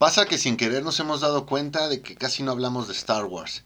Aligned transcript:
Pasa 0.00 0.24
que 0.24 0.38
sin 0.38 0.56
querer 0.56 0.82
nos 0.82 0.98
hemos 0.98 1.20
dado 1.20 1.44
cuenta 1.44 1.86
de 1.90 2.00
que 2.00 2.16
casi 2.16 2.42
no 2.42 2.52
hablamos 2.52 2.88
de 2.88 2.94
Star 2.94 3.26
Wars. 3.26 3.64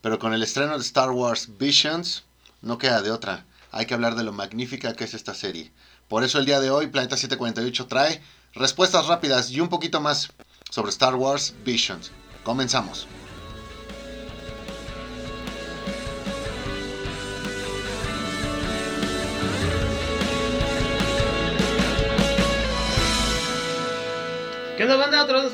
Pero 0.00 0.18
con 0.18 0.32
el 0.32 0.42
estreno 0.42 0.72
de 0.72 0.82
Star 0.82 1.10
Wars 1.10 1.58
Visions, 1.58 2.24
no 2.62 2.78
queda 2.78 3.02
de 3.02 3.10
otra. 3.10 3.44
Hay 3.72 3.84
que 3.84 3.92
hablar 3.92 4.14
de 4.14 4.24
lo 4.24 4.32
magnífica 4.32 4.94
que 4.94 5.04
es 5.04 5.12
esta 5.12 5.34
serie. 5.34 5.70
Por 6.08 6.24
eso 6.24 6.38
el 6.38 6.46
día 6.46 6.60
de 6.60 6.70
hoy 6.70 6.86
Planeta 6.86 7.18
748 7.18 7.88
trae 7.88 8.22
respuestas 8.54 9.06
rápidas 9.06 9.50
y 9.50 9.60
un 9.60 9.68
poquito 9.68 10.00
más 10.00 10.32
sobre 10.70 10.88
Star 10.88 11.14
Wars 11.14 11.52
Visions. 11.62 12.10
Comenzamos. 12.42 13.06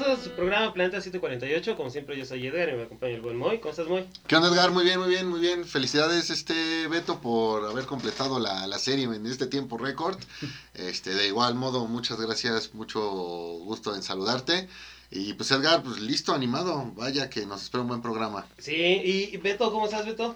A 0.06 0.16
su 0.16 0.30
programa 0.30 0.72
Planeta 0.72 1.00
748. 1.00 1.76
Como 1.76 1.90
siempre, 1.90 2.16
yo 2.16 2.24
soy 2.24 2.46
Edgar 2.46 2.68
y 2.68 2.72
me 2.72 2.82
acompaña 2.82 3.14
el 3.14 3.20
buen 3.20 3.36
Moy. 3.36 3.58
¿Cómo 3.58 3.70
estás, 3.70 3.86
Moy? 3.86 4.04
¿Qué 4.26 4.36
onda, 4.36 4.48
Edgar? 4.48 4.70
Muy 4.70 4.84
bien, 4.84 4.98
muy 4.98 5.08
bien, 5.08 5.28
muy 5.28 5.40
bien. 5.40 5.64
Felicidades, 5.64 6.30
este 6.30 6.88
Beto, 6.88 7.20
por 7.20 7.64
haber 7.64 7.84
completado 7.86 8.40
la, 8.40 8.66
la 8.66 8.78
serie 8.78 9.04
en 9.04 9.26
este 9.26 9.46
tiempo 9.46 9.78
récord. 9.78 10.18
Este, 10.74 11.14
de 11.14 11.26
igual 11.26 11.54
modo, 11.54 11.86
muchas 11.86 12.18
gracias, 12.18 12.74
mucho 12.74 13.00
gusto 13.00 13.94
en 13.94 14.02
saludarte. 14.02 14.68
Y 15.10 15.34
pues, 15.34 15.50
Edgar, 15.50 15.82
pues 15.82 16.00
listo, 16.00 16.32
animado. 16.32 16.90
Vaya 16.96 17.28
que 17.28 17.44
nos 17.46 17.62
espera 17.62 17.82
un 17.82 17.88
buen 17.88 18.02
programa. 18.02 18.46
Sí, 18.58 18.74
y 18.74 19.36
Beto, 19.36 19.70
¿cómo 19.70 19.84
estás, 19.84 20.06
Beto? 20.06 20.34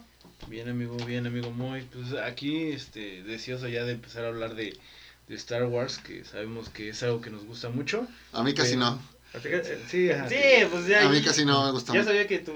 Bien, 0.49 0.69
amigo, 0.69 0.97
bien, 1.07 1.27
amigo 1.27 1.51
Moy. 1.51 1.89
Pues 1.93 2.13
aquí, 2.23 2.69
este, 2.69 3.23
deseoso 3.23 3.67
ya 3.67 3.85
de 3.85 3.93
empezar 3.93 4.25
a 4.25 4.29
hablar 4.29 4.55
de 4.55 4.79
de 5.29 5.35
Star 5.35 5.65
Wars, 5.65 5.99
que 5.99 6.25
sabemos 6.25 6.69
que 6.69 6.91
es 6.91 7.03
algo 7.03 7.21
que 7.21 7.31
nos 7.31 7.45
gusta 7.45 7.69
mucho. 7.69 8.07
A 8.33 8.43
mí 8.43 8.55
casi 8.55 8.77
no. 8.77 9.01
Sí, 9.91 10.09
sí, 10.29 10.67
pues 10.71 10.87
ya. 10.87 11.07
A 11.07 11.09
mí 11.09 11.23
casi 11.23 11.45
no 11.45 11.65
me 11.67 11.73
gusta. 11.73 11.93
Ya 11.93 12.05
sabía 12.05 12.27
que 12.27 12.39
tu, 12.39 12.53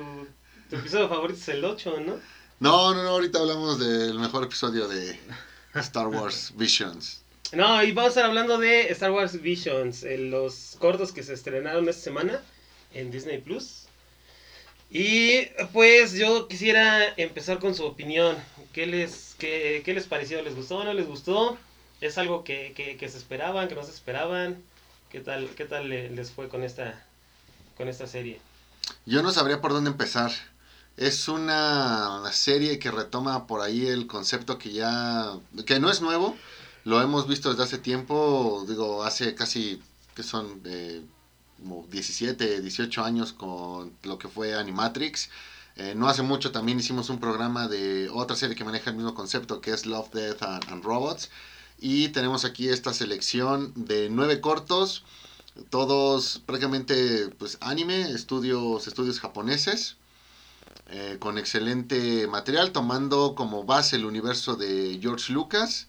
tu 0.71 0.77
episodio 0.77 1.09
favorito 1.09 1.39
es 1.39 1.49
el 1.49 1.65
8, 1.65 2.01
¿no? 2.07 2.15
No, 2.61 2.95
no, 2.95 3.03
no, 3.03 3.09
ahorita 3.11 3.39
hablamos 3.39 3.79
del 3.79 4.19
mejor 4.19 4.45
episodio 4.45 4.89
de 4.89 5.19
Star 5.75 6.09
Wars 6.09 6.53
Visions. 6.57 7.23
No, 7.53 7.83
y 7.83 7.93
vamos 7.93 8.09
a 8.09 8.11
estar 8.11 8.25
hablando 8.27 8.59
de 8.59 8.89
Star 8.93 9.11
Wars 9.11 9.41
Visions, 9.41 10.05
los 10.05 10.77
cortos 10.79 11.13
que 11.13 11.23
se 11.23 11.35
estrenaron 11.35 11.89
esta 11.89 12.03
semana 12.03 12.41
en 12.95 13.11
Disney 13.11 13.39
Plus. 13.39 13.87
Y 14.91 15.47
pues 15.73 16.15
yo 16.15 16.49
quisiera 16.49 17.15
empezar 17.17 17.59
con 17.61 17.75
su 17.75 17.85
opinión. 17.85 18.37
¿Qué 18.73 18.87
les, 18.87 19.37
qué, 19.39 19.83
qué 19.85 19.95
les 19.95 20.07
pareció? 20.07 20.43
¿Les 20.43 20.55
gustó 20.55 20.79
o 20.79 20.85
no 20.85 20.93
les 20.93 21.07
gustó? 21.07 21.57
¿Es 22.01 22.19
algo 22.19 22.45
que, 22.45 22.73
que, 22.75 23.09
se 23.09 23.19
esperaban, 23.19 23.69
que 23.69 23.75
no 23.75 23.85
se 23.85 23.93
esperaban? 23.93 24.63
¿Qué 25.11 25.19
tal, 25.19 25.49
qué 25.57 25.65
tal 25.65 25.89
les 25.89 26.31
fue 26.31 26.49
con 26.49 26.63
esta, 26.63 27.05
con 27.77 27.89
esta 27.89 28.07
serie? 28.07 28.41
Yo 29.07 29.23
no 29.23 29.33
sabría 29.33 29.61
por 29.61 29.73
dónde 29.73 29.91
empezar. 29.91 30.31
Es 30.97 31.27
una 31.27 32.23
serie 32.31 32.79
que 32.79 32.93
retoma 32.93 33.49
por 33.49 33.61
ahí 33.61 33.87
el 33.87 34.07
concepto 34.07 34.57
que 34.57 34.73
ya, 34.73 35.33
que 35.67 35.81
no 35.81 35.91
es 35.91 36.01
nuevo, 36.01 36.37
lo 36.85 37.03
hemos 37.03 37.27
visto 37.27 37.51
desde 37.51 37.65
hace 37.65 37.79
tiempo, 37.79 38.65
digo, 38.69 39.03
hace 39.03 39.35
casi, 39.35 39.83
que 40.15 40.23
son 40.23 40.61
eh, 40.65 41.03
como 41.59 41.87
17, 41.91 42.61
18 42.61 43.05
años 43.05 43.33
con 43.33 43.93
lo 44.05 44.17
que 44.17 44.29
fue 44.29 44.55
Animatrix. 44.55 45.29
Eh, 45.75 45.95
no 45.97 46.09
hace 46.09 46.23
mucho 46.23 46.53
también 46.53 46.79
hicimos 46.79 47.11
un 47.11 47.19
programa 47.19 47.67
de 47.67 48.09
otra 48.11 48.37
serie 48.37 48.55
que 48.55 48.65
maneja 48.65 48.91
el 48.91 48.97
mismo 48.97 49.15
concepto, 49.15 49.61
que 49.61 49.73
es 49.73 49.87
Love, 49.87 50.13
Death 50.13 50.43
and 50.43 50.85
Robots. 50.85 51.31
Y 51.81 52.09
tenemos 52.09 52.45
aquí 52.45 52.69
esta 52.69 52.93
selección 52.93 53.73
de 53.75 54.11
nueve 54.11 54.41
cortos, 54.41 55.03
todos 55.71 56.43
prácticamente 56.45 57.29
pues 57.39 57.57
anime, 57.63 58.03
estudios, 58.11 58.87
estudios 58.87 59.19
japoneses, 59.19 59.97
eh, 60.91 61.17
con 61.19 61.39
excelente 61.39 62.27
material, 62.27 62.73
tomando 62.73 63.35
como 63.35 63.65
base 63.65 63.97
el 63.97 64.05
universo 64.05 64.57
de 64.57 64.99
George 65.01 65.33
Lucas, 65.33 65.87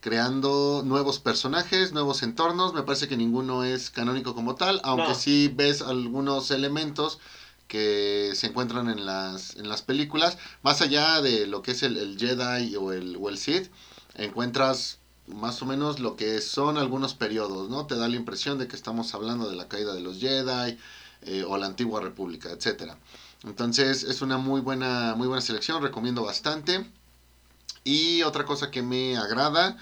creando 0.00 0.82
nuevos 0.84 1.18
personajes, 1.18 1.92
nuevos 1.92 2.22
entornos. 2.22 2.74
Me 2.74 2.82
parece 2.82 3.08
que 3.08 3.16
ninguno 3.16 3.64
es 3.64 3.88
canónico 3.88 4.34
como 4.34 4.54
tal, 4.54 4.80
aunque 4.84 5.14
sí 5.14 5.50
ves 5.54 5.80
algunos 5.80 6.50
elementos 6.50 7.20
que 7.68 8.32
se 8.34 8.48
encuentran 8.48 8.90
en 8.90 9.06
las, 9.06 9.56
en 9.56 9.66
las 9.66 9.80
películas, 9.80 10.36
más 10.62 10.82
allá 10.82 11.22
de 11.22 11.46
lo 11.46 11.62
que 11.62 11.70
es 11.70 11.82
el, 11.82 11.96
el 11.96 12.18
Jedi 12.18 12.76
o 12.76 12.92
el, 12.92 13.16
o 13.18 13.30
el 13.30 13.38
Sith, 13.38 13.70
encuentras 14.14 14.98
más 15.26 15.62
o 15.62 15.66
menos 15.66 16.00
lo 16.00 16.16
que 16.16 16.40
son 16.40 16.78
algunos 16.78 17.14
periodos, 17.14 17.68
¿no? 17.70 17.86
Te 17.86 17.96
da 17.96 18.08
la 18.08 18.16
impresión 18.16 18.58
de 18.58 18.68
que 18.68 18.76
estamos 18.76 19.14
hablando 19.14 19.48
de 19.48 19.56
la 19.56 19.68
caída 19.68 19.94
de 19.94 20.00
los 20.00 20.18
Jedi 20.18 20.78
eh, 21.22 21.44
o 21.46 21.56
la 21.56 21.66
antigua 21.66 22.00
república, 22.00 22.50
etcétera. 22.50 22.98
Entonces 23.44 24.02
es 24.04 24.22
una 24.22 24.38
muy 24.38 24.60
buena, 24.60 25.14
muy 25.16 25.26
buena 25.26 25.40
selección, 25.40 25.82
recomiendo 25.82 26.22
bastante. 26.24 26.86
Y 27.84 28.22
otra 28.22 28.44
cosa 28.44 28.70
que 28.70 28.82
me 28.82 29.16
agrada, 29.16 29.76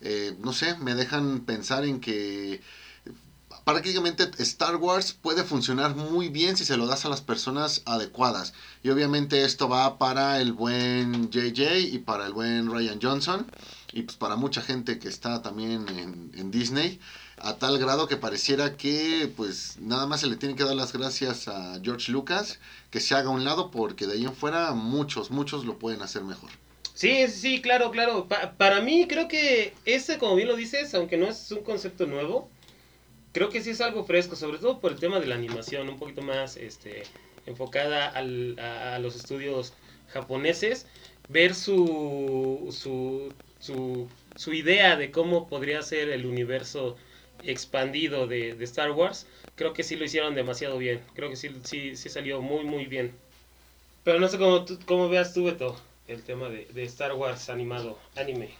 eh, 0.00 0.36
no 0.40 0.52
sé, 0.52 0.76
me 0.76 0.94
dejan 0.94 1.40
pensar 1.40 1.84
en 1.84 2.00
que 2.00 2.62
prácticamente 3.64 4.30
Star 4.38 4.76
Wars 4.76 5.12
puede 5.12 5.42
funcionar 5.42 5.96
muy 5.96 6.28
bien 6.28 6.56
si 6.56 6.64
se 6.64 6.76
lo 6.76 6.86
das 6.86 7.04
a 7.04 7.08
las 7.08 7.20
personas 7.20 7.82
adecuadas. 7.86 8.52
Y 8.82 8.90
obviamente 8.90 9.44
esto 9.44 9.68
va 9.68 9.98
para 9.98 10.40
el 10.40 10.52
buen 10.52 11.30
JJ 11.30 11.80
y 11.80 11.98
para 11.98 12.26
el 12.26 12.32
buen 12.32 12.70
Ryan 12.70 13.00
Johnson 13.02 13.46
y 13.96 14.02
pues 14.02 14.18
para 14.18 14.36
mucha 14.36 14.60
gente 14.60 14.98
que 14.98 15.08
está 15.08 15.40
también 15.40 15.86
en, 15.88 16.50
Disney, 16.50 17.00
a 17.38 17.56
tal 17.56 17.78
grado 17.78 18.06
que 18.06 18.18
pareciera 18.18 18.76
que 18.76 19.32
pues 19.34 19.78
nada 19.80 20.06
más 20.06 20.20
se 20.20 20.26
le 20.26 20.36
tiene 20.36 20.54
que 20.54 20.64
dar 20.64 20.74
las 20.74 20.92
gracias 20.92 21.48
a 21.48 21.80
George 21.82 22.12
Lucas, 22.12 22.60
que 22.90 23.00
se 23.00 23.14
haga 23.14 23.28
a 23.28 23.32
un 23.32 23.46
lado 23.46 23.70
porque 23.70 24.06
de 24.06 24.12
ahí 24.12 24.24
en 24.24 24.34
fuera 24.34 24.72
muchos, 24.72 25.30
muchos 25.30 25.64
lo 25.64 25.78
pueden 25.78 26.02
hacer 26.02 26.24
mejor. 26.24 26.50
Sí, 26.92 27.26
sí, 27.28 27.62
claro, 27.62 27.90
claro. 27.90 28.28
para 28.58 28.82
mí 28.82 29.06
creo 29.08 29.28
que 29.28 29.72
ese, 29.86 30.18
como 30.18 30.36
bien 30.36 30.48
lo 30.48 30.56
dices, 30.56 30.94
aunque 30.94 31.16
no 31.16 31.26
es 31.26 31.50
un 31.50 31.62
concepto 31.62 32.04
nuevo, 32.04 32.50
creo 33.32 33.48
que 33.48 33.62
sí 33.62 33.70
es 33.70 33.80
algo 33.80 34.04
fresco, 34.04 34.36
sobre 34.36 34.58
todo 34.58 34.78
por 34.78 34.92
el 34.92 34.98
tema 34.98 35.20
de 35.20 35.26
la 35.26 35.36
animación, 35.36 35.88
un 35.88 35.98
poquito 35.98 36.20
más 36.20 36.58
este, 36.58 37.04
enfocada 37.46 38.08
al, 38.08 38.58
a, 38.58 38.96
a, 38.96 38.98
los 38.98 39.16
estudios 39.16 39.72
japoneses, 40.08 40.86
ver 41.30 41.54
su, 41.54 42.68
su 42.78 43.32
su, 43.66 44.08
su 44.36 44.52
idea 44.52 44.96
de 44.96 45.10
cómo 45.10 45.48
podría 45.48 45.82
ser 45.82 46.08
el 46.08 46.26
universo 46.26 46.96
expandido 47.42 48.26
de, 48.26 48.50
Star 48.64 48.90
Wars, 48.92 49.26
creo 49.54 49.72
que 49.72 49.82
sí 49.82 49.96
lo 49.96 50.04
hicieron 50.04 50.34
demasiado 50.34 50.78
bien. 50.78 51.00
Creo 51.14 51.30
que 51.30 51.36
sí, 51.36 51.50
sí, 51.64 51.96
sí 51.96 52.08
salió 52.08 52.40
muy, 52.40 52.64
muy 52.64 52.86
bien. 52.86 53.12
Pero 54.04 54.20
no 54.20 54.28
sé 54.28 54.38
cómo, 54.38 54.64
cómo 54.86 55.08
veas 55.08 55.34
tú, 55.34 55.44
Beto, 55.44 55.80
el 56.06 56.22
tema 56.22 56.48
de, 56.48 56.66
de, 56.72 56.84
Star 56.84 57.12
Wars 57.14 57.50
animado, 57.50 57.98
anime. 58.14 58.50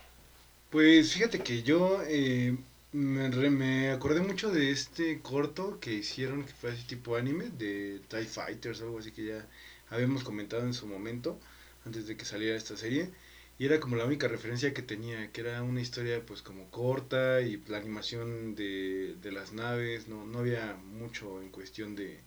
Pues 0.70 1.12
fíjate 1.12 1.40
que 1.40 1.62
yo 1.62 2.02
eh, 2.08 2.56
me, 2.92 3.28
me, 3.50 3.90
acordé 3.90 4.20
mucho 4.20 4.50
de 4.50 4.72
este 4.72 5.20
corto 5.20 5.78
que 5.80 5.92
hicieron, 5.92 6.44
que 6.44 6.52
fue 6.52 6.72
así 6.72 6.82
tipo 6.84 7.16
anime, 7.16 7.50
de 7.56 8.00
TIE 8.08 8.24
Fighters, 8.24 8.80
algo 8.80 8.98
así 8.98 9.12
que 9.12 9.26
ya 9.26 9.46
habíamos 9.88 10.24
comentado 10.24 10.62
en 10.62 10.74
su 10.74 10.86
momento, 10.86 11.38
antes 11.84 12.08
de 12.08 12.16
que 12.16 12.24
saliera 12.24 12.56
esta 12.56 12.76
serie. 12.76 13.10
Y 13.58 13.66
era 13.66 13.80
como 13.80 13.96
la 13.96 14.04
única 14.04 14.28
referencia 14.28 14.74
que 14.74 14.82
tenía, 14.82 15.32
que 15.32 15.40
era 15.42 15.62
una 15.62 15.80
historia 15.80 16.24
pues 16.26 16.42
como 16.42 16.70
corta 16.70 17.40
y 17.40 17.62
la 17.68 17.78
animación 17.78 18.54
de, 18.54 19.14
de 19.22 19.32
las 19.32 19.52
naves, 19.52 20.08
no, 20.08 20.26
no 20.26 20.40
había 20.40 20.74
mucho 20.84 21.40
en 21.42 21.48
cuestión 21.50 21.96
de, 21.96 22.20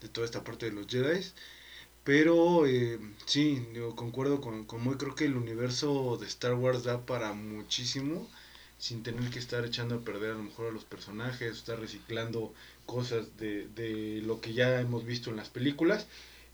de 0.00 0.08
toda 0.08 0.24
esta 0.26 0.44
parte 0.44 0.66
de 0.66 0.72
los 0.72 0.86
Jedi. 0.88 1.20
Pero 2.04 2.66
eh, 2.66 2.98
sí, 3.26 3.66
digo, 3.74 3.94
concuerdo 3.96 4.40
con, 4.40 4.64
con 4.64 4.82
creo 4.98 5.14
que 5.14 5.26
el 5.26 5.36
universo 5.36 6.16
de 6.18 6.26
Star 6.26 6.54
Wars 6.54 6.84
da 6.84 7.04
para 7.06 7.32
muchísimo 7.34 8.28
sin 8.78 9.02
tener 9.02 9.28
que 9.30 9.38
estar 9.40 9.64
echando 9.64 9.96
a 9.96 10.00
perder 10.04 10.32
a 10.32 10.34
lo 10.34 10.44
mejor 10.44 10.68
a 10.68 10.72
los 10.72 10.84
personajes, 10.84 11.56
estar 11.58 11.80
reciclando 11.80 12.54
cosas 12.86 13.36
de, 13.36 13.68
de 13.68 14.22
lo 14.24 14.40
que 14.40 14.54
ya 14.54 14.80
hemos 14.80 15.04
visto 15.04 15.30
en 15.30 15.36
las 15.36 15.50
películas 15.50 16.06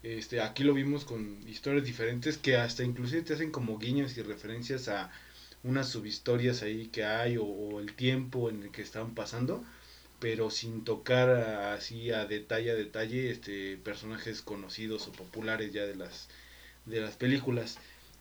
este, 0.05 0.43
aquí 0.43 0.65
lo 0.65 0.75
vimos 0.75 1.07
con 1.07 1.39
historias 1.49 1.85
diferentes 1.85 2.37
que 2.37 2.57
hasta 2.57 2.85
inclusive 2.85 3.23
te 3.23 3.35
hacen 3.35 3.51
como 3.51 3.79
guiños 3.79 4.17
y 4.19 4.23
referencias 4.23 4.89
a 4.89 5.11
unas 5.63 5.89
subhistorias 5.89 6.63
ahí 6.63 6.89
que 6.89 7.05
hay 7.05 7.39
o, 7.39 7.81
el 7.81 7.95
tiempo 7.95 8.51
en 8.51 8.65
el 8.65 8.71
que 8.71 8.83
están 8.83 9.15
pasando, 9.15 9.65
pero 10.21 10.51
sin 10.51 10.85
tocar 10.85 11.31
así 11.31 12.11
a 12.11 12.27
detalle 12.27 12.73
a 12.73 12.75
detalle 12.75 13.31
este 13.31 13.79
personajes 13.79 14.43
conocidos 14.43 15.09
o 15.09 15.13
populares 15.13 15.73
ya 15.73 15.87
de 15.87 15.97
las 15.97 16.29
de 16.87 17.01
las 17.01 17.17
películas. 17.17 17.79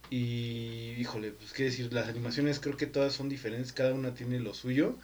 Y 0.09 0.95
híjole, 0.99 1.31
pues 1.31 1.53
qué 1.53 1.63
decir, 1.65 1.91
las 1.93 2.07
animaciones 2.07 2.59
creo 2.59 2.77
que 2.77 2.87
todas 2.87 3.13
son 3.13 3.29
diferentes, 3.29 3.73
cada 3.73 3.93
una 3.93 4.13
tiene 4.15 4.39
lo 4.39 4.53
suyo. 4.53 4.97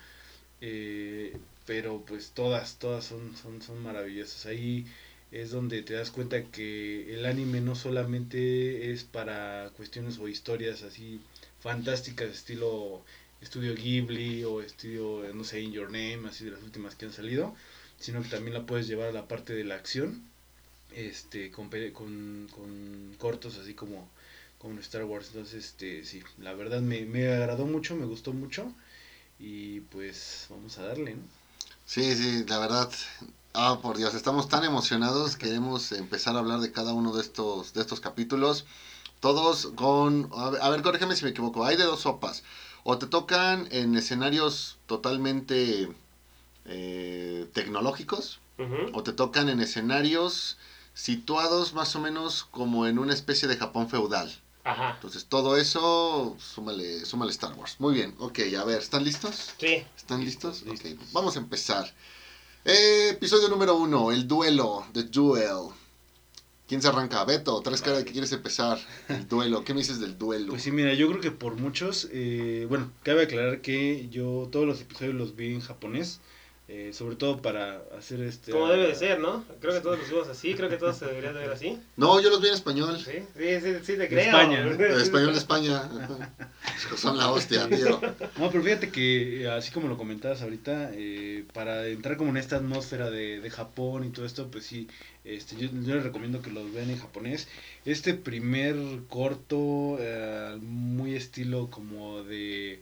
Eh, 0.62 1.38
pero 1.66 2.04
pues 2.06 2.32
todas, 2.32 2.78
todas 2.80 3.06
son, 3.06 3.36
son, 3.38 3.62
son 3.62 3.82
maravillosas. 3.84 4.46
Ahí 4.46 4.86
es 5.32 5.52
donde 5.52 5.82
te 5.84 5.94
das 5.94 6.12
cuenta 6.12 6.44
que 6.44 7.14
el 7.14 7.26
anime 7.26 7.62
no 7.62 7.76
solamente 7.76 8.92
es 8.92 9.04
para 9.04 9.70
cuestiones 9.78 10.18
o 10.20 10.28
historias 10.28 10.84
así 10.84 11.20
fantásticas 11.60 12.30
estilo 12.30 13.04
estudio 13.42 13.76
Ghibli 13.76 14.44
o 14.44 14.62
estudio, 14.62 15.24
no 15.34 15.44
sé, 15.44 15.62
In 15.62 15.72
Your 15.72 15.88
Name, 15.88 16.28
así 16.28 16.46
de 16.46 16.52
las 16.52 16.64
últimas 16.64 16.96
que 16.96 17.06
han 17.06 17.14
salido, 17.14 17.56
sino 18.00 18.22
que 18.22 18.30
también 18.30 18.54
la 18.54 18.66
puedes 18.66 18.88
llevar 18.88 19.10
a 19.10 19.12
la 19.14 19.28
parte 19.28 19.54
de 19.54 19.64
la 19.64 19.76
acción, 19.76 20.24
este, 20.96 21.52
con, 21.52 21.70
con, 21.70 22.48
con 22.52 23.16
cortos 23.18 23.58
así 23.58 23.74
como, 23.74 24.10
como 24.58 24.80
Star 24.80 25.06
Wars. 25.06 25.28
Entonces, 25.28 25.66
este, 25.66 26.04
sí, 26.06 26.22
la 26.40 26.54
verdad 26.54 26.82
me, 26.82 27.06
me 27.06 27.28
agradó 27.30 27.66
mucho, 27.66 27.96
me 27.96 28.06
gustó 28.06 28.34
mucho 28.34 28.74
y 29.40 29.82
pues 29.82 30.48
vamos 30.50 30.78
a 30.78 30.84
darle, 30.84 31.16
¿no? 31.16 31.22
Sí, 31.86 32.16
sí, 32.16 32.44
la 32.48 32.60
verdad, 32.60 32.92
Ah, 33.54 33.80
por 33.82 33.98
Dios, 33.98 34.14
estamos 34.14 34.48
tan 34.48 34.64
emocionados, 34.64 35.36
queremos 35.36 35.92
empezar 35.92 36.36
a 36.36 36.40
hablar 36.40 36.60
de 36.60 36.72
cada 36.72 36.94
uno 36.94 37.14
de 37.14 37.22
estos, 37.22 37.74
de 37.74 37.82
estos 37.82 38.00
capítulos. 38.00 38.66
Todos 39.20 39.70
con... 39.76 40.30
A 40.34 40.70
ver, 40.70 40.82
corrígeme 40.84 41.16
si 41.16 41.24
me 41.24 41.32
equivoco, 41.32 41.66
hay 41.66 41.76
de 41.76 41.84
dos 41.84 42.02
sopas. 42.02 42.44
O 42.84 42.98
te 43.00 43.08
tocan 43.08 43.68
en 43.72 43.96
escenarios 43.96 44.78
totalmente 44.86 45.92
eh, 46.66 47.50
tecnológicos, 47.54 48.40
o 48.94 49.04
te 49.04 49.14
tocan 49.14 49.50
en 49.50 49.62
escenarios 49.62 50.58
situados 50.94 51.74
más 51.74 51.96
o 51.96 52.00
menos 52.00 52.46
como 52.52 52.86
en 52.88 53.00
una 53.00 53.14
especie 53.14 53.48
de 53.48 53.58
Japón 53.58 53.90
feudal. 53.90 54.34
Ajá. 54.64 54.92
Entonces 54.96 55.26
todo 55.26 55.58
eso, 55.58 56.36
súmale, 56.40 57.06
súmale 57.06 57.32
Star 57.32 57.54
Wars. 57.54 57.78
Muy 57.80 57.94
bien, 57.96 58.16
ok, 58.20 58.40
a 58.60 58.64
ver, 58.64 58.80
¿están 58.80 59.04
listos? 59.04 59.54
Sí. 59.58 59.84
¿Están 59.98 60.24
listos? 60.24 60.64
Ok, 60.68 61.00
vamos 61.14 61.36
a 61.36 61.40
empezar. 61.40 61.92
Eh, 62.72 63.10
episodio 63.14 63.50
número 63.50 63.76
uno, 63.76 64.12
el 64.12 64.28
duelo, 64.28 64.86
The 64.94 65.02
Duel. 65.02 65.74
¿Quién 66.68 66.84
se 66.84 66.88
arranca? 66.88 67.26
Beto, 67.26 67.60
tres 67.62 67.82
caras 67.82 68.04
que 68.04 68.12
quieres 68.12 68.32
empezar. 68.32 68.78
El 69.08 69.28
duelo. 69.28 69.64
¿Qué 69.64 69.74
me 69.74 69.80
dices 69.80 70.00
del 70.00 70.20
duelo? 70.20 70.50
Pues 70.50 70.62
sí, 70.62 70.72
mira, 70.72 70.94
yo 70.94 71.08
creo 71.10 71.20
que 71.20 71.32
por 71.32 71.56
muchos, 71.56 72.08
eh, 72.12 72.68
bueno, 72.70 72.92
cabe 73.02 73.24
aclarar 73.24 73.62
que 73.62 74.08
yo 74.12 74.50
todos 74.52 74.68
los 74.68 74.82
episodios 74.82 75.16
los 75.16 75.36
vi 75.36 75.56
en 75.56 75.62
japonés. 75.62 76.20
Eh, 76.72 76.94
sobre 76.94 77.16
todo 77.16 77.42
para 77.42 77.82
hacer 77.98 78.22
este... 78.22 78.52
Como 78.52 78.68
debe 78.68 78.86
de 78.86 78.94
ser, 78.94 79.20
¿no? 79.20 79.44
Creo 79.60 79.74
que 79.74 79.80
todos 79.80 79.98
los 79.98 80.08
vimos 80.08 80.28
así, 80.28 80.54
creo 80.54 80.70
que 80.70 80.78
todos 80.78 80.98
se 80.98 81.08
deberían 81.08 81.34
de 81.34 81.40
ver 81.40 81.50
así. 81.50 81.80
No, 81.98 82.22
yo 82.22 82.30
los 82.30 82.40
vi 82.42 82.50
en 82.50 82.54
español. 82.54 82.96
Sí, 83.00 83.24
sí, 83.36 83.60
sí, 83.60 83.74
sí 83.82 83.98
te 83.98 84.08
creo. 84.08 84.20
España, 84.20 84.68
Español 85.02 85.32
de 85.32 85.40
España. 85.40 85.90
Son 86.96 87.18
la 87.18 87.32
hostia, 87.32 87.68
tío. 87.68 88.00
No, 88.38 88.52
pero 88.52 88.64
fíjate 88.64 88.92
que, 88.92 89.50
así 89.50 89.72
como 89.72 89.88
lo 89.88 89.98
comentabas 89.98 90.44
ahorita, 90.44 90.92
eh, 90.94 91.44
para 91.54 91.88
entrar 91.88 92.18
como 92.18 92.30
en 92.30 92.38
esta 92.38 92.58
atmósfera 92.58 93.10
de, 93.10 93.42
de 93.42 93.50
Japón 93.50 94.04
y 94.04 94.10
todo 94.12 94.28
esto, 94.28 94.52
pues 94.52 94.64
sí, 94.64 94.88
este, 95.24 95.56
yo, 95.56 95.70
les 95.72 96.04
recomiendo 96.04 96.44
que 96.44 96.52
los 96.52 96.72
vean 96.72 96.92
en 96.92 97.00
japonés. 97.00 97.48
Este 97.84 98.14
primer 98.14 98.76
corto, 99.08 99.98
eh, 100.00 100.56
muy 100.62 101.16
estilo 101.16 101.72
como 101.72 102.22
de 102.22 102.80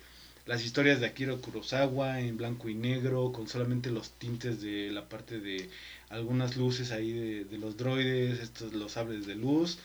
las 0.47 0.63
historias 0.63 0.99
de 1.01 1.07
Akira 1.07 1.35
Kurosawa 1.35 2.21
en 2.21 2.37
blanco 2.37 2.69
y 2.69 2.73
negro, 2.73 3.33
con 3.33 3.47
solamente 3.47 3.91
los 3.91 4.11
tintes 4.11 4.61
de 4.61 4.89
la 4.91 5.09
parte 5.09 5.39
de 5.39 5.69
algunas 6.09 6.55
luces 6.55 6.91
ahí 6.91 7.43
de, 7.43 7.57
los 7.57 7.75
droides, 7.77 8.39
estos 8.39 8.73
los 8.73 8.93
sables 8.93 9.27
de 9.27 9.35
luz. 9.35 9.77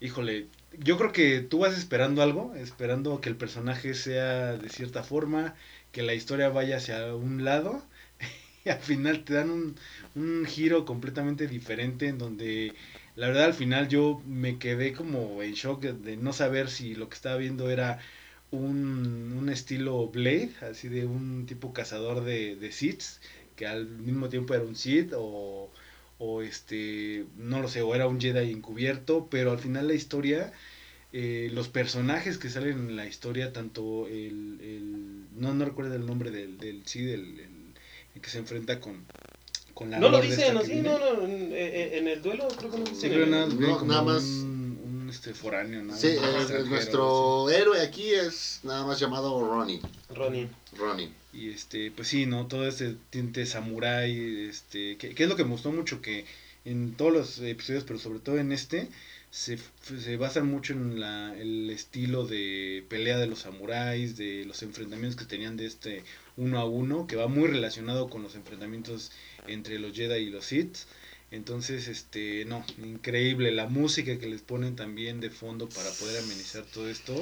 Híjole, 0.00 0.46
yo 0.78 0.98
creo 0.98 1.12
que 1.12 1.40
tú 1.40 1.60
vas 1.60 1.76
esperando 1.76 2.22
algo, 2.22 2.54
esperando 2.54 3.20
que 3.20 3.30
el 3.30 3.36
personaje 3.36 3.94
sea 3.94 4.58
de 4.58 4.68
cierta 4.68 5.02
forma, 5.02 5.54
que 5.90 6.02
la 6.02 6.14
historia 6.14 6.50
vaya 6.50 6.76
hacia 6.76 7.14
un 7.14 7.44
lado, 7.44 7.82
y 8.64 8.68
al 8.68 8.80
final 8.80 9.24
te 9.24 9.34
dan 9.34 9.50
un, 9.50 9.76
un 10.14 10.44
giro 10.44 10.84
completamente 10.84 11.46
diferente 11.48 12.08
en 12.08 12.18
donde 12.18 12.74
la 13.16 13.28
verdad 13.28 13.46
al 13.46 13.54
final 13.54 13.88
yo 13.88 14.22
me 14.26 14.58
quedé 14.58 14.92
como 14.92 15.42
en 15.42 15.54
shock 15.54 15.82
de 15.82 16.16
no 16.18 16.32
saber 16.32 16.68
si 16.70 16.94
lo 16.94 17.08
que 17.08 17.14
estaba 17.14 17.36
viendo 17.36 17.70
era 17.70 17.98
un, 18.50 19.34
un 19.36 19.48
estilo 19.48 20.08
Blade, 20.08 20.52
así 20.62 20.88
de 20.88 21.06
un 21.06 21.46
tipo 21.46 21.72
cazador 21.72 22.24
de, 22.24 22.56
de 22.56 22.72
Siths, 22.72 23.20
que 23.56 23.66
al 23.66 23.86
mismo 23.86 24.28
tiempo 24.28 24.54
era 24.54 24.62
un 24.62 24.76
Sith 24.76 25.12
o, 25.16 25.70
o 26.18 26.42
este, 26.42 27.26
no 27.36 27.60
lo 27.60 27.68
sé, 27.68 27.82
o 27.82 27.94
era 27.94 28.06
un 28.06 28.20
Jedi 28.20 28.50
encubierto, 28.50 29.28
pero 29.30 29.50
al 29.52 29.58
final 29.58 29.88
la 29.88 29.94
historia, 29.94 30.52
eh, 31.12 31.50
los 31.52 31.68
personajes 31.68 32.38
que 32.38 32.48
salen 32.48 32.88
en 32.88 32.96
la 32.96 33.06
historia, 33.06 33.52
tanto 33.52 34.06
el, 34.06 34.58
el 34.62 35.24
no, 35.36 35.54
no 35.54 35.64
recuerdo 35.64 35.94
el 35.94 36.06
nombre 36.06 36.30
del, 36.30 36.58
del 36.58 36.86
Sith, 36.86 37.08
el, 37.08 37.40
el, 37.40 38.20
que 38.20 38.30
se 38.30 38.38
enfrenta 38.38 38.80
con, 38.80 39.04
con 39.74 39.90
la... 39.90 40.00
No 40.00 40.08
lo 40.08 40.20
dicen, 40.20 40.54
no, 40.54 40.62
sí, 40.62 40.80
no, 40.80 40.98
no, 40.98 41.24
en, 41.24 41.52
en, 41.52 42.08
el 42.08 42.20
duelo 42.20 42.48
creo 42.58 42.70
que 42.70 42.78
no 42.78 42.84
dicen. 42.84 43.30
nada 43.30 44.02
más 44.02 44.24
este 45.28 45.34
foráneo, 45.34 45.82
¿no? 45.82 45.94
Sí, 45.94 46.16
nuestro 46.68 47.50
héroe 47.50 47.82
aquí 47.82 48.10
es 48.10 48.60
nada 48.62 48.86
más 48.86 48.98
llamado 48.98 49.46
Ronnie. 49.46 49.80
Ronnie. 50.08 50.48
Ronnie. 50.76 51.12
Y 51.34 51.50
este, 51.50 51.90
pues 51.90 52.08
sí, 52.08 52.24
¿no? 52.24 52.46
Todo 52.46 52.66
ese 52.66 52.96
tinte 53.10 53.44
samurai, 53.44 54.48
este, 54.48 54.96
que, 54.96 55.14
es 55.14 55.28
lo 55.28 55.36
que 55.36 55.44
me 55.44 55.50
gustó 55.50 55.70
mucho, 55.70 56.00
que 56.00 56.24
en 56.64 56.94
todos 56.94 57.12
los 57.12 57.38
episodios, 57.40 57.84
pero 57.84 57.98
sobre 57.98 58.20
todo 58.20 58.38
en 58.38 58.52
este, 58.52 58.88
se, 59.30 59.58
se 59.82 60.16
basan 60.16 60.46
mucho 60.46 60.72
en 60.72 60.98
la, 60.98 61.38
el 61.38 61.68
estilo 61.68 62.26
de 62.26 62.86
pelea 62.88 63.18
de 63.18 63.26
los 63.26 63.40
samuráis, 63.40 64.16
de 64.16 64.46
los 64.46 64.62
enfrentamientos 64.62 65.16
que 65.16 65.26
tenían 65.26 65.58
de 65.58 65.66
este 65.66 66.04
uno 66.38 66.58
a 66.58 66.64
uno, 66.64 67.06
que 67.06 67.16
va 67.16 67.28
muy 67.28 67.48
relacionado 67.48 68.08
con 68.08 68.22
los 68.22 68.34
enfrentamientos 68.34 69.12
entre 69.46 69.78
los 69.78 69.94
Jedi 69.94 70.22
y 70.22 70.30
los 70.30 70.46
Sith. 70.46 70.76
Entonces, 71.30 71.88
este, 71.88 72.44
no, 72.46 72.64
increíble. 72.78 73.52
La 73.52 73.66
música 73.66 74.18
que 74.18 74.26
les 74.26 74.42
ponen 74.42 74.76
también 74.76 75.20
de 75.20 75.30
fondo 75.30 75.68
para 75.68 75.90
poder 75.90 76.22
amenizar 76.22 76.64
todo 76.64 76.88
esto. 76.88 77.14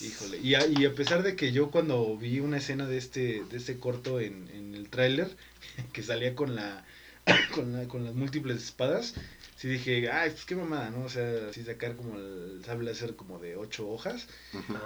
Híjole. 0.00 0.38
Y 0.38 0.54
a, 0.54 0.66
y 0.66 0.86
a 0.86 0.94
pesar 0.94 1.22
de 1.22 1.36
que 1.36 1.52
yo 1.52 1.70
cuando 1.70 2.16
vi 2.16 2.40
una 2.40 2.56
escena 2.56 2.86
de 2.86 2.96
este, 2.96 3.44
de 3.50 3.56
este 3.58 3.78
corto 3.78 4.18
en, 4.20 4.48
en 4.54 4.74
el 4.74 4.88
tráiler, 4.88 5.28
que 5.92 6.02
salía 6.02 6.34
con 6.34 6.54
la, 6.54 6.84
con 7.54 7.72
la, 7.72 7.86
con 7.86 8.04
las 8.04 8.14
múltiples 8.14 8.62
espadas, 8.62 9.14
sí 9.56 9.68
dije, 9.68 10.10
ay, 10.10 10.30
pues 10.30 10.46
qué 10.46 10.56
mamada, 10.56 10.88
¿no? 10.88 11.04
O 11.04 11.08
sea, 11.10 11.48
así 11.50 11.62
sacar 11.62 11.96
como 11.96 12.16
el 12.16 12.62
sable 12.64 12.86
láser 12.86 13.14
como 13.14 13.38
de 13.38 13.56
ocho 13.56 13.88
hojas, 13.90 14.26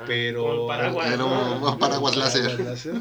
pero... 0.06 0.66
paraguas, 0.66 1.76
paraguas 1.78 2.16
láser. 2.16 2.92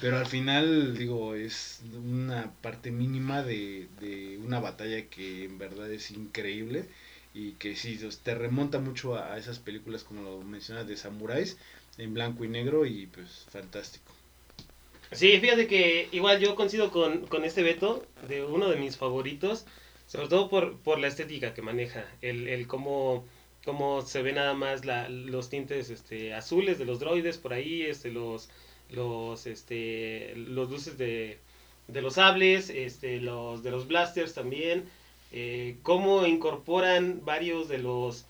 Pero 0.00 0.18
al 0.18 0.26
final, 0.26 0.96
digo, 0.96 1.34
es 1.34 1.82
una 1.94 2.52
parte 2.62 2.90
mínima 2.90 3.42
de, 3.42 3.88
de 4.00 4.38
una 4.38 4.60
batalla 4.60 5.06
que 5.06 5.44
en 5.44 5.58
verdad 5.58 5.90
es 5.90 6.10
increíble 6.10 6.86
y 7.34 7.52
que 7.52 7.76
sí, 7.76 7.98
te 8.22 8.34
remonta 8.34 8.78
mucho 8.78 9.16
a, 9.16 9.38
esas 9.38 9.58
películas 9.58 10.04
como 10.04 10.22
lo 10.22 10.40
mencionas 10.42 10.86
de 10.86 10.96
samuráis 10.96 11.56
en 11.98 12.14
blanco 12.14 12.44
y 12.44 12.48
negro 12.48 12.86
y 12.86 13.06
pues 13.06 13.46
fantástico. 13.50 14.12
Sí, 15.12 15.38
fíjate 15.40 15.66
que 15.66 16.08
igual 16.12 16.40
yo 16.40 16.54
coincido 16.54 16.90
con, 16.90 17.26
con 17.26 17.44
este 17.44 17.62
Beto, 17.62 18.06
de 18.28 18.44
uno 18.44 18.68
de 18.68 18.76
mis 18.76 18.96
favoritos, 18.96 19.64
sobre 20.06 20.28
todo 20.28 20.48
por, 20.48 20.78
por 20.78 20.98
la 20.98 21.08
estética 21.08 21.52
que 21.52 21.62
maneja, 21.62 22.04
el, 22.22 22.48
el 22.48 22.66
cómo, 22.66 23.24
cómo 23.64 24.02
se 24.02 24.22
ve 24.22 24.32
nada 24.32 24.54
más 24.54 24.84
la, 24.84 25.08
los 25.08 25.50
tintes 25.50 25.90
este, 25.90 26.32
azules 26.32 26.78
de 26.78 26.84
los 26.84 27.00
droides 27.00 27.38
por 27.38 27.52
ahí, 27.52 27.82
este, 27.82 28.10
los 28.10 28.50
los, 28.92 29.46
este, 29.46 30.34
los 30.36 30.70
luces 30.70 30.98
de, 30.98 31.38
de 31.88 32.02
los 32.02 32.14
sables, 32.14 32.70
este, 32.70 33.20
los 33.20 33.62
de 33.62 33.70
los 33.70 33.86
blasters 33.86 34.34
también, 34.34 34.84
eh, 35.32 35.76
cómo 35.82 36.26
incorporan 36.26 37.24
varios 37.24 37.68
de 37.68 37.78
los 37.78 38.26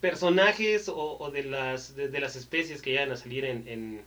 personajes 0.00 0.90
o, 0.94 1.30
de, 1.32 1.44
las, 1.44 1.96
de, 1.96 2.20
las 2.20 2.36
especies 2.36 2.82
que 2.82 2.90
llegan 2.92 3.10
a 3.10 3.16
salir 3.16 3.44
en, 3.44 3.66
en, 3.66 4.02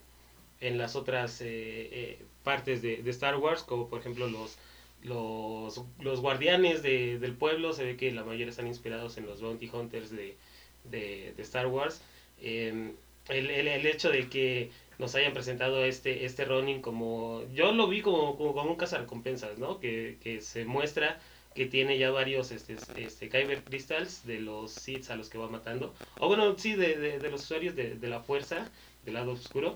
en 0.60 0.78
las 0.78 0.96
otras 0.96 1.40
eh, 1.40 1.46
eh, 1.46 2.18
partes 2.44 2.80
de, 2.82 3.02
de, 3.02 3.10
Star 3.10 3.36
Wars, 3.36 3.62
como 3.62 3.88
por 3.88 4.00
ejemplo 4.00 4.28
los, 4.28 4.56
los, 5.02 5.82
los 6.00 6.20
guardianes 6.20 6.82
de, 6.82 7.18
del 7.18 7.34
pueblo, 7.34 7.72
se 7.72 7.84
ve 7.84 7.96
que 7.96 8.12
la 8.12 8.24
mayoría 8.24 8.48
están 8.48 8.68
inspirados 8.68 9.18
en 9.18 9.26
los 9.26 9.40
bounty 9.42 9.68
hunters 9.72 10.10
de, 10.10 10.36
de, 10.84 11.34
Star 11.38 11.66
Wars. 11.66 12.00
Em, 12.40 12.92
el, 13.28 13.50
el, 13.50 13.86
hecho 13.86 14.10
de 14.10 14.28
que 14.28 14.70
nos 14.98 15.14
hayan 15.14 15.32
presentado 15.32 15.84
este, 15.84 16.24
este 16.24 16.44
Ronin 16.44 16.80
como, 16.82 17.42
yo 17.52 17.72
lo 17.72 17.88
vi 17.88 18.02
como, 18.02 18.36
como, 18.36 18.54
como 18.54 18.70
un 18.70 18.76
cazarrecompensas, 18.76 19.58
¿no? 19.58 19.80
Que, 19.80 20.18
que 20.22 20.40
se 20.40 20.64
muestra 20.64 21.20
que 21.54 21.66
tiene 21.66 21.98
ya 21.98 22.10
varios 22.10 22.50
este, 22.50 22.76
este 22.96 23.28
Kyber 23.28 23.62
Crystals 23.64 24.26
de 24.26 24.40
los 24.40 24.72
Sith 24.72 25.10
a 25.10 25.16
los 25.16 25.28
que 25.28 25.38
va 25.38 25.48
matando. 25.48 25.94
O 26.18 26.28
bueno, 26.28 26.56
sí, 26.58 26.74
de, 26.74 27.18
de, 27.18 27.30
los 27.30 27.42
usuarios 27.42 27.76
de, 27.76 27.96
de, 27.96 28.08
la 28.08 28.20
fuerza, 28.20 28.70
del 29.04 29.14
lado 29.14 29.32
oscuro. 29.32 29.74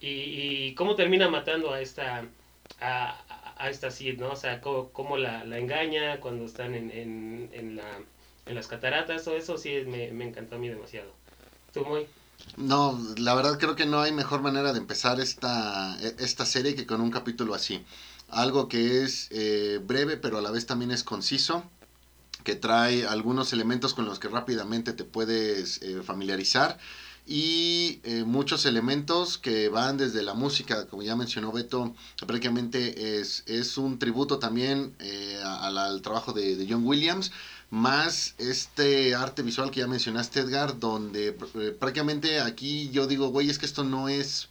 Y, 0.00 0.08
y 0.08 0.74
cómo 0.74 0.96
termina 0.96 1.28
matando 1.28 1.72
a 1.72 1.80
esta 1.82 2.24
a, 2.80 3.54
a 3.58 3.70
esta 3.70 3.90
Sith, 3.90 4.18
¿no? 4.18 4.32
O 4.32 4.36
sea, 4.36 4.60
cómo, 4.60 4.90
cómo 4.90 5.16
la, 5.16 5.44
la, 5.44 5.58
engaña 5.58 6.20
cuando 6.20 6.44
están 6.44 6.74
en, 6.74 6.90
en, 6.90 7.50
en, 7.52 7.76
la, 7.76 7.98
en 8.46 8.54
las 8.54 8.66
cataratas, 8.68 9.24
todo 9.24 9.36
eso 9.36 9.58
sí 9.58 9.82
me, 9.86 10.10
me 10.12 10.24
encantó 10.24 10.56
a 10.56 10.58
mí 10.58 10.68
demasiado. 10.68 11.12
¿Tú? 11.72 11.84
No, 12.56 12.98
la 13.16 13.34
verdad 13.34 13.58
creo 13.58 13.74
que 13.74 13.86
no 13.86 14.00
hay 14.00 14.12
mejor 14.12 14.42
manera 14.42 14.72
de 14.72 14.78
empezar 14.78 15.20
esta, 15.20 15.96
e, 16.00 16.14
esta 16.18 16.44
serie 16.44 16.74
que 16.74 16.86
con 16.86 17.00
un 17.00 17.10
capítulo 17.10 17.54
así. 17.54 17.82
Algo 18.28 18.68
que 18.68 19.02
es 19.02 19.28
eh, 19.30 19.80
breve 19.82 20.16
pero 20.16 20.38
a 20.38 20.42
la 20.42 20.50
vez 20.50 20.66
también 20.66 20.90
es 20.90 21.02
conciso, 21.02 21.64
que 22.44 22.54
trae 22.54 23.06
algunos 23.06 23.52
elementos 23.52 23.94
con 23.94 24.04
los 24.04 24.18
que 24.18 24.28
rápidamente 24.28 24.92
te 24.92 25.04
puedes 25.04 25.82
eh, 25.82 26.02
familiarizar 26.02 26.78
y 27.26 28.00
eh, 28.02 28.24
muchos 28.24 28.66
elementos 28.66 29.38
que 29.38 29.68
van 29.68 29.96
desde 29.96 30.22
la 30.22 30.34
música, 30.34 30.86
como 30.86 31.02
ya 31.02 31.16
mencionó 31.16 31.52
Beto, 31.52 31.94
prácticamente 32.26 33.20
es, 33.20 33.42
es 33.46 33.78
un 33.78 33.98
tributo 33.98 34.38
también 34.38 34.94
al, 35.44 36.02
trabajo 36.02 36.32
de, 36.32 36.66
John 36.68 36.86
Williams, 36.86 37.30
más 37.70 38.34
este 38.38 39.14
arte 39.14 39.42
visual 39.42 39.70
que 39.70 39.80
ya 39.80 39.86
mencionaste 39.86 40.40
Edgar, 40.40 40.78
donde 40.78 41.28
eh, 41.28 41.76
prácticamente 41.78 42.40
aquí 42.40 42.90
yo 42.90 43.06
digo, 43.06 43.28
güey, 43.28 43.48
es 43.48 43.58
que 43.58 43.66
esto 43.66 43.84
no 43.84 44.08
es, 44.08 44.48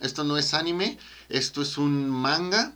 esto 0.00 0.24
no 0.24 0.38
es 0.38 0.54
anime, 0.54 0.98
esto 1.28 1.62
es 1.62 1.78
un 1.78 2.08
manga 2.08 2.74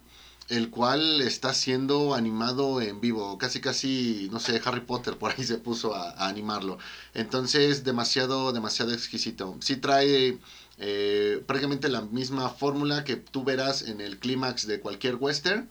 el 0.49 0.71
cual 0.71 1.21
está 1.23 1.55
siendo 1.55 2.15
animado 2.15 2.81
en 2.81 3.01
vivo. 3.01 3.37
Casi, 3.39 3.61
casi, 3.61 4.29
no 4.31 4.39
sé, 4.41 4.61
Harry 4.65 4.81
Potter 4.81 5.17
por 5.17 5.33
ahí 5.33 5.45
se 5.45 5.59
puso 5.59 5.95
a, 5.95 6.29
animarlo. 6.29 6.79
Entonces, 7.15 7.85
demasiado, 7.85 8.53
demasiado 8.53 8.93
exquisito. 8.93 9.57
Sí 9.61 9.77
trae 9.77 10.39
eh, 10.79 11.43
prácticamente 11.47 11.89
la 11.89 12.03
misma 12.03 12.49
fórmula 12.51 13.05
que 13.05 13.17
tú 13.17 13.45
verás 13.45 13.83
en 13.83 14.01
el 14.01 14.19
clímax 14.19 14.67
de 14.67 14.81
cualquier 14.81 15.17
western. 15.17 15.69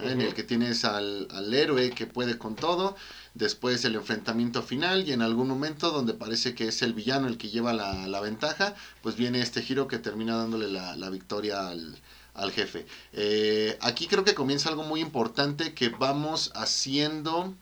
¿eh? 0.00 0.10
En 0.10 0.20
el 0.20 0.34
que 0.34 0.42
tienes 0.42 0.84
al, 0.84 1.28
al, 1.30 1.52
héroe 1.54 1.90
que 1.90 2.06
puede 2.06 2.38
con 2.38 2.56
todo, 2.56 2.96
después 3.38 3.84
el 3.84 3.94
enfrentamiento 3.94 4.62
final 4.62 5.08
y 5.08 5.12
en 5.12 5.22
algún 5.22 5.48
momento 5.48 5.90
donde 5.90 6.12
parece 6.12 6.54
que 6.54 6.68
es 6.68 6.82
el 6.82 6.92
villano 6.92 7.28
el 7.28 7.38
que 7.38 7.48
lleva 7.48 7.72
la, 7.72 8.06
la 8.06 8.20
ventaja, 8.20 8.74
pues 9.02 9.16
viene 9.16 9.40
este 9.40 9.62
giro 9.62 9.88
que 9.88 9.98
termina 9.98 10.36
dándole 10.36 10.68
la, 10.68 10.96
la 10.96 11.08
victoria 11.08 11.68
al, 11.68 11.96
al 12.34 12.52
jefe. 12.52 12.86
Eh, 13.12 13.78
aquí 13.80 14.06
creo 14.06 14.24
que 14.24 14.34
comienza 14.34 14.68
algo 14.68 14.82
muy 14.82 15.00
importante 15.00 15.74
que 15.74 15.88
vamos 15.88 16.50
haciendo 16.54 17.54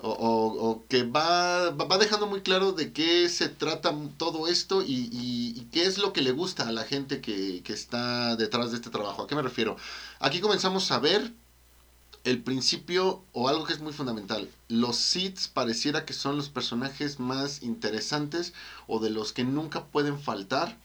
o, 0.00 0.84
que 0.88 1.02
va, 1.02 1.70
va, 1.70 1.98
dejando 1.98 2.28
muy 2.28 2.42
claro 2.42 2.70
de 2.70 2.92
qué 2.92 3.28
se 3.28 3.48
trata 3.48 3.92
todo 4.16 4.46
esto 4.46 4.84
y, 4.86 5.66
qué 5.72 5.84
es 5.84 5.98
lo 5.98 6.12
que 6.12 6.22
le 6.22 6.30
gusta 6.30 6.68
a 6.68 6.72
la 6.72 6.84
gente 6.84 7.20
que, 7.20 7.62
que, 7.64 7.72
está 7.72 8.36
detrás 8.36 8.70
de 8.70 8.76
este 8.76 8.90
trabajo. 8.90 9.22
¿A 9.22 9.26
qué 9.26 9.34
me 9.34 9.42
refiero? 9.42 9.76
Aquí 10.20 10.40
comenzamos 10.40 10.92
a 10.92 11.00
ver 11.00 11.32
el 12.28 12.42
principio 12.42 13.22
o 13.32 13.48
algo 13.48 13.64
que 13.64 13.72
es 13.72 13.80
muy 13.80 13.92
fundamental. 13.92 14.50
Los 14.68 14.96
Sith 14.96 15.48
pareciera 15.54 16.04
que 16.04 16.12
son 16.12 16.36
los 16.36 16.50
personajes 16.50 17.18
más 17.18 17.62
interesantes 17.62 18.52
o 18.86 19.00
de 19.00 19.08
los 19.08 19.32
que 19.32 19.44
nunca 19.44 19.86
pueden 19.86 20.20
faltar 20.20 20.76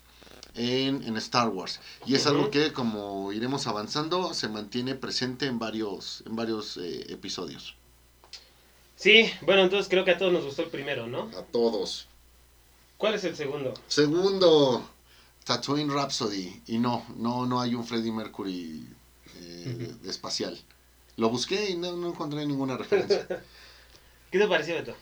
en, 0.56 1.18
Star 1.18 1.50
Wars. 1.50 1.82
Y 2.06 2.16
es 2.16 2.28
algo 2.28 2.50
que, 2.50 2.72
como 2.72 3.34
iremos 3.34 3.68
avanzando, 3.68 4.34
se 4.34 4.48
mantiene 4.48 4.96
presente 4.96 5.48
en 5.48 5.60
varios, 5.60 6.24
en 6.26 6.36
varios 6.36 6.78
eh, 6.78 7.12
episodios. 7.12 7.76
Sí, 8.96 9.30
bueno, 9.42 9.64
entonces 9.64 9.90
creo 9.90 10.06
que 10.06 10.12
a 10.12 10.18
todos 10.18 10.32
nos 10.32 10.46
gustó 10.46 10.62
el 10.62 10.70
primero, 10.70 11.08
¿no? 11.08 11.30
A 11.38 11.42
todos. 11.42 12.08
¿Cuál 12.98 13.16
es 13.16 13.24
el 13.26 13.36
segundo? 13.36 13.74
Segundo, 13.88 14.88
Tatooine 15.44 15.92
Rhapsody. 15.92 16.62
Y 16.68 16.78
no, 16.78 17.06
no, 17.18 17.46
no 17.46 17.60
hay 17.60 17.76
un 17.76 17.86
Freddie 17.86 18.14
Mercury 18.14 18.88
eh, 19.42 19.96
espacial. 20.06 20.58
Lo 21.18 21.30
busqué 21.30 21.70
y 21.70 21.76
no, 21.76 21.96
no 21.96 22.10
encontré 22.10 22.46
ninguna 22.46 22.78
referencia. 22.78 23.28
¿Qué 24.32 24.40
te 24.40 24.48
pareció, 24.48 24.76
Beto? 24.76 24.96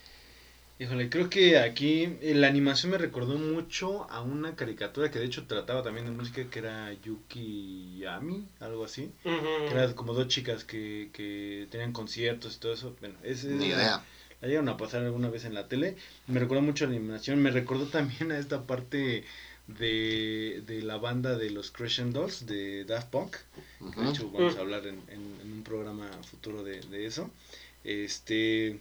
Híjole, 0.81 1.11
creo 1.11 1.29
que 1.29 1.59
aquí 1.59 2.17
eh, 2.21 2.33
la 2.33 2.47
animación 2.47 2.91
me 2.91 2.97
recordó 2.97 3.37
mucho 3.37 4.09
a 4.09 4.21
una 4.21 4.55
caricatura 4.55 5.11
que 5.11 5.19
de 5.19 5.25
hecho 5.25 5.45
trataba 5.45 5.83
también 5.83 6.07
de 6.07 6.11
música 6.11 6.43
que 6.49 6.57
era 6.57 6.91
Yuki 6.91 7.99
Yami, 7.99 8.47
algo 8.59 8.85
así. 8.85 9.11
Que 9.23 9.69
eran 9.69 9.93
como 9.93 10.15
dos 10.15 10.27
chicas 10.27 10.63
que, 10.63 11.11
que 11.13 11.67
tenían 11.69 11.93
conciertos 11.93 12.55
y 12.55 12.59
todo 12.59 12.73
eso. 12.73 12.95
Bueno, 12.99 13.15
es, 13.21 13.45
Ni 13.45 13.67
idea. 13.67 14.03
La, 14.41 14.47
llegaron 14.47 14.69
a 14.69 14.77
pasar 14.77 15.03
alguna 15.03 15.29
vez 15.29 15.45
en 15.45 15.53
la 15.53 15.67
tele. 15.67 15.97
Me 16.25 16.39
recordó 16.39 16.63
mucho 16.63 16.85
la 16.87 16.95
animación. 16.95 17.39
Me 17.43 17.51
recordó 17.51 17.85
también 17.85 18.31
a 18.31 18.39
esta 18.39 18.63
parte 18.63 19.23
de, 19.67 20.63
de 20.65 20.81
la 20.81 20.97
banda 20.97 21.37
de 21.37 21.49
los 21.49 21.71
Crescent 21.71 22.13
Dolls 22.13 22.45
de 22.45 22.85
Daft 22.85 23.09
Punk. 23.09 23.37
De 23.79 24.09
hecho, 24.09 24.29
vamos 24.31 24.55
a 24.57 24.59
hablar 24.59 24.85
en, 24.87 25.01
en, 25.09 25.51
un 25.51 25.63
programa 25.63 26.09
futuro 26.23 26.63
de, 26.63 26.81
de 26.81 27.05
eso. 27.05 27.29
Este. 27.83 28.79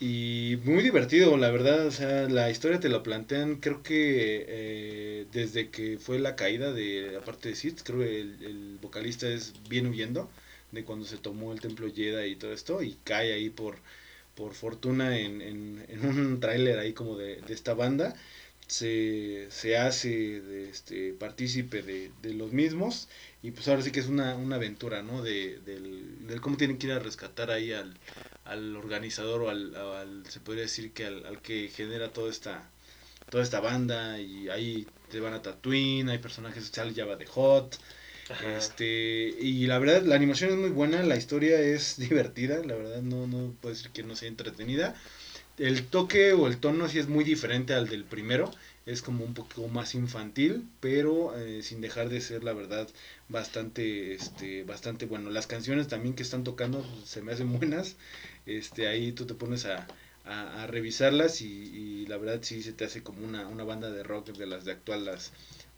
Y 0.00 0.58
muy 0.64 0.82
divertido, 0.82 1.36
la 1.36 1.50
verdad, 1.50 1.86
o 1.86 1.90
sea, 1.92 2.28
la 2.28 2.50
historia 2.50 2.80
te 2.80 2.88
la 2.88 3.02
plantean, 3.02 3.56
creo 3.56 3.82
que 3.82 4.44
eh, 4.48 5.26
desde 5.32 5.70
que 5.70 5.98
fue 5.98 6.18
la 6.18 6.34
caída 6.34 6.72
de 6.72 7.12
la 7.12 7.20
parte 7.20 7.50
de 7.50 7.54
Sid, 7.54 7.78
creo 7.84 8.00
que 8.00 8.20
el, 8.20 8.78
vocalista 8.82 9.28
es 9.28 9.54
bien 9.68 9.86
huyendo 9.86 10.28
de 10.72 10.84
cuando 10.84 11.06
se 11.06 11.16
tomó 11.16 11.52
el 11.52 11.60
templo 11.60 11.86
Jedi 11.94 12.32
y 12.32 12.36
todo 12.36 12.52
esto, 12.52 12.82
y 12.82 12.98
cae 13.04 13.32
ahí 13.32 13.50
por, 13.50 13.76
por 14.34 14.54
fortuna 14.54 15.16
en, 15.16 15.40
en, 15.40 16.04
un 16.04 16.40
tráiler 16.40 16.80
ahí 16.80 16.92
como 16.92 17.16
de, 17.16 17.36
de, 17.36 17.54
esta 17.54 17.74
banda, 17.74 18.16
se, 18.74 19.46
se 19.50 19.76
hace 19.76 20.40
de 20.40 20.70
este 20.70 21.12
partícipe 21.14 21.82
de, 21.82 22.10
de 22.22 22.34
los 22.34 22.52
mismos, 22.52 23.08
y 23.42 23.50
pues 23.52 23.68
ahora 23.68 23.82
sí 23.82 23.92
que 23.92 24.00
es 24.00 24.06
una, 24.08 24.34
una 24.36 24.56
aventura, 24.56 25.02
¿no? 25.02 25.22
De, 25.22 25.58
del, 25.64 26.26
del 26.26 26.40
cómo 26.40 26.56
tienen 26.56 26.78
que 26.78 26.86
ir 26.88 26.92
a 26.92 26.98
rescatar 26.98 27.50
ahí 27.50 27.72
al, 27.72 27.94
al 28.44 28.76
organizador 28.76 29.42
o 29.42 29.48
al, 29.50 30.24
se 30.28 30.40
podría 30.40 30.64
decir 30.64 30.92
que 30.92 31.06
al, 31.06 31.40
que 31.42 31.68
genera 31.68 32.12
toda 32.12 32.30
esta 32.30 32.70
toda 33.30 33.42
esta 33.42 33.60
banda 33.60 34.20
y 34.20 34.48
ahí 34.50 34.86
te 35.10 35.18
van 35.20 35.34
a 35.34 35.42
Tatooine, 35.42 36.10
hay 36.10 36.18
personajes, 36.18 36.68
sale 36.72 36.94
Java 36.94 37.16
de 37.16 37.26
Hot, 37.26 37.78
este 38.40 39.34
y 39.40 39.66
la 39.66 39.78
verdad 39.78 40.02
la 40.02 40.14
animación 40.16 40.50
es 40.50 40.56
muy 40.56 40.70
buena, 40.70 41.02
la 41.02 41.16
historia 41.16 41.60
es 41.60 41.96
divertida, 41.98 42.58
la 42.64 42.74
verdad 42.74 43.02
no 43.02 43.26
no 43.26 43.54
puedo 43.60 43.74
decir 43.74 43.90
que 43.92 44.02
no 44.02 44.16
sea 44.16 44.28
entretenida. 44.28 44.94
El 45.58 45.86
toque 45.86 46.32
o 46.32 46.46
el 46.48 46.58
tono 46.58 46.88
sí 46.88 46.98
es 46.98 47.08
muy 47.08 47.24
diferente 47.24 47.74
al 47.74 47.88
del 47.88 48.04
primero, 48.04 48.50
es 48.86 49.02
como 49.02 49.24
un 49.24 49.34
poco 49.34 49.68
más 49.68 49.94
infantil, 49.94 50.64
pero 50.80 51.36
eh, 51.38 51.62
sin 51.62 51.80
dejar 51.80 52.08
de 52.08 52.20
ser 52.20 52.44
la 52.44 52.52
verdad 52.52 52.88
bastante 53.28 54.14
este 54.14 54.64
bastante 54.64 55.06
bueno. 55.06 55.30
Las 55.30 55.46
canciones 55.46 55.88
también 55.88 56.14
que 56.14 56.22
están 56.22 56.44
tocando 56.44 56.84
se 57.04 57.22
me 57.22 57.32
hacen 57.32 57.52
buenas 57.58 57.96
este, 58.46 58.88
ahí 58.88 59.12
tú 59.12 59.26
te 59.26 59.34
pones 59.34 59.64
a, 59.64 59.86
a, 60.24 60.66
revisarlas 60.66 61.40
y, 61.40 62.06
la 62.06 62.18
verdad 62.18 62.40
sí 62.42 62.62
se 62.62 62.72
te 62.72 62.84
hace 62.84 63.02
como 63.02 63.24
una, 63.24 63.48
una 63.48 63.64
banda 63.64 63.90
de 63.90 64.02
rock 64.02 64.28
de 64.36 64.46
las 64.46 64.64
de 64.64 64.72
actual, 64.72 65.04
las, 65.04 65.32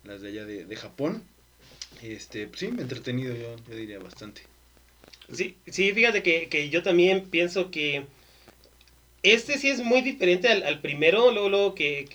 las 0.05 0.21
de 0.21 0.29
allá 0.29 0.45
de, 0.45 0.65
de 0.65 0.77
Japón. 0.77 1.23
Este, 2.03 2.47
pues 2.47 2.61
sí, 2.61 2.67
entretenido 2.67 3.35
yo, 3.35 3.57
yo 3.69 3.77
diría 3.77 3.99
bastante. 3.99 4.43
Sí, 5.33 5.57
sí, 5.67 5.93
fíjate 5.93 6.23
que, 6.23 6.49
que 6.49 6.69
yo 6.71 6.83
también 6.83 7.29
pienso 7.31 7.71
que 7.71 8.07
este 9.33 9.59
sí 9.59 9.69
es 9.69 9.83
muy 9.83 10.03
diferente 10.03 10.49
al, 10.49 10.81
primero, 10.81 11.31
luego, 11.33 11.49
luego 11.49 11.75
que, 11.75 12.07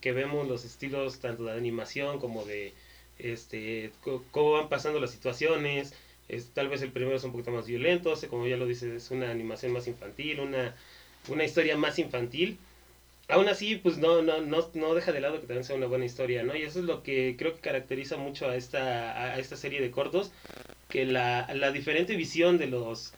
que, 0.00 0.12
vemos 0.12 0.48
los 0.48 0.64
estilos 0.64 1.20
tanto 1.20 1.44
de 1.44 1.52
animación 1.52 2.18
como 2.18 2.44
de 2.44 2.72
este 3.18 3.92
cómo 4.30 4.52
van 4.52 4.68
pasando 4.68 5.00
las 5.00 5.10
situaciones, 5.12 5.94
es, 6.28 6.50
tal 6.50 6.68
vez 6.68 6.82
el 6.82 6.92
primero 6.92 7.16
es 7.16 7.24
un 7.24 7.32
poquito 7.32 7.50
más 7.50 7.66
violento, 7.66 8.14
como 8.30 8.46
ya 8.46 8.56
lo 8.56 8.66
dices, 8.66 8.92
es 8.92 9.10
una 9.10 9.30
animación 9.30 9.72
más 9.72 9.86
infantil, 9.86 10.40
una, 10.40 10.74
una 11.28 11.44
historia 11.44 11.76
más 11.76 11.98
infantil. 11.98 12.58
Aún 13.28 13.48
así, 13.48 13.76
pues 13.76 13.96
no, 13.96 14.20
no, 14.22 14.42
no, 14.42 14.70
no 14.74 14.94
deja 14.94 15.12
de 15.12 15.20
lado 15.20 15.40
que 15.40 15.46
también 15.46 15.64
sea 15.64 15.76
una 15.76 15.86
buena 15.86 16.04
historia, 16.04 16.42
¿no? 16.42 16.54
Y 16.54 16.62
eso 16.62 16.80
es 16.80 16.84
lo 16.84 17.02
que 17.02 17.36
creo 17.38 17.54
que 17.54 17.60
caracteriza 17.60 18.18
mucho 18.18 18.48
a 18.48 18.56
esta, 18.56 19.34
a 19.34 19.38
esta 19.38 19.56
serie 19.56 19.80
de 19.80 19.90
cortos, 19.90 20.30
que 20.90 21.06
la, 21.06 21.48
la 21.54 21.72
diferente 21.72 22.16
visión 22.16 22.58
de 22.58 22.66
los, 22.66 23.14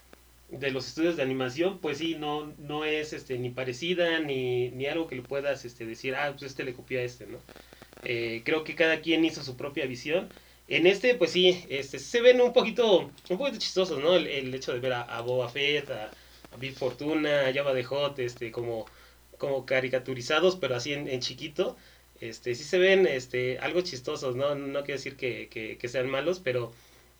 de 0.48 0.70
los 0.70 0.86
estudios 0.88 1.16
de 1.16 1.22
animación, 1.22 1.78
pues 1.80 1.98
sí, 1.98 2.16
no, 2.16 2.52
no 2.58 2.84
es 2.84 3.12
este, 3.12 3.38
ni 3.38 3.50
parecida, 3.50 4.20
ni, 4.20 4.70
ni 4.70 4.86
algo 4.86 5.08
que 5.08 5.16
le 5.16 5.22
puedas 5.22 5.64
este, 5.64 5.86
decir, 5.86 6.14
ah, 6.14 6.30
pues 6.32 6.50
este 6.50 6.64
le 6.64 6.74
copió 6.74 7.00
a 7.00 7.02
este, 7.02 7.26
¿no? 7.26 7.38
Eh, 8.04 8.42
creo 8.44 8.62
que 8.62 8.74
cada 8.74 9.00
quien 9.00 9.24
hizo 9.24 9.42
su 9.42 9.56
propia 9.56 9.86
visión 9.86 10.28
en 10.68 10.86
este, 10.86 11.14
pues 11.14 11.30
sí, 11.30 11.64
este, 11.68 11.98
se 11.98 12.20
ven 12.20 12.40
un 12.40 12.52
poquito, 12.52 13.10
un 13.28 13.38
poquito 13.38 13.58
chistosos, 13.58 14.00
¿no? 14.00 14.16
El, 14.16 14.52
hecho 14.54 14.72
de 14.72 14.80
ver 14.80 14.94
a, 14.94 15.02
a 15.02 15.20
Boba 15.20 15.48
Fett, 15.48 15.88
a, 15.90 16.06
a 16.06 16.72
Fortuna, 16.74 17.46
a 17.46 17.52
Java 17.52 17.72
de 17.72 17.84
Hot, 17.84 18.18
este, 18.18 18.50
como, 18.50 18.86
como 19.38 19.64
caricaturizados, 19.64 20.56
pero 20.56 20.74
así 20.76 20.92
en, 20.92 21.20
chiquito. 21.20 21.76
Este, 22.20 22.54
sí 22.54 22.64
se 22.64 22.78
ven 22.78 23.06
este, 23.06 23.58
algo 23.58 23.82
chistosos, 23.82 24.36
¿no? 24.36 24.54
No 24.54 24.82
quiero 24.82 24.98
decir 24.98 25.16
que, 25.16 25.48
que, 25.48 25.88
sean 25.88 26.10
malos, 26.10 26.40
pero 26.40 26.72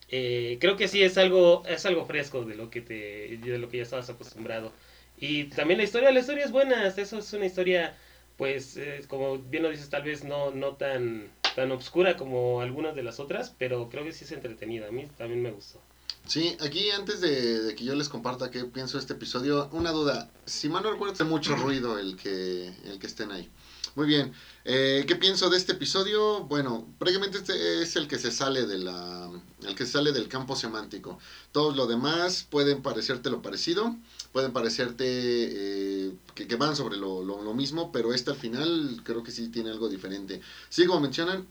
eh, 0.09 0.59
creo 0.61 0.77
que 0.77 0.89
sí 0.89 1.03
es 1.03 1.19
algo, 1.19 1.63
es 1.67 1.87
algo 1.87 2.07
fresco 2.07 2.45
de 2.45 2.55
lo 2.55 2.71
que 2.71 2.81
te, 2.81 3.39
de 3.39 3.59
lo 3.59 3.69
que 3.69 3.79
ya 3.79 3.83
estabas 3.83 4.11
acostumbrado. 4.11 4.73
Y 5.19 5.45
también 5.45 5.79
la 5.79 5.85
historia, 5.85 6.11
la 6.11 6.21
historia 6.21 6.45
es 6.45 6.53
buena, 6.53 6.87
eso 6.87 7.19
es 7.19 7.33
una 7.33 7.47
historia, 7.47 7.97
pues, 8.37 8.77
eh, 8.77 9.03
como 9.09 9.39
bien 9.39 9.63
lo 9.63 9.71
dices, 9.71 9.89
tal 9.89 10.03
vez 10.03 10.25
no, 10.25 10.51
no 10.51 10.77
tan 10.77 11.31
tan 11.57 11.73
obscura 11.73 12.19
como 12.19 12.61
algunas 12.61 12.95
de 12.95 13.03
las 13.03 13.19
otras, 13.19 13.53
pero 13.59 13.89
creo 13.89 14.05
que 14.05 14.13
sí 14.13 14.25
es 14.25 14.33
entretenida. 14.33 14.89
A 14.89 14.93
mí 14.93 15.09
también 15.17 15.43
me 15.43 15.51
gustó. 15.51 15.81
Sí, 16.27 16.55
aquí 16.61 16.91
antes 16.91 17.23
de, 17.23 17.75
que 17.75 17.83
yo 17.83 17.95
les 17.95 18.11
comparta 18.11 18.51
qué 18.51 18.65
pienso 18.65 18.99
de 18.99 19.01
este 19.01 19.15
episodio, 19.15 19.71
una 19.73 19.91
duda. 19.91 20.31
Si 20.45 20.69
mal 20.69 20.83
no 20.83 20.93
recuerdo, 20.93 21.15
hace 21.15 21.25
mucho 21.25 21.57
ruido 21.57 21.99
el 21.99 22.17
que, 22.17 22.69
el 22.85 22.99
que 22.99 23.07
estén 23.07 23.33
ahí. 23.33 23.49
Muy 23.95 24.07
bien. 24.07 24.33
Eh, 24.69 25.05
¿Qué 25.07 25.15
pienso 25.15 25.49
de 25.49 25.59
este 25.59 25.75
episodio? 25.75 26.43
Bueno, 26.43 26.89
prácticamente 26.99 27.39
este 27.39 27.83
es 27.83 27.95
el 27.95 28.09
que 28.09 28.19
se 28.19 28.33
sale 28.33 28.67
de 28.67 28.79
la, 28.79 29.31
el 29.63 29.77
que 29.77 29.87
sale 29.87 30.11
del 30.11 30.27
campo 30.27 30.57
semántico. 30.57 31.21
Todo 31.53 31.71
lo 31.71 31.87
demás 31.87 32.45
pueden 32.51 32.83
parecerte 32.83 33.31
lo 33.31 33.43
parecido, 33.43 33.95
pueden 34.33 34.53
parecerte 34.53 35.05
eh, 35.07 36.13
que, 36.35 36.49
que, 36.49 36.57
van 36.57 36.75
sobre 36.75 36.97
lo, 36.97 37.23
lo, 37.23 37.43
lo, 37.43 37.55
mismo, 37.55 37.93
pero 37.93 38.13
este 38.13 38.33
al 38.33 38.39
final 38.39 39.03
creo 39.05 39.23
que 39.23 39.31
sí 39.31 39.51
tiene 39.51 39.71
algo 39.71 39.89
diferente. 39.89 40.41
Sí, 40.69 40.85
como 40.85 40.99
mencionan, 40.99 41.47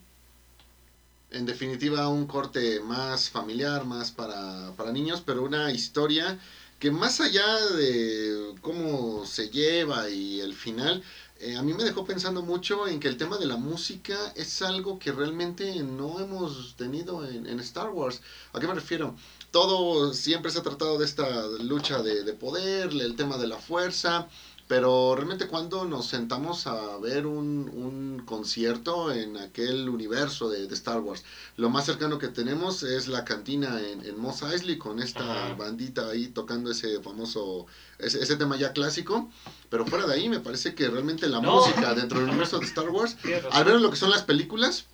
en 1.32 1.46
definitiva 1.46 2.10
un 2.10 2.28
corte 2.28 2.82
más 2.82 3.30
familiar, 3.30 3.86
más 3.86 4.12
para, 4.12 4.74
para 4.76 4.92
niños, 4.92 5.24
pero 5.26 5.42
una 5.42 5.72
historia 5.72 6.38
que 6.80 6.92
más 6.92 7.22
allá 7.22 7.48
de 7.78 8.56
cómo 8.62 9.26
se 9.26 9.50
lleva 9.50 10.10
y 10.10 10.42
el 10.42 10.54
final, 10.54 11.02
eh, 11.40 11.58
a 11.58 11.62
mí 11.64 11.74
me 11.74 11.84
dejó 11.84 12.06
pensando 12.06 12.42
mucho 12.42 12.88
en 12.88 13.00
que 13.00 13.08
el 13.08 13.18
tema 13.18 13.38
de 13.38 13.46
la 13.46 13.58
música 13.58 14.34
es 14.36 14.62
algo 14.62 15.00
que 15.00 15.12
realmente 15.12 15.84
no 15.84 16.20
hemos 16.20 16.76
tenido 16.78 17.28
en, 17.28 17.60
Star 17.60 17.90
Wars. 17.90 18.22
¿A 18.54 18.60
qué 18.60 18.68
me 18.68 18.74
refiero? 18.74 19.16
Todo 19.52 20.14
siempre 20.14 20.52
se 20.52 20.60
ha 20.60 20.64
tratado 20.64 20.98
de 20.98 21.06
esta 21.06 21.48
lucha 21.60 22.02
de 22.02 22.34
poder, 22.34 22.92
el 22.92 23.16
tema 23.16 23.38
de 23.38 23.48
la 23.48 23.58
fuerza, 23.58 24.28
pero 24.68 25.14
realmente 25.16 25.48
cuando 25.48 25.86
nos 25.86 26.08
sentamos 26.08 26.66
a 26.66 26.98
ver 26.98 27.28
un, 27.28 27.70
un 27.70 28.24
concierto 28.26 29.12
en 29.12 29.38
aquel 29.38 29.88
universo 29.90 30.50
de, 30.50 30.68
de, 30.68 30.74
Star 30.74 31.02
Wars, 31.02 31.24
lo 31.56 31.70
más 31.70 31.86
cercano 31.86 32.18
que 32.18 32.30
tenemos 32.30 32.82
es 32.82 33.08
la 33.08 33.26
cantina 33.26 33.80
en, 33.80 34.04
en 34.04 34.20
Mos 34.20 34.42
Eisley 34.42 34.80
con 34.80 35.00
esta 35.00 35.54
bandita 35.54 36.10
ahí 36.10 36.28
tocando 36.30 36.72
ese 36.72 37.00
famoso, 37.02 37.68
ese, 38.00 38.24
ese, 38.24 38.38
tema 38.38 38.58
ya 38.58 38.74
clásico. 38.74 39.30
Pero 39.70 39.86
fuera 39.86 40.08
de 40.08 40.16
ahí 40.16 40.30
me 40.30 40.40
parece 40.40 40.74
que 40.74 40.90
realmente 40.90 41.28
la 41.28 41.42
no. 41.42 41.58
música 41.58 41.94
dentro 41.94 42.20
del 42.20 42.30
universo 42.30 42.58
de 42.58 42.66
Star 42.66 42.90
Wars, 42.90 43.18
al 43.52 43.66
menos 43.66 43.82
lo 43.82 43.92
que 43.92 43.98
son 43.98 44.10
las 44.10 44.24
películas, 44.24 44.86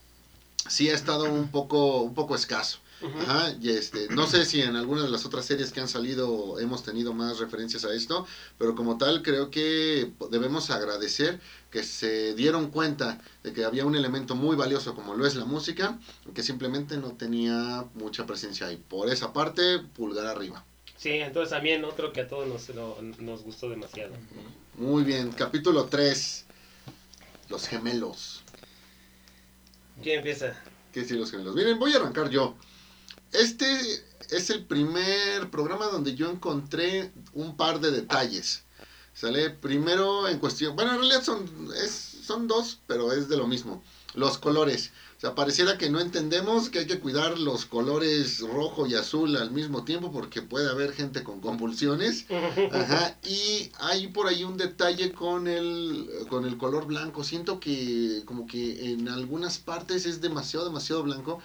sí 0.68 0.90
ha 0.90 0.96
estado 0.96 1.32
un 1.32 1.50
poco, 1.50 2.02
un 2.02 2.14
poco 2.14 2.36
escaso. 2.36 2.80
Ajá, 3.04 3.56
y 3.60 3.70
este, 3.70 4.08
no 4.10 4.28
sé 4.28 4.46
si 4.46 4.62
en 4.62 4.76
alguna 4.76 5.04
de 5.04 5.10
las 5.10 5.26
otras 5.26 5.46
series 5.46 5.72
que 5.72 5.80
han 5.80 5.88
salido 5.88 6.60
hemos 6.60 6.84
tenido 6.84 7.14
más 7.14 7.40
referencias 7.40 7.84
a 7.84 7.94
esto, 7.94 8.28
pero 8.58 8.76
como 8.76 8.98
tal 8.98 9.24
creo 9.24 9.50
que 9.50 10.12
debemos 10.30 10.70
agradecer 10.70 11.40
que 11.72 11.84
se 11.84 12.36
dieron 12.36 12.70
cuenta 12.70 13.20
de 13.44 13.54
que 13.54 13.66
había 13.66 13.86
un 13.86 13.96
elemento 13.96 14.36
muy 14.36 14.56
valioso 14.56 14.94
como 14.94 15.16
lo 15.16 15.26
es 15.26 15.36
la 15.36 15.46
música, 15.46 16.00
que 16.34 16.44
simplemente 16.44 16.98
no 16.98 17.14
tenía 17.14 17.86
mucha 17.96 18.26
presencia 18.26 18.68
ahí. 18.68 18.78
Por 18.78 19.10
esa 19.10 19.34
parte, 19.34 19.80
pulgar 19.80 20.28
arriba. 20.28 20.64
Sí, 20.98 21.10
entonces 21.14 21.50
también 21.50 21.84
otro 21.84 22.14
que 22.14 22.22
a 22.22 22.28
todos 22.28 22.48
nos, 22.48 22.70
no, 22.76 22.96
nos 23.20 23.42
gustó 23.42 23.70
demasiado. 23.70 24.14
Muy 24.76 25.04
bien, 25.04 25.32
capítulo 25.32 25.86
3, 25.86 26.46
los 27.50 27.68
gemelos. 27.68 28.44
¿Quién 30.04 30.18
empieza? 30.18 30.56
¿Qué 30.94 31.02
decir 31.02 31.18
los 31.18 31.32
gemelos? 31.32 31.56
Miren, 31.56 31.80
voy 31.80 31.94
a 31.94 31.98
arrancar 31.98 32.30
yo. 32.30 32.56
Este 33.32 33.66
es 34.30 34.50
el 34.50 34.66
primer 34.66 35.50
programa 35.50 35.88
donde 35.88 36.16
yo 36.16 36.30
encontré 36.30 37.12
un 37.34 37.56
par 37.56 37.80
de 37.80 37.92
detalles. 37.92 38.64
¿Sale? 39.14 39.50
Primero 39.50 40.28
en 40.28 40.40
cuestión, 40.40 40.76
bueno, 40.76 40.94
en 40.94 41.00
realidad 41.00 41.22
son, 41.22 41.70
es, 41.84 41.92
son 41.92 42.48
dos, 42.48 42.80
pero 42.88 43.12
es 43.12 43.28
de 43.28 43.38
lo 43.38 43.46
mismo. 43.46 43.84
Los 44.14 44.38
colores. 44.38 44.92
O 45.18 45.22
sea, 45.22 45.36
pareciera 45.36 45.78
que 45.78 45.90
no 45.90 46.00
entendemos 46.00 46.70
que 46.70 46.80
hay 46.80 46.88
que 46.88 47.00
cuidar 47.00 47.38
los 47.38 47.66
colores 47.66 48.40
rojo 48.40 48.88
y 48.88 48.96
azul 48.96 49.36
al 49.38 49.52
mismo 49.52 49.84
tiempo 49.84 50.12
porque 50.12 50.42
puede 50.42 50.70
haber 50.70 50.94
gente 50.94 51.24
con 51.24 51.42
convulsiones. 51.42 52.26
Ajá. 52.72 53.18
Y 53.24 53.70
hay 53.80 54.08
por 54.08 54.28
ahí 54.28 54.44
un 54.44 54.58
detalle 54.58 55.12
con 55.12 55.48
el, 55.48 56.10
con 56.30 56.46
el 56.46 56.58
color 56.58 56.88
blanco. 56.88 57.24
Siento 57.24 57.60
que 57.60 58.24
como 58.26 58.48
que 58.48 58.94
en 58.94 59.10
algunas 59.10 59.60
partes 59.60 60.06
es 60.06 60.22
demasiado, 60.22 60.66
demasiado 60.66 61.04
blanco. 61.04 61.40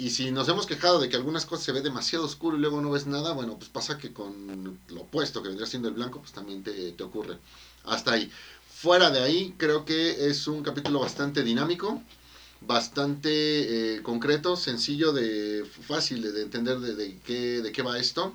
Y 0.00 0.08
si 0.08 0.30
nos 0.30 0.48
hemos 0.48 0.64
quejado 0.64 0.98
de 0.98 1.10
que 1.10 1.16
algunas 1.16 1.44
cosas 1.44 1.66
se 1.66 1.72
ve 1.72 1.82
demasiado 1.82 2.24
oscuro 2.24 2.56
y 2.56 2.60
luego 2.60 2.80
no 2.80 2.90
ves 2.90 3.06
nada, 3.06 3.34
bueno, 3.34 3.58
pues 3.58 3.68
pasa 3.68 3.98
que 3.98 4.14
con 4.14 4.78
lo 4.88 5.00
opuesto 5.02 5.42
que 5.42 5.48
vendría 5.48 5.66
siendo 5.66 5.88
el 5.88 5.94
blanco, 5.94 6.20
pues 6.20 6.32
también 6.32 6.62
te, 6.62 6.92
te 6.92 7.02
ocurre. 7.04 7.36
Hasta 7.84 8.12
ahí. 8.12 8.30
Fuera 8.74 9.10
de 9.10 9.20
ahí, 9.20 9.54
creo 9.58 9.84
que 9.84 10.30
es 10.30 10.46
un 10.46 10.62
capítulo 10.62 11.00
bastante 11.00 11.42
dinámico, 11.42 12.02
bastante 12.62 13.96
eh, 13.96 14.02
concreto, 14.02 14.56
sencillo, 14.56 15.12
de 15.12 15.66
fácil 15.86 16.22
de, 16.22 16.32
de 16.32 16.42
entender 16.42 16.80
de, 16.80 16.94
de, 16.94 17.18
qué, 17.18 17.60
de 17.60 17.70
qué 17.70 17.82
va 17.82 17.98
esto. 17.98 18.34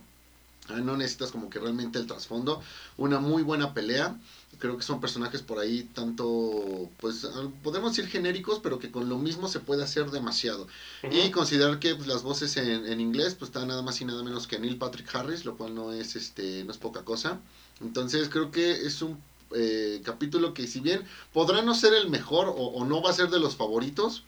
No 0.70 0.96
necesitas 0.98 1.32
como 1.32 1.50
que 1.50 1.58
realmente 1.58 1.98
el 1.98 2.06
trasfondo. 2.06 2.62
Una 2.98 3.20
muy 3.20 3.42
buena 3.42 3.74
pelea 3.74 4.16
creo 4.60 4.78
que 4.78 4.84
son 4.84 5.00
personajes 5.02 5.42
por 5.42 5.60
ahí 5.60 5.84
tanto, 5.94 6.90
pues 6.98 7.28
podemos 7.64 7.96
decir 7.96 8.10
genéricos, 8.10 8.60
pero 8.62 8.80
que 8.80 8.92
con 8.92 9.10
lo 9.10 9.18
mismo 9.18 9.48
se 9.48 9.60
puede 9.60 9.84
hacer 9.84 10.12
demasiado. 10.12 10.64
Uh 11.04 11.08
-huh. 11.08 11.28
Y 11.28 11.32
considerar 11.32 11.80
que 11.80 11.96
pues, 11.96 12.08
las 12.08 12.24
voces 12.24 12.56
en, 12.58 12.86
en, 12.86 13.00
inglés 13.00 13.36
pues 13.36 13.50
están 13.50 13.68
nada 13.68 13.82
más 13.82 14.00
y 14.02 14.06
nada 14.06 14.24
menos 14.24 14.48
que 14.48 14.60
Neil 14.60 14.78
Patrick 14.78 15.14
Harris, 15.14 15.46
lo 15.46 15.58
cual 15.58 15.76
no 15.76 15.92
es, 15.92 16.16
este, 16.16 16.64
no 16.64 16.72
es 16.72 16.78
poca 16.78 17.04
cosa. 17.04 17.40
Entonces 17.82 18.30
creo 18.30 18.52
que 18.52 18.72
es 18.72 19.02
un 19.02 19.20
eh, 19.52 20.02
capítulo 20.04 20.54
que 20.54 20.68
si 20.68 20.80
bien 20.80 21.04
podrá 21.34 21.62
no 21.62 21.76
ser 21.76 21.94
el 21.94 22.10
mejor 22.10 22.48
o, 22.48 22.54
o 22.54 22.86
no 22.86 23.02
va 23.02 23.12
a 23.12 23.14
ser 23.14 23.30
de 23.30 23.40
los 23.40 23.56
favoritos, 23.56 24.24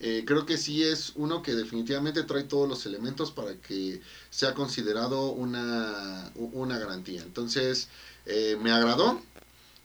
eh, 0.00 0.22
creo 0.24 0.46
que 0.46 0.56
sí 0.58 0.84
es 0.84 1.12
uno 1.16 1.42
que 1.42 1.54
definitivamente 1.54 2.22
trae 2.22 2.44
todos 2.44 2.68
los 2.68 2.86
elementos 2.86 3.32
para 3.32 3.54
que 3.56 4.00
sea 4.30 4.54
considerado 4.54 5.30
una, 5.30 6.30
una 6.36 6.78
garantía. 6.78 7.22
Entonces, 7.22 7.88
eh, 8.26 8.56
me 8.62 8.70
agradó 8.70 9.20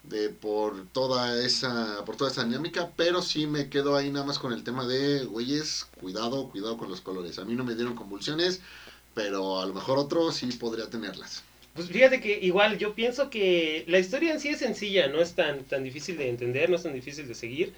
de, 0.04 0.30
por 0.30 0.88
toda 0.88 1.44
esa 1.44 2.04
por 2.06 2.18
toda 2.18 2.32
esa 2.32 2.44
dinámica, 2.44 2.92
pero 2.96 3.22
sí 3.22 3.48
me 3.48 3.70
quedo 3.70 3.96
ahí 3.96 4.10
nada 4.10 4.26
más 4.26 4.40
con 4.40 4.54
el 4.54 4.64
tema 4.64 4.86
de, 4.86 5.26
güeyes, 5.26 5.88
cuidado, 6.00 6.50
cuidado 6.50 6.78
con 6.78 6.90
los 6.90 7.02
colores. 7.02 7.40
A 7.40 7.46
mí 7.46 7.56
no 7.56 7.64
me 7.64 7.76
dieron 7.76 7.96
convulsiones, 7.96 8.62
pero 9.14 9.60
a 9.60 9.66
lo 9.66 9.74
mejor 9.74 9.98
otro 9.98 10.32
sí 10.32 10.48
podría 10.48 10.90
tenerlas. 10.90 11.44
Pues 11.74 11.88
fíjate 11.88 12.22
que 12.22 12.38
igual 12.40 12.78
yo 12.78 12.94
pienso 12.94 13.30
que 13.30 13.84
la 13.88 13.98
historia 13.98 14.32
en 14.32 14.40
sí 14.40 14.50
es 14.50 14.60
sencilla, 14.60 15.08
no 15.08 15.22
es 15.22 15.34
tan, 15.34 15.64
tan 15.64 15.84
difícil 15.84 16.18
de 16.18 16.30
entender, 16.30 16.70
no 16.70 16.76
es 16.76 16.84
tan 16.84 16.94
difícil 16.94 17.28
de 17.28 17.34
seguir 17.34 17.74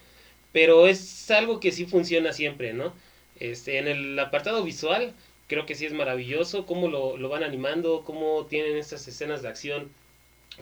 pero 0.56 0.88
es 0.88 1.30
algo 1.32 1.60
que 1.60 1.74
sí 1.74 1.86
funciona 1.86 2.32
siempre, 2.32 2.72
¿no? 2.72 2.94
Este, 3.42 3.78
en 3.78 3.90
el 3.90 4.18
apartado 4.18 4.64
visual, 4.64 5.14
creo 5.50 5.66
que 5.66 5.76
sí 5.76 5.86
es 5.86 5.92
maravilloso 5.92 6.66
cómo 6.66 6.88
lo, 6.88 7.18
lo 7.18 7.28
van 7.28 7.44
animando, 7.44 8.04
cómo 8.06 8.46
tienen 8.46 8.78
estas 8.78 9.06
escenas 9.06 9.42
de 9.42 9.50
acción 9.50 9.92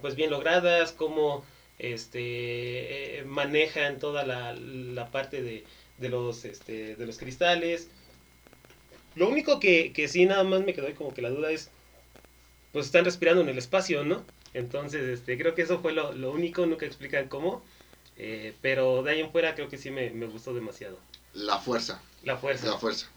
pues 0.01 0.15
bien 0.15 0.31
logradas, 0.31 0.93
cómo 0.93 1.45
este, 1.79 3.19
eh, 3.19 3.23
manejan 3.25 3.99
toda 3.99 4.25
la, 4.25 4.53
la 4.53 5.11
parte 5.11 5.41
de, 5.41 5.63
de, 5.97 6.09
los, 6.09 6.45
este, 6.45 6.95
de 6.95 7.05
los 7.05 7.17
cristales. 7.17 7.89
Lo 9.15 9.29
único 9.29 9.59
que, 9.59 9.93
que 9.93 10.07
sí 10.07 10.25
nada 10.25 10.43
más 10.43 10.63
me 10.63 10.73
quedó 10.73 10.93
como 10.95 11.13
que 11.13 11.21
la 11.21 11.29
duda 11.29 11.51
es, 11.51 11.69
pues 12.71 12.87
están 12.87 13.05
respirando 13.05 13.41
en 13.41 13.49
el 13.49 13.57
espacio, 13.57 14.03
¿no? 14.03 14.23
Entonces, 14.53 15.03
este, 15.03 15.37
creo 15.37 15.55
que 15.55 15.63
eso 15.63 15.79
fue 15.79 15.93
lo, 15.93 16.13
lo 16.13 16.31
único, 16.31 16.65
nunca 16.65 16.85
explican 16.85 17.27
cómo. 17.27 17.63
Eh, 18.17 18.53
pero 18.61 19.01
de 19.01 19.11
ahí 19.11 19.19
en 19.21 19.31
fuera 19.31 19.55
creo 19.55 19.69
que 19.69 19.77
sí 19.77 19.89
me, 19.89 20.11
me, 20.11 20.27
gustó 20.27 20.53
demasiado. 20.53 20.99
La 21.33 21.57
fuerza. 21.57 22.01
La 22.23 22.37
fuerza. 22.37 22.67
La 22.67 22.77
fuerza. 22.77 23.07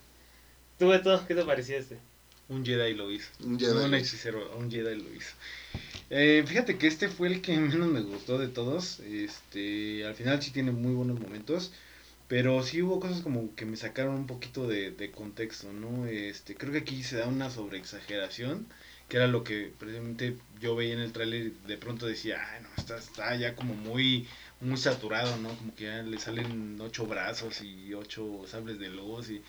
¿Tú, 0.79 0.88
Beto, 0.88 1.23
qué 1.27 1.35
te 1.35 1.45
pareció 1.45 1.77
este? 1.77 1.99
Un 2.49 2.64
Jedi 2.64 2.95
lo 2.95 3.11
hizo. 3.11 3.29
Un 3.40 3.59
Jedi. 3.59 3.85
Un 3.85 3.95
hechicero, 3.95 4.57
un 4.57 4.71
Jedi 4.71 4.95
lo 4.95 5.14
hizo. 5.14 5.35
Eh, 6.11 6.45
fíjate 6.47 6.79
que 6.79 6.87
este 6.87 7.09
fue 7.09 7.29
el 7.29 7.42
que 7.42 7.57
menos 7.59 7.88
me 7.88 8.01
gustó 8.03 8.38
de 8.38 8.49
todos. 8.49 9.01
Este, 9.01 10.05
al 10.07 10.14
final 10.14 10.42
sí 10.42 10.51
tiene 10.51 10.73
muy 10.73 10.95
buenos 10.95 11.21
momentos. 11.21 11.73
Pero 12.29 12.62
sí 12.64 12.83
hubo 12.83 13.01
cosas 13.01 13.23
como 13.23 13.55
que 13.57 13.66
me 13.66 13.77
sacaron 13.77 14.16
un 14.16 14.27
poquito 14.27 14.66
de, 14.69 14.90
de 14.92 15.12
contexto, 15.12 15.73
¿no? 15.73 16.07
Este, 16.07 16.57
creo 16.57 16.73
que 16.73 16.81
aquí 16.81 17.03
se 17.05 17.16
da 17.19 17.27
una 17.29 17.51
sobreexageración, 17.51 18.66
que 19.09 19.19
era 19.19 19.29
lo 19.29 19.45
que 19.45 19.73
precisamente 19.79 20.37
yo 20.61 20.77
veía 20.77 20.95
en 20.95 21.01
el 21.01 21.12
tráiler 21.12 21.47
y 21.47 21.69
de 21.69 21.79
pronto 21.79 22.07
decía, 22.07 22.38
ay 22.53 22.62
no, 22.62 22.69
está, 22.77 22.99
está 22.99 23.37
ya 23.37 23.55
como 23.57 23.75
muy 23.75 24.29
muy 24.61 24.77
saturado, 24.77 25.37
¿no? 25.38 25.51
Como 25.57 25.75
que 25.75 25.85
ya 25.85 26.03
le 26.03 26.19
salen 26.19 26.81
ocho 26.81 27.07
brazos 27.07 27.62
y 27.62 27.95
ocho 27.95 28.45
sables 28.49 28.79
de 28.79 28.88
luz 28.90 29.31
y... 29.31 29.42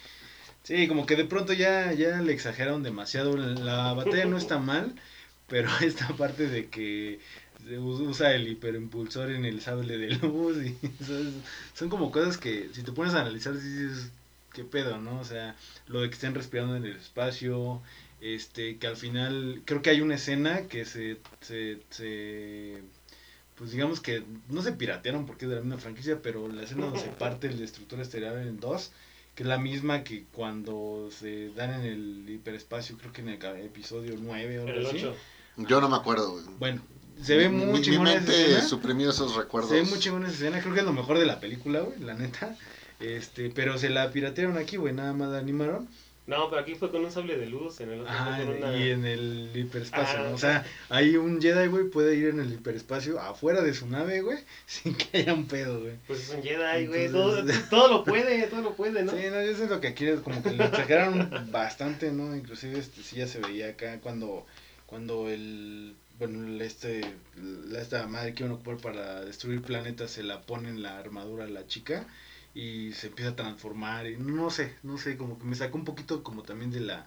Sí, 0.63 0.88
como 0.88 1.06
que 1.06 1.15
de 1.15 1.26
pronto 1.26 1.54
ya, 1.54 1.93
ya 1.93 2.22
le 2.22 2.34
exageraron 2.34 2.84
demasiado. 2.84 3.38
La 3.38 3.93
batalla 3.93 4.26
no 4.26 4.38
está 4.38 4.60
mal, 4.60 4.96
pero 5.48 5.70
esta 5.82 6.08
parte 6.10 6.48
de 6.48 6.68
que 6.68 7.20
usa 7.80 8.34
el 8.34 8.48
hiperimpulsor 8.48 9.32
en 9.32 9.46
el 9.46 9.62
sable 9.62 9.98
de 9.98 10.12
luz 10.12 10.58
y 10.58 10.78
son, 11.06 11.34
son 11.74 11.90
como 11.90 12.12
cosas 12.12 12.38
que 12.38 12.70
si 12.74 12.84
te 12.84 12.92
pones 12.92 13.14
a 13.14 13.22
analizar 13.22 13.54
dices, 13.54 14.12
¿qué 14.54 14.64
pedo, 14.64 15.00
no? 15.00 15.20
O 15.20 15.26
sea, 15.26 15.56
lo 15.88 16.02
de 16.02 16.10
que 16.10 16.16
estén 16.16 16.36
respirando 16.36 16.76
en 16.76 16.86
el 16.86 16.96
espacio, 16.96 17.82
este, 18.22 18.78
que 18.78 18.88
al 18.88 18.96
final 18.96 19.62
creo 19.66 19.82
que 19.82 19.90
hay 19.90 20.02
una 20.02 20.16
escena 20.16 20.68
que 20.68 20.86
se, 20.86 21.18
se, 21.42 21.80
se 21.90 22.82
pues 23.56 23.72
digamos 23.72 24.00
que 24.00 24.24
no 24.50 24.62
se 24.62 24.72
piratearon 24.72 25.26
porque 25.26 25.46
es 25.46 25.50
de 25.50 25.56
la 25.56 25.62
misma 25.62 25.80
franquicia, 25.80 26.22
pero 26.22 26.48
la 26.48 26.64
escena 26.64 26.86
donde 26.86 27.00
se 27.00 27.08
parte 27.20 27.48
el 27.48 27.60
destructor 27.60 28.00
estelar 28.00 28.38
en 28.38 28.60
dos, 28.60 28.92
que 29.36 29.44
es 29.44 29.50
la 29.50 29.58
misma 29.58 30.04
que 30.04 30.26
cuando 30.32 31.10
se 31.12 31.50
dan 31.50 31.82
en 31.82 31.86
el 31.86 32.30
hiperespacio, 32.30 32.98
creo 32.98 33.12
que 33.12 33.22
en 33.22 33.30
el 33.30 33.66
episodio 33.66 34.16
9 34.20 34.60
o 34.60 34.68
algo 34.68 34.90
así. 34.90 35.06
Yo 35.58 35.82
no 35.82 35.89
me 35.89 35.96
acuerdo. 35.98 36.39
Bueno, 36.60 36.82
se 37.22 37.36
ve 37.38 37.50
Mi- 37.50 37.65
muy 37.65 37.80
mi, 37.80 37.82
chingona 37.82 38.12
esa 38.12 38.20
mente 38.22 38.41
escena. 38.43 38.62
suprimió 38.62 39.10
esos 39.10 39.36
recuerdos. 39.36 39.72
Se 39.72 39.78
ve 39.78 39.84
muy 39.84 40.00
chingona 40.00 40.28
esa 40.28 40.36
escena, 40.36 40.62
creo 40.62 40.74
que 40.74 40.80
es 40.82 40.86
lo 40.86 40.93
mejor 40.93 41.17
de 41.20 41.26
la 41.26 41.39
película, 41.39 41.80
güey, 41.82 42.00
la 42.00 42.13
neta. 42.13 42.56
Este, 43.00 43.50
pero 43.50 43.78
se 43.78 43.89
la 43.89 44.12
piratearon 44.12 44.58
aquí, 44.58 44.78
güey, 44.78 44.93
nada 44.93 45.13
más 45.13 45.30
la 45.30 45.39
animaron. 45.39 45.88
No, 46.26 46.50
pero 46.50 46.62
aquí 46.62 46.76
fue 46.76 46.91
con 46.91 47.06
un 47.06 47.12
sable 47.12 47.38
de 47.38 47.46
luz, 47.46 47.80
en 47.80 47.89
el 47.89 48.02
otro 48.02 48.13
fue 48.13 48.46
con 48.46 48.58
una... 48.58 48.78
y 48.78 48.89
en 48.91 49.06
el 49.06 49.50
hiperespacio, 49.56 50.20
Ah, 50.20 50.24
¿no? 50.28 50.36
O 50.36 50.38
sea, 50.38 50.65
hay 50.89 51.15
un 51.15 51.41
Jedi, 51.41 51.67
güey, 51.67 51.86
puede 51.86 52.17
ir 52.17 52.28
en 52.28 52.41
el 52.41 52.52
hiperespacio 52.52 53.17
afuera 53.17 53.62
de 53.62 53.74
su 53.74 53.88
nave, 53.88 54.20
güey, 54.22 54.38
sin 54.65 54.93
que 54.93 55.20
haya 55.20 55.34
un 55.34 55.48
pedo, 55.48 55.80
güey. 55.80 55.93
Pues 56.06 56.24
es 56.24 56.36
un 56.36 56.43
Jedi, 56.43 56.88
güey, 56.88 57.10
todo, 57.10 57.39
Entonces- 57.39 57.70
todo 57.70 57.88
lo 57.88 58.04
puede, 58.04 58.46
todo 58.48 58.62
lo 58.62 58.74
puede, 58.76 59.04
¿no? 59.04 59.13
Sí, 59.13 59.20
no, 59.32 59.41
yo 59.41 59.56
siento 59.56 59.80
que 59.80 59.88
aquí 59.88 60.06
es 60.06 60.20
como 60.20 60.43
que 60.43 60.52
le 60.52 60.65
exageraron 60.65 61.48
bastante, 61.52 62.12
¿no? 62.12 62.36
Inclusive 62.36 62.78
este, 62.78 63.04
sí 63.04 63.15
ya 63.15 63.28
se 63.28 63.39
veía 63.39 63.70
acá 63.70 64.00
cuando, 64.02 64.46
cuando 64.88 65.30
el, 65.30 65.95
bueno, 66.17 66.63
este, 66.63 67.02
esta 67.78 68.08
madre 68.08 68.34
que 68.34 68.43
iban 68.43 68.54
a 68.54 68.56
ocupar 68.56 68.78
para 68.78 69.23
destruir 69.23 69.62
planetas 69.62 70.12
se 70.12 70.23
la 70.23 70.41
pone 70.41 70.69
en 70.69 70.82
la 70.82 70.97
armadura 70.97 71.43
a 71.43 71.50
la 71.50 71.67
chica 71.67 72.08
y 72.56 72.93
se 72.93 73.08
empieza 73.08 73.32
a 73.32 73.36
transformar 73.36 74.08
y 74.08 74.17
no 74.17 74.50
sé, 74.50 74.73
no 74.82 74.97
sé, 74.97 75.17
como 75.17 75.38
que 75.38 75.45
me 75.45 75.56
sacó 75.56 75.78
un 75.78 75.86
poquito 75.86 76.23
como 76.23 76.41
también 76.41 76.71
de 76.71 76.80
la, 76.80 77.06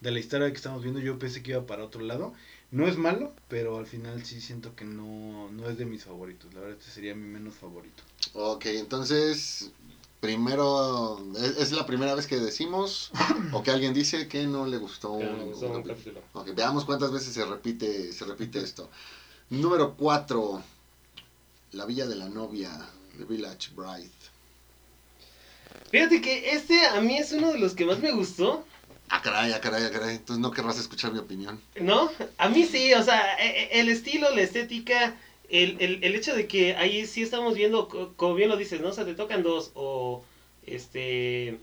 de 0.00 0.10
la 0.10 0.20
historia 0.20 0.50
que 0.50 0.56
estamos 0.56 0.82
viendo, 0.82 1.00
yo 1.00 1.18
pensé 1.18 1.42
que 1.42 1.52
iba 1.52 1.66
para 1.66 1.84
otro 1.84 2.02
lado. 2.02 2.34
No 2.70 2.88
es 2.88 2.96
malo, 2.96 3.34
pero 3.48 3.78
al 3.78 3.86
final 3.86 4.24
sí 4.24 4.40
siento 4.40 4.74
que 4.74 4.84
no, 4.84 5.50
no 5.50 5.68
es 5.68 5.76
de 5.76 5.84
mis 5.84 6.04
favoritos. 6.04 6.52
La 6.54 6.60
verdad, 6.60 6.78
este 6.78 6.90
sería 6.90 7.14
mi 7.14 7.26
menos 7.26 7.54
favorito. 7.54 8.02
Ok, 8.32 8.64
entonces, 8.66 9.70
primero, 10.22 11.20
¿es, 11.36 11.56
es 11.56 11.72
la 11.72 11.84
primera 11.84 12.14
vez 12.14 12.28
que 12.28 12.36
decimos 12.36 13.10
o 13.52 13.60
que 13.64 13.72
alguien 13.72 13.92
dice 13.92 14.28
que 14.28 14.46
no 14.46 14.66
le 14.66 14.76
gustó 14.76 15.18
Que 15.18 15.24
no 15.24 15.32
un, 15.32 15.50
gustó 15.50 15.66
un 15.68 15.82
capítulo? 15.82 16.20
veamos 16.54 16.84
cuántas 16.84 17.10
veces 17.10 17.34
se 17.34 17.44
repite, 17.44 18.12
se 18.12 18.24
repite 18.24 18.60
esto. 18.60 18.88
Número 19.50 19.94
4, 19.96 20.62
La 21.72 21.86
Villa 21.86 22.06
de 22.06 22.14
la 22.14 22.28
Novia, 22.28 22.70
The 23.18 23.24
Village 23.24 23.70
Bride. 23.74 24.10
Fíjate 25.90 26.20
que 26.22 26.52
este 26.52 26.86
a 26.86 27.00
mí 27.00 27.18
es 27.18 27.32
uno 27.32 27.50
de 27.50 27.58
los 27.58 27.74
que 27.74 27.84
más 27.84 27.98
me 27.98 28.12
gustó, 28.12 28.64
Ah, 29.14 29.20
caray, 29.20 29.52
ah, 29.52 29.60
caray, 29.60 29.84
ah, 29.84 29.90
caray. 29.90 30.14
Entonces 30.14 30.38
no 30.40 30.52
querrás 30.52 30.78
escuchar 30.78 31.12
mi 31.12 31.18
opinión. 31.18 31.60
¿no? 31.80 32.10
A 32.38 32.48
mí 32.48 32.64
sí, 32.64 32.94
o 32.94 33.02
sea, 33.02 33.34
e- 33.38 33.64
e- 33.64 33.80
el 33.80 33.90
estilo, 33.90 34.30
la 34.34 34.40
estética, 34.40 35.16
el, 35.52 35.76
el, 35.80 36.04
el 36.04 36.14
hecho 36.16 36.34
de 36.34 36.48
que 36.48 36.74
ahí 36.76 37.06
sí 37.06 37.22
estamos 37.22 37.54
viendo, 37.54 37.88
co- 37.88 38.14
como 38.16 38.34
bien 38.34 38.48
lo 38.50 38.56
dices, 38.56 38.80
¿no? 38.80 38.88
O 38.88 38.92
sea, 38.92 39.04
te 39.06 39.14
tocan 39.14 39.42
dos 39.44 39.72
o, 39.74 40.24
este, 40.66 41.58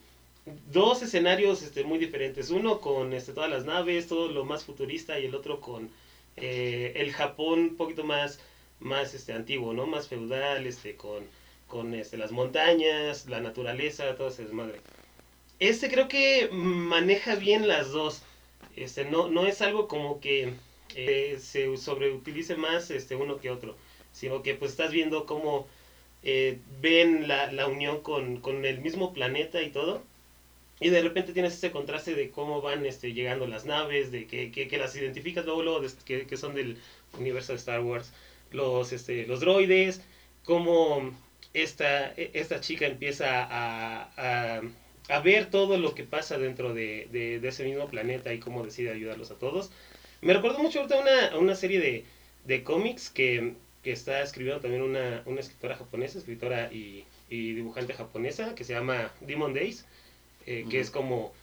dos 0.71 1.01
escenarios 1.03 1.61
este, 1.63 1.83
muy 1.83 1.97
diferentes. 1.99 2.49
Uno 2.51 2.79
con 2.81 3.13
este, 3.13 3.33
todas 3.33 3.49
las 3.49 3.65
naves, 3.65 4.07
todo 4.07 4.29
lo 4.29 4.45
más 4.45 4.63
futurista 4.65 5.19
y 5.19 5.25
el 5.25 5.35
otro 5.35 5.59
con 5.61 5.89
eh, 6.37 6.93
el 6.95 7.11
Japón 7.13 7.59
un 7.61 7.75
poquito 7.77 8.03
más, 8.03 8.39
más 8.79 9.13
este, 9.13 9.33
antiguo, 9.33 9.73
¿no? 9.73 9.87
Más 9.87 10.07
feudal, 10.07 10.65
este, 10.67 10.95
con, 10.95 11.23
con 11.67 11.93
este, 11.93 12.17
las 12.17 12.31
montañas, 12.31 13.27
la 13.27 13.41
naturaleza, 13.41 14.15
todo 14.15 14.29
ese 14.29 14.43
desmadre. 14.45 14.79
Este 15.59 15.89
creo 15.89 16.07
que 16.07 16.49
maneja 16.51 17.35
bien 17.35 17.67
las 17.67 17.91
dos. 17.91 18.21
Este, 18.75 19.05
no, 19.05 19.29
no 19.29 19.45
es 19.45 19.61
algo 19.61 19.87
como 19.87 20.19
que 20.21 20.53
eh, 20.95 21.37
se 21.39 21.75
sobreutilice 21.77 22.55
más 22.55 22.91
este, 22.91 23.15
uno 23.15 23.37
que 23.39 23.51
otro, 23.51 23.75
sino 24.11 24.41
que 24.43 24.55
pues 24.55 24.71
estás 24.71 24.91
viendo 24.91 25.25
cómo 25.25 25.67
eh, 26.23 26.59
ven 26.81 27.27
la, 27.27 27.51
la 27.51 27.67
unión 27.67 28.01
con, 28.01 28.41
con 28.41 28.65
el 28.65 28.79
mismo 28.79 29.13
planeta 29.13 29.61
y 29.61 29.69
todo. 29.69 30.03
Y 30.81 30.89
de 30.89 31.01
repente 31.01 31.33
tienes 31.33 31.53
ese 31.53 31.71
contraste 31.71 32.15
de 32.15 32.29
cómo 32.29 32.61
van 32.61 32.85
este, 32.85 33.13
llegando 33.13 33.47
las 33.47 33.65
naves, 33.65 34.11
de 34.11 34.27
que, 34.27 34.51
que, 34.51 34.77
las 34.77 34.95
identificas 34.95 35.45
luego, 35.45 35.61
luego 35.61 35.81
que, 36.05 36.25
que 36.25 36.37
son 36.37 36.55
del 36.55 36.77
universo 37.17 37.51
de 37.51 37.57
Star 37.57 37.81
Wars, 37.81 38.13
los, 38.51 38.93
este, 38.93 39.27
los 39.27 39.41
droides, 39.41 40.01
cómo 40.45 41.11
esta, 41.53 42.11
e- 42.13 42.31
esta 42.33 42.61
chica 42.61 42.85
empieza 42.85 43.43
a, 43.43 44.61
a, 45.09 45.19
ver 45.19 45.49
todo 45.49 45.77
lo 45.77 45.95
que 45.95 46.03
pasa 46.03 46.37
dentro 46.37 46.73
de, 46.73 47.07
de, 47.11 47.39
de 47.39 47.47
ese 47.49 47.65
mismo 47.65 47.87
planeta 47.87 48.33
y 48.33 48.39
cómo 48.39 48.63
decide 48.63 48.91
ayudarlos 48.91 49.31
a 49.31 49.35
todos. 49.35 49.71
Me 50.21 50.33
recuerdo 50.33 50.59
mucho 50.59 50.79
ahorita 50.79 50.99
una, 50.99 51.37
una 51.37 51.55
serie 51.55 51.79
de, 51.79 52.05
de 52.45 52.63
cómics 52.63 53.09
que, 53.09 53.53
que 53.83 53.91
está 53.91 54.21
escribiendo 54.21 54.61
también 54.61 54.81
una, 54.83 55.23
una 55.25 55.39
escritora 55.39 55.75
japonesa, 55.75 56.19
escritora 56.19 56.71
y, 56.71 57.05
y 57.29 57.53
dibujante 57.53 57.93
japonesa, 57.93 58.55
que 58.55 58.63
se 58.63 58.73
llama 58.73 59.11
Demon 59.21 59.53
Days, 59.53 59.85
eh, 60.45 60.65
que 60.69 60.77
Ujú. 60.77 60.83
es 60.83 60.91
como 60.91 61.33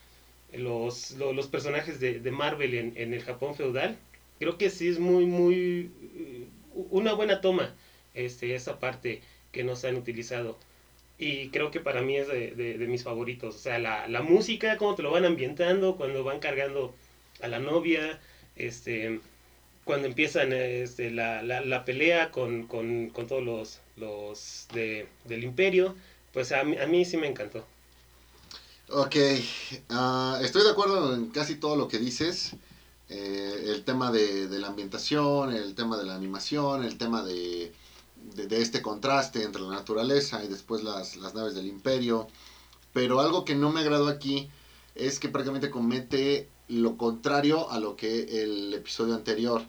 los, 0.53 1.11
lo- 1.11 1.33
los 1.33 1.47
personajes 1.47 1.99
de, 1.99 2.19
de 2.19 2.31
Marvel 2.31 2.73
en, 2.75 2.93
en 2.95 3.13
el 3.13 3.23
Japón 3.23 3.55
feudal. 3.55 3.97
Creo 4.39 4.57
que 4.57 4.69
sí 4.69 4.87
es 4.89 4.99
muy, 4.99 5.25
muy... 5.25 5.91
eh, 6.15 6.47
una 6.91 7.13
buena 7.13 7.41
toma 7.41 7.73
este, 8.13 8.53
esa 8.55 8.79
parte 8.79 9.21
que 9.51 9.63
nos 9.63 9.83
han 9.85 9.95
utilizado. 9.95 10.57
Y 11.19 11.49
creo 11.49 11.71
que 11.71 11.79
para 11.79 12.01
mí 12.01 12.17
es 12.17 12.27
de, 12.27 12.51
de- 12.51 12.77
de 12.77 12.87
mis 12.87 13.03
favoritos. 13.03 13.55
O 13.55 13.59
sea, 13.59 13.79
la, 13.79 14.07
la 14.07 14.21
música, 14.21 14.77
cómo 14.77 14.95
te 14.95 15.03
lo 15.03 15.11
van 15.11 15.25
ambientando, 15.25 15.95
cuando 15.97 16.23
van 16.23 16.39
cargando 16.39 16.93
a 17.41 17.47
la 17.47 17.59
novia, 17.59 18.19
este, 18.57 19.21
cuando 19.83 20.07
empiezan 20.07 20.53
este, 20.53 21.11
la, 21.11 21.41
la, 21.41 21.61
la 21.61 21.85
pelea 21.85 22.31
con, 22.31 22.67
con, 22.67 23.09
con 23.09 23.27
todos 23.27 23.43
los, 23.43 23.79
los 23.95 24.67
de, 24.73 25.07
del 25.25 25.43
imperio, 25.43 25.95
pues 26.33 26.51
a 26.51 26.61
a 26.61 26.63
mí 26.63 27.05
sí 27.05 27.17
me 27.17 27.27
encantó. 27.27 27.65
Ok, 28.89 29.15
ah, 29.89 30.39
estoy 30.41 30.63
de 30.63 30.69
acuerdo 30.69 31.13
en 31.13 31.29
casi 31.29 31.55
todo 31.55 31.75
lo 31.75 31.87
que 31.87 31.99
dices. 31.99 32.55
Eh, 33.09 33.63
el 33.67 33.83
tema 33.83 34.11
de, 34.11 34.47
de 34.47 34.59
la 34.59 34.67
ambientación, 34.67 35.53
el 35.53 35.75
tema 35.75 35.97
de 35.97 36.05
la 36.05 36.15
animación, 36.15 36.83
el 36.83 36.97
tema 36.97 37.23
de, 37.23 37.73
de, 38.35 38.47
de 38.47 38.61
este 38.61 38.81
contraste 38.81 39.43
entre 39.43 39.61
la 39.61 39.69
naturaleza 39.69 40.43
y 40.43 40.47
después 40.47 40.83
las, 40.83 41.15
las 41.17 41.33
naves 41.33 41.55
del 41.55 41.67
imperio. 41.67 42.27
Pero 42.93 43.19
algo 43.19 43.45
que 43.45 43.55
no 43.55 43.71
me 43.71 43.81
agradó 43.81 44.07
aquí 44.07 44.49
es 44.95 45.19
que 45.19 45.29
prácticamente 45.29 45.69
comete 45.69 46.49
lo 46.67 46.97
contrario 46.97 47.69
a 47.69 47.79
lo 47.79 47.95
que 47.95 48.43
el 48.43 48.73
episodio 48.73 49.15
anterior. 49.15 49.65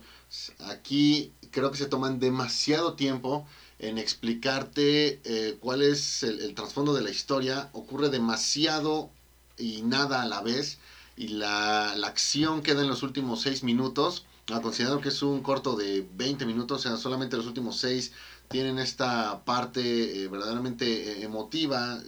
Aquí 0.67 1.33
creo 1.51 1.71
que 1.71 1.79
se 1.79 1.87
toman 1.87 2.19
demasiado 2.19 2.95
tiempo 2.95 3.47
en 3.79 3.99
explicarte 3.99 5.21
eh, 5.25 5.57
cuál 5.61 5.83
es 5.83 6.23
el, 6.23 6.55
trasfondo 6.55 6.95
de 6.95 7.03
la 7.03 7.11
historia. 7.11 7.71
Ocurre 7.73 8.11
demasiado 8.11 9.11
y 9.57 9.83
nada 9.83 10.23
a 10.23 10.27
la 10.27 10.43
vez. 10.43 10.79
Y 11.17 11.29
la, 11.29 11.95
la 11.97 12.09
acción 12.09 12.63
queda 12.63 12.83
en 12.83 12.89
los 12.89 13.03
últimos 13.03 13.43
6 13.43 13.63
minutos. 13.63 14.25
Considerando 14.63 15.03
que 15.03 15.11
es 15.11 15.23
un 15.23 15.43
corto 15.43 15.77
de 15.77 16.09
20 16.17 16.47
minutos, 16.47 16.81
o 16.81 16.89
sea, 16.89 16.97
solamente 16.97 17.37
los 17.37 17.47
últimos 17.47 17.79
6 17.81 18.13
tienen 18.49 18.79
esta 18.79 19.45
parte 19.45 20.25
eh, 20.25 20.29
verdaderamente 20.29 20.87
eh, 20.87 21.23
emotiva, 21.23 22.01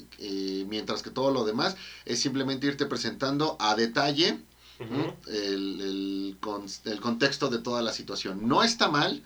mientras 0.67 1.03
que 1.03 1.11
todo 1.11 1.31
lo 1.33 1.45
demás 1.45 1.77
es 2.07 2.21
simplemente 2.21 2.67
irte 2.67 2.87
presentando 2.87 3.59
a 3.61 3.75
detalle 3.75 4.39
El, 5.27 5.81
el, 5.81 6.37
con- 6.41 6.67
el 6.85 7.01
contexto 7.01 7.49
de 7.49 7.59
toda 7.59 7.83
la 7.83 7.93
situación. 7.93 8.49
No 8.49 8.63
está 8.63 8.89
mal, 8.89 9.23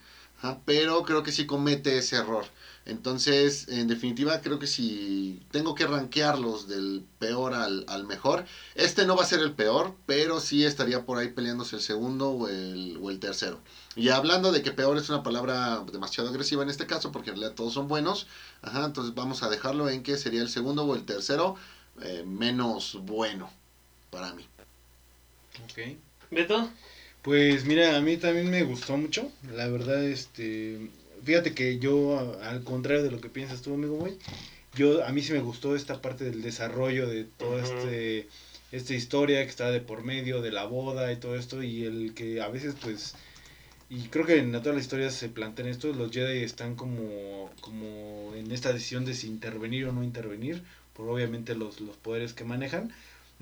pero 0.64 1.02
creo 1.04 1.22
que 1.22 1.32
sí 1.32 1.46
comete 1.46 1.98
ese 1.98 2.16
error. 2.16 2.44
Entonces, 2.86 3.66
en 3.68 3.86
definitiva, 3.86 4.40
creo 4.42 4.58
que 4.58 4.66
si 4.66 5.40
tengo 5.50 5.74
que 5.74 5.86
rankearlos 5.86 6.68
del 6.68 7.02
peor 7.18 7.54
al, 7.54 7.84
al 7.88 8.04
mejor, 8.04 8.44
este 8.74 9.06
no 9.06 9.16
va 9.16 9.22
a 9.22 9.26
ser 9.26 9.40
el 9.40 9.52
peor, 9.52 9.94
pero 10.04 10.38
sí 10.40 10.64
estaría 10.64 11.06
por 11.06 11.16
ahí 11.18 11.28
peleándose 11.28 11.76
el 11.76 11.82
segundo 11.82 12.30
o 12.30 12.48
el, 12.48 12.98
o 13.00 13.10
el 13.10 13.20
tercero. 13.20 13.60
Y 13.96 14.10
hablando 14.10 14.52
de 14.52 14.62
que 14.62 14.70
peor 14.72 14.98
es 14.98 15.08
una 15.08 15.22
palabra 15.22 15.82
demasiado 15.92 16.28
agresiva 16.28 16.62
en 16.62 16.68
este 16.68 16.86
caso, 16.86 17.10
porque 17.10 17.30
en 17.30 17.36
realidad 17.36 17.54
todos 17.56 17.72
son 17.72 17.88
buenos, 17.88 18.26
ajá, 18.60 18.84
entonces 18.84 19.14
vamos 19.14 19.42
a 19.42 19.48
dejarlo 19.48 19.88
en 19.88 20.02
que 20.02 20.18
sería 20.18 20.42
el 20.42 20.50
segundo 20.50 20.84
o 20.84 20.94
el 20.94 21.04
tercero 21.06 21.56
eh, 22.02 22.22
menos 22.26 22.98
bueno 23.02 23.50
para 24.10 24.34
mí. 24.34 24.46
Ok. 25.62 25.96
Beto, 26.30 26.70
Pues 27.22 27.64
mira, 27.64 27.96
a 27.96 28.00
mí 28.00 28.16
también 28.16 28.50
me 28.50 28.62
gustó 28.64 28.96
mucho. 28.96 29.30
La 29.52 29.68
verdad, 29.68 30.02
este. 30.04 30.90
Fíjate 31.24 31.54
que 31.54 31.78
yo, 31.78 32.38
al 32.42 32.64
contrario 32.64 33.02
de 33.02 33.10
lo 33.10 33.20
que 33.20 33.30
piensas 33.30 33.62
tú, 33.62 33.72
amigo 33.74 33.94
güey, 33.96 34.18
yo 34.74 35.04
a 35.04 35.12
mí 35.12 35.22
sí 35.22 35.32
me 35.32 35.40
gustó 35.40 35.74
esta 35.74 36.02
parte 36.02 36.24
del 36.24 36.42
desarrollo 36.42 37.08
de 37.08 37.24
toda 37.24 37.62
Ujú. 37.62 37.72
este 37.72 38.28
esta 38.72 38.92
historia 38.92 39.42
que 39.44 39.48
está 39.48 39.70
de 39.70 39.80
por 39.80 40.02
medio 40.02 40.42
de 40.42 40.50
la 40.50 40.64
boda 40.64 41.12
y 41.12 41.16
todo 41.16 41.36
esto 41.36 41.62
y 41.62 41.84
el 41.84 42.12
que 42.12 42.40
a 42.40 42.48
veces 42.48 42.74
pues 42.82 43.14
y 43.88 44.08
creo 44.08 44.26
que 44.26 44.38
en 44.38 44.50
todas 44.50 44.74
las 44.74 44.82
historias 44.82 45.14
se 45.14 45.28
plantean 45.28 45.68
esto, 45.68 45.92
los 45.92 46.10
Jedi 46.10 46.42
están 46.42 46.74
como 46.74 47.50
como 47.60 48.32
en 48.34 48.50
esta 48.50 48.72
decisión 48.72 49.04
de 49.04 49.14
si 49.14 49.28
intervenir 49.28 49.86
o 49.86 49.92
no 49.92 50.02
intervenir 50.02 50.62
por 50.92 51.08
obviamente 51.08 51.54
los, 51.54 51.80
los 51.80 51.96
poderes 51.96 52.32
que 52.34 52.44
manejan. 52.44 52.92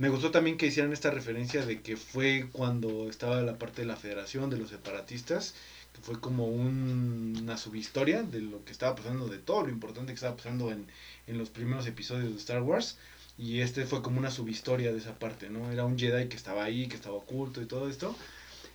Me 0.03 0.09
gustó 0.09 0.31
también 0.33 0.57
que 0.59 0.67
hicieran 0.67 0.93
esta 0.93 1.11
referencia 1.11 1.65
de 1.65 1.81
que 1.83 1.97
fue 1.97 2.49
cuando 2.53 3.09
estaba 3.09 3.41
la 3.43 3.59
parte 3.59 3.83
de 3.83 3.87
la 3.89 3.97
federación, 3.97 4.51
de 4.51 4.59
los 4.59 4.71
separatistas, 4.71 5.55
que 5.93 6.01
fue 6.03 6.21
como 6.21 6.47
un- 6.49 7.39
una 7.43 7.57
subhistoria 7.57 8.23
de 8.23 8.41
lo 8.41 8.65
que 8.65 8.73
estaba 8.73 8.97
pasando, 8.97 9.29
de 9.29 9.39
todo 9.39 9.63
lo 9.63 9.71
importante 9.71 10.13
que 10.13 10.17
estaba 10.17 10.37
pasando 10.37 10.73
en, 10.73 10.87
en 11.29 11.39
los 11.39 11.51
primeros 11.51 11.87
episodios 11.87 12.31
de 12.33 12.39
Star 12.39 12.63
Wars. 12.63 12.99
Y 13.39 13.61
este 13.61 13.87
fue 13.87 14.03
como 14.03 14.19
una 14.19 14.31
subhistoria 14.31 14.93
de 14.93 14.99
esa 14.99 15.19
parte, 15.19 15.49
¿no? 15.51 15.71
Era 15.73 15.85
un 15.85 15.99
Jedi 15.99 16.29
que 16.29 16.37
estaba 16.37 16.65
ahí, 16.65 16.89
que 16.89 16.97
estaba 16.97 17.15
oculto 17.17 17.63
y 17.63 17.67
todo 17.67 17.89
esto. 17.89 18.17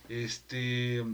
Este. 0.08 1.04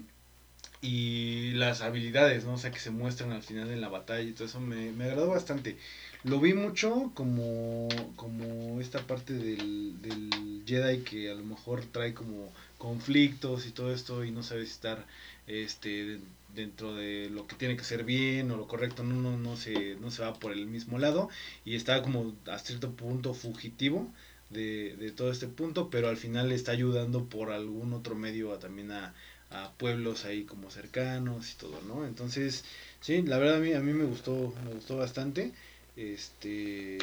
y 0.80 1.52
las 1.52 1.80
habilidades, 1.80 2.44
¿no? 2.44 2.54
O 2.54 2.58
sea, 2.58 2.70
que 2.70 2.78
se 2.78 2.90
muestran 2.90 3.32
al 3.32 3.42
final 3.42 3.70
en 3.70 3.80
la 3.80 3.88
batalla 3.88 4.22
y 4.28 4.32
todo 4.32 4.46
eso 4.46 4.60
me, 4.60 4.92
me 4.92 5.04
agradó 5.04 5.28
bastante. 5.28 5.78
Lo 6.24 6.40
vi 6.40 6.54
mucho 6.54 7.12
como, 7.14 7.88
como 8.16 8.80
esta 8.80 9.06
parte 9.06 9.34
del, 9.34 10.00
del 10.00 10.62
Jedi 10.66 11.02
que 11.02 11.30
a 11.30 11.34
lo 11.34 11.44
mejor 11.44 11.84
trae 11.84 12.14
como 12.14 12.50
conflictos 12.78 13.66
y 13.66 13.72
todo 13.72 13.92
esto 13.92 14.24
y 14.24 14.30
no 14.30 14.42
sabe 14.42 14.62
estar 14.62 15.06
este 15.46 16.20
dentro 16.54 16.94
de 16.94 17.28
lo 17.30 17.46
que 17.46 17.56
tiene 17.56 17.76
que 17.76 17.84
ser 17.84 18.04
bien 18.04 18.50
o 18.50 18.56
lo 18.56 18.66
correcto 18.68 19.02
no, 19.04 19.16
no, 19.16 19.36
no, 19.36 19.56
se, 19.56 19.96
no 19.96 20.10
se 20.10 20.22
va 20.22 20.32
por 20.34 20.52
el 20.52 20.66
mismo 20.66 20.98
lado 20.98 21.28
y 21.64 21.74
está 21.76 22.00
como 22.02 22.34
a 22.46 22.58
cierto 22.58 22.92
punto 22.92 23.34
fugitivo 23.34 24.10
de, 24.50 24.96
de 24.96 25.10
todo 25.10 25.30
este 25.30 25.48
punto 25.48 25.90
pero 25.90 26.08
al 26.08 26.16
final 26.16 26.48
le 26.48 26.54
está 26.54 26.72
ayudando 26.72 27.24
por 27.26 27.50
algún 27.50 27.92
otro 27.92 28.14
medio 28.14 28.52
a, 28.54 28.58
también 28.58 28.92
a, 28.92 29.14
a 29.50 29.72
pueblos 29.78 30.24
ahí 30.24 30.44
como 30.44 30.70
cercanos 30.70 31.52
y 31.52 31.56
todo, 31.56 31.80
¿no? 31.82 32.06
Entonces, 32.06 32.64
sí, 33.00 33.22
la 33.22 33.38
verdad 33.38 33.56
a 33.56 33.60
mí, 33.60 33.72
a 33.72 33.80
mí 33.80 33.92
me 33.92 34.04
gustó, 34.04 34.54
me 34.64 34.74
gustó 34.74 34.96
bastante. 34.96 35.52
Este, 35.96 36.98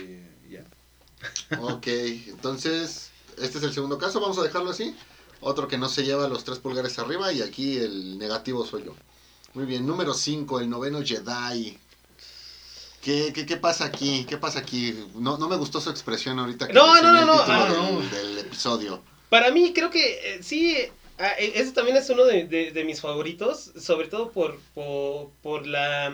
ya. 0.49 0.63
Ok, 1.59 1.87
entonces, 1.87 3.09
este 3.41 3.57
es 3.59 3.63
el 3.63 3.73
segundo 3.73 3.97
caso, 3.97 4.19
vamos 4.19 4.37
a 4.39 4.43
dejarlo 4.43 4.71
así. 4.71 4.95
Otro 5.39 5.67
que 5.67 5.77
no 5.77 5.89
se 5.89 6.03
lleva 6.03 6.27
los 6.27 6.43
tres 6.43 6.59
pulgares 6.59 6.99
arriba 6.99 7.31
y 7.33 7.41
aquí 7.41 7.77
el 7.77 8.17
negativo 8.17 8.65
soy 8.65 8.83
yo. 8.85 8.95
Muy 9.53 9.65
bien, 9.65 9.85
número 9.85 10.13
5, 10.13 10.59
el 10.59 10.69
noveno 10.69 11.01
Jedi. 11.03 11.77
¿Qué, 13.01 13.31
qué, 13.33 13.45
qué 13.47 13.57
pasa 13.57 13.85
aquí? 13.85 14.25
¿Qué 14.29 14.37
pasa 14.37 14.59
aquí? 14.59 14.93
No, 15.15 15.37
no 15.37 15.49
me 15.49 15.55
gustó 15.57 15.81
su 15.81 15.89
expresión 15.89 16.37
ahorita 16.37 16.67
que 16.67 16.73
No, 16.73 17.01
no, 17.01 17.11
no, 17.11 17.19
el 17.21 17.25
no, 17.25 17.33
ah, 17.33 17.65
del, 17.65 17.77
no. 17.77 18.09
del 18.15 18.37
episodio. 18.39 19.01
Para 19.29 19.49
mí 19.51 19.73
creo 19.73 19.89
que 19.89 20.35
eh, 20.35 20.43
sí, 20.43 20.77
ah, 21.17 21.31
e- 21.39 21.53
ese 21.59 21.71
también 21.71 21.97
es 21.97 22.07
uno 22.11 22.25
de, 22.25 22.45
de- 22.45 22.71
de 22.71 22.83
mis 22.83 23.01
favoritos, 23.01 23.71
sobre 23.79 24.07
todo 24.07 24.31
por, 24.31 24.59
por, 24.75 25.31
por 25.41 25.65
la 25.65 26.13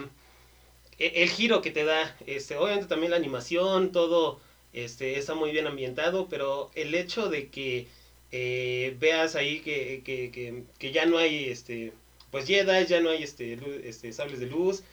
el 1.00 1.30
giro 1.30 1.62
que 1.62 1.72
te 1.72 1.84
da. 1.86 2.16
Este, 2.26 2.58
obviamente 2.58 2.88
también 2.88 3.12
la 3.12 3.18
animación, 3.18 3.92
todo 3.92 4.40
este, 4.74 5.18
está 5.18 5.36
muy 5.36 5.52
bien 5.52 5.68
ambientado, 5.68 6.28
pero 6.30 6.72
el 6.76 6.94
hecho 6.96 7.30
de 7.30 7.50
que 7.50 7.88
eh, 8.32 8.96
veas 9.00 9.36
ahí 9.36 9.62
que, 9.62 10.02
que, 10.04 10.32
que, 10.32 10.64
que 10.80 10.92
ya 10.92 11.06
no 11.06 11.18
hay 11.18 11.46
este 11.46 11.94
pues 12.32 12.46
Jedi, 12.46 12.86
ya 12.86 13.00
no 13.00 13.10
hay 13.10 13.24
este, 13.24 13.58
este 13.84 14.12
sables 14.12 14.40
de 14.40 14.48
luz 14.48 14.84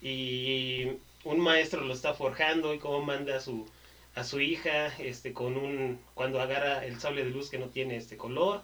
y 0.00 0.86
un 1.24 1.40
maestro 1.40 1.82
lo 1.82 1.92
está 1.94 2.14
forjando 2.14 2.72
y 2.74 2.78
cómo 2.78 3.02
manda 3.02 3.36
a 3.36 3.40
su 3.40 3.66
a 4.14 4.22
su 4.22 4.40
hija 4.40 4.88
este 4.98 5.32
con 5.32 5.56
un 5.56 5.98
cuando 6.14 6.40
agarra 6.40 6.84
el 6.86 7.00
sable 7.00 7.24
de 7.24 7.30
luz 7.30 7.50
que 7.50 7.58
no 7.58 7.66
tiene 7.66 7.96
este 7.96 8.16
color 8.16 8.62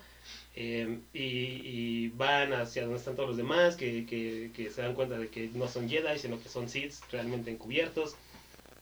eh, 0.56 0.98
y, 1.12 2.08
van 2.08 2.52
hacia 2.52 2.82
donde 2.82 2.98
están 2.98 3.16
todos 3.16 3.28
los 3.30 3.38
demás 3.38 3.76
que, 3.76 4.04
que, 4.04 4.50
que 4.54 4.70
se 4.70 4.82
dan 4.82 4.94
cuenta 4.94 5.18
de 5.18 5.28
que 5.28 5.48
no 5.54 5.68
son 5.68 5.88
Jedi 5.88 6.18
sino 6.18 6.42
que 6.42 6.48
son 6.48 6.68
Sith 6.68 6.94
realmente 7.10 7.50
encubiertos. 7.50 8.16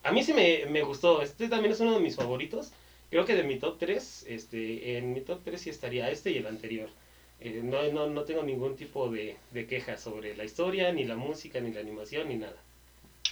A 0.03 0.13
mí 0.13 0.23
sí 0.25 0.33
me, 0.33 0.67
me 0.67 0.83
gustó 0.83 1.23
este 1.23 1.49
también 1.49 1.73
es 1.73 1.81
uno 1.81 1.95
de 1.95 2.01
mis 2.01 2.17
favoritos. 2.17 2.73
Creo 3.11 3.25
que 3.25 3.35
de 3.35 3.43
mi 3.43 3.59
top 3.59 3.79
3 3.79 4.27
este 4.29 4.97
en 4.99 5.13
mi 5.13 5.21
top 5.21 5.43
3 5.45 5.61
sí 5.61 5.71
estaría 5.71 6.11
este 6.11 6.31
y 6.31 6.39
el 6.39 6.47
anterior. 6.47 6.91
Eh, 7.41 7.61
no, 7.63 7.83
no, 7.93 8.09
no 8.09 8.25
tengo 8.25 8.43
ningún 8.43 8.75
tipo 8.77 9.11
de, 9.11 9.37
de 9.53 9.67
queja 9.67 9.97
sobre 9.97 10.37
la 10.37 10.45
historia, 10.45 10.93
ni 10.93 11.05
la 11.05 11.17
música, 11.17 11.61
ni 11.61 11.73
la 11.73 11.81
animación, 11.81 12.29
ni 12.29 12.37
nada. 12.37 12.57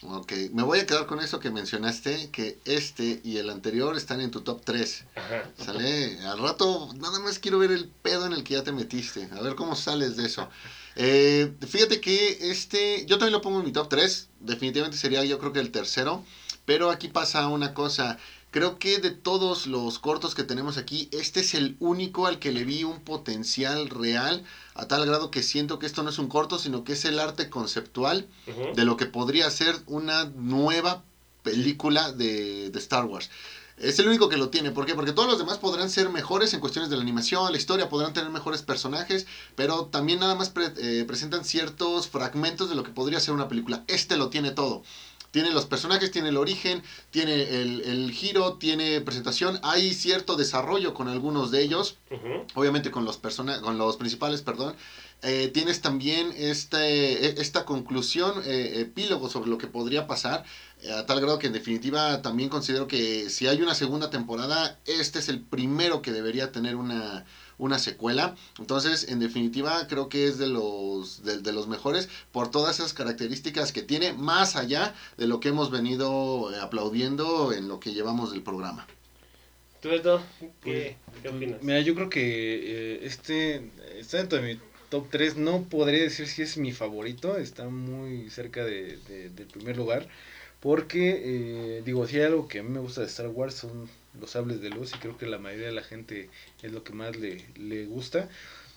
Ok, 0.02 0.32
me 0.52 0.62
voy 0.62 0.80
a 0.80 0.86
quedar 0.86 1.06
con 1.06 1.20
eso 1.20 1.40
que 1.40 1.50
mencionaste, 1.50 2.30
que 2.30 2.58
este 2.64 3.20
y 3.24 3.38
el 3.38 3.50
anterior 3.50 3.96
están 3.96 4.20
en 4.20 4.30
tu 4.30 4.42
top 4.42 4.62
3. 4.64 5.04
Ajá. 5.14 5.50
Sale, 5.64 6.18
al 6.26 6.38
rato 6.38 6.90
nada 6.94 7.18
más 7.20 7.38
quiero 7.38 7.58
ver 7.58 7.70
el 7.70 7.88
pedo 7.88 8.26
en 8.26 8.32
el 8.32 8.44
que 8.44 8.54
ya 8.54 8.62
te 8.62 8.72
metiste, 8.72 9.28
a 9.32 9.40
ver 9.40 9.54
cómo 9.54 9.74
sales 9.74 10.16
de 10.16 10.26
eso. 10.26 10.48
Eh, 10.98 11.52
fíjate 11.68 12.00
que 12.00 12.50
este, 12.50 13.04
yo 13.04 13.18
también 13.18 13.34
lo 13.34 13.42
pongo 13.42 13.58
en 13.58 13.66
mi 13.66 13.72
top 13.72 13.90
3, 13.90 14.28
definitivamente 14.40 14.96
sería 14.96 15.22
yo 15.26 15.38
creo 15.38 15.52
que 15.52 15.60
el 15.60 15.70
tercero, 15.70 16.24
pero 16.64 16.90
aquí 16.90 17.08
pasa 17.08 17.48
una 17.48 17.74
cosa, 17.74 18.16
creo 18.56 18.78
que 18.78 18.98
de 18.98 19.10
todos 19.10 19.66
los 19.66 19.98
cortos 19.98 20.34
que 20.34 20.42
tenemos 20.42 20.78
aquí, 20.78 21.10
este 21.12 21.40
es 21.40 21.52
el 21.52 21.76
único 21.78 22.26
al 22.26 22.38
que 22.38 22.52
le 22.52 22.64
vi 22.64 22.84
un 22.84 23.00
potencial 23.00 23.90
real, 23.90 24.44
a 24.74 24.88
tal 24.88 25.04
grado 25.04 25.30
que 25.30 25.42
siento 25.42 25.78
que 25.78 25.84
esto 25.84 26.02
no 26.02 26.08
es 26.08 26.18
un 26.18 26.28
corto, 26.28 26.58
sino 26.58 26.82
que 26.82 26.94
es 26.94 27.04
el 27.04 27.18
arte 27.18 27.50
conceptual 27.50 28.26
de 28.74 28.84
lo 28.86 28.96
que 28.96 29.04
podría 29.04 29.50
ser 29.50 29.76
una 29.84 30.24
nueva 30.24 31.02
película 31.42 32.12
de, 32.12 32.70
de 32.70 32.78
Star 32.78 33.04
Wars. 33.04 33.28
Es 33.76 33.98
el 33.98 34.08
único 34.08 34.30
que 34.30 34.38
lo 34.38 34.48
tiene. 34.48 34.70
¿Por 34.70 34.86
qué? 34.86 34.94
Porque 34.94 35.12
todos 35.12 35.28
los 35.28 35.38
demás 35.38 35.58
podrán 35.58 35.90
ser 35.90 36.08
mejores 36.08 36.54
en 36.54 36.60
cuestiones 36.60 36.88
de 36.88 36.96
la 36.96 37.02
animación, 37.02 37.52
la 37.52 37.58
historia, 37.58 37.90
podrán 37.90 38.14
tener 38.14 38.30
mejores 38.30 38.62
personajes, 38.62 39.26
pero 39.54 39.84
también 39.84 40.20
nada 40.20 40.34
más 40.34 40.48
pre- 40.48 40.72
eh, 40.78 41.04
presentan 41.06 41.44
ciertos 41.44 42.08
fragmentos 42.08 42.70
de 42.70 42.74
lo 42.74 42.84
que 42.84 42.90
podría 42.90 43.20
ser 43.20 43.34
una 43.34 43.48
película. 43.48 43.84
Este 43.86 44.16
lo 44.16 44.30
tiene 44.30 44.50
todo. 44.50 44.82
Tiene 45.30 45.50
los 45.50 45.66
personajes, 45.66 46.10
tiene 46.10 46.30
el 46.30 46.36
origen, 46.36 46.82
tiene 47.10 47.34
el, 47.60 47.82
el 47.82 48.10
giro, 48.12 48.54
tiene 48.54 49.00
presentación. 49.00 49.58
Hay 49.62 49.92
cierto 49.94 50.36
desarrollo 50.36 50.94
con 50.94 51.08
algunos 51.08 51.50
de 51.50 51.62
ellos 51.62 51.98
obviamente 52.54 52.90
con 52.90 53.04
los 53.04 53.16
persona 53.16 53.60
con 53.60 53.78
los 53.78 53.96
principales, 53.96 54.42
perdón. 54.42 54.76
Eh, 55.22 55.50
tienes 55.52 55.80
también 55.80 56.32
este, 56.36 57.26
e- 57.26 57.40
esta 57.40 57.64
conclusión, 57.64 58.42
eh, 58.44 58.80
epílogo 58.80 59.28
sobre 59.28 59.48
lo 59.48 59.58
que 59.58 59.66
podría 59.66 60.06
pasar, 60.06 60.44
eh, 60.82 60.92
a 60.92 61.06
tal 61.06 61.20
grado 61.20 61.38
que 61.38 61.46
en 61.46 61.52
definitiva 61.54 62.20
también 62.22 62.48
considero 62.50 62.86
que 62.86 63.30
si 63.30 63.46
hay 63.46 63.62
una 63.62 63.74
segunda 63.74 64.10
temporada, 64.10 64.78
este 64.84 65.18
es 65.18 65.28
el 65.28 65.40
primero 65.40 66.02
que 66.02 66.12
debería 66.12 66.52
tener 66.52 66.76
una, 66.76 67.24
una 67.58 67.78
secuela. 67.78 68.36
Entonces, 68.58 69.08
en 69.08 69.18
definitiva, 69.18 69.86
creo 69.88 70.08
que 70.08 70.26
es 70.28 70.38
de 70.38 70.46
los, 70.48 71.22
de, 71.24 71.38
de 71.38 71.52
los 71.52 71.66
mejores 71.68 72.08
por 72.32 72.50
todas 72.50 72.78
esas 72.78 72.92
características 72.92 73.72
que 73.72 73.82
tiene, 73.82 74.12
más 74.12 74.56
allá 74.56 74.94
de 75.16 75.26
lo 75.26 75.40
que 75.40 75.48
hemos 75.48 75.70
venido 75.70 76.52
eh, 76.52 76.60
aplaudiendo 76.60 77.52
en 77.52 77.68
lo 77.68 77.80
que 77.80 77.92
llevamos 77.92 78.30
del 78.32 78.42
programa. 78.42 78.86
¿Tú, 79.80 79.90
Beto, 79.90 80.20
qué, 80.64 80.96
qué 81.22 81.28
Pues, 81.28 81.34
opinas? 81.36 81.62
Mira, 81.62 81.80
yo 81.80 81.94
creo 81.94 82.08
que 82.08 82.96
eh, 82.96 83.06
este 83.06 83.70
está 83.98 84.18
dentro 84.18 84.40
de 84.40 84.54
mi 84.54 84.60
top 84.88 85.08
3. 85.10 85.36
No 85.36 85.64
podría 85.68 86.02
decir 86.02 86.26
si 86.28 86.42
es 86.42 86.56
mi 86.56 86.72
favorito. 86.72 87.36
Está 87.36 87.68
muy 87.68 88.30
cerca 88.30 88.64
de, 88.64 88.96
de- 88.98 89.30
del 89.30 89.46
primer 89.46 89.76
lugar. 89.76 90.08
Porque, 90.60 91.78
eh, 91.78 91.82
digo, 91.84 92.06
si 92.06 92.16
hay 92.18 92.24
algo 92.24 92.48
que 92.48 92.60
a 92.60 92.62
mí 92.62 92.70
me 92.70 92.80
gusta 92.80 93.02
de 93.02 93.06
Star 93.08 93.28
Wars 93.28 93.54
son 93.56 93.90
los 94.20 94.30
sables 94.30 94.60
de 94.60 94.70
luz. 94.70 94.92
Y 94.94 94.98
creo 94.98 95.16
que 95.16 95.26
la 95.26 95.38
mayoría 95.38 95.66
de 95.66 95.72
la 95.72 95.82
gente 95.82 96.28
es 96.62 96.72
lo 96.72 96.84
que 96.84 96.92
más 96.92 97.16
le, 97.16 97.44
le 97.56 97.86
gusta. 97.86 98.28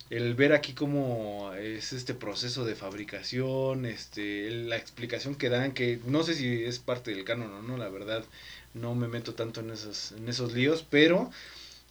El 0.10 0.34
ver 0.34 0.54
aquí 0.54 0.74
cómo 0.74 1.54
es 1.54 1.94
este 1.94 2.16
proceso 2.16 2.66
de 2.66 2.76
fabricación, 2.76 3.86
este, 3.86 4.50
la 4.50 4.76
explicación 4.76 5.36
que 5.36 5.50
dan, 5.50 5.72
que 5.72 6.00
no 6.06 6.24
sé 6.24 6.34
si 6.34 6.64
es 6.64 6.80
parte 6.80 7.12
del 7.12 7.26
canon 7.26 7.54
o 7.54 7.62
no, 7.62 7.78
la 7.78 7.90
verdad 7.90 8.26
no 8.74 8.96
me 8.96 9.08
meto 9.08 9.36
tanto 9.36 9.62
en 9.62 9.70
esos, 9.70 10.14
en 10.14 10.28
esos 10.28 10.54
líos, 10.54 10.84
pero 10.90 11.30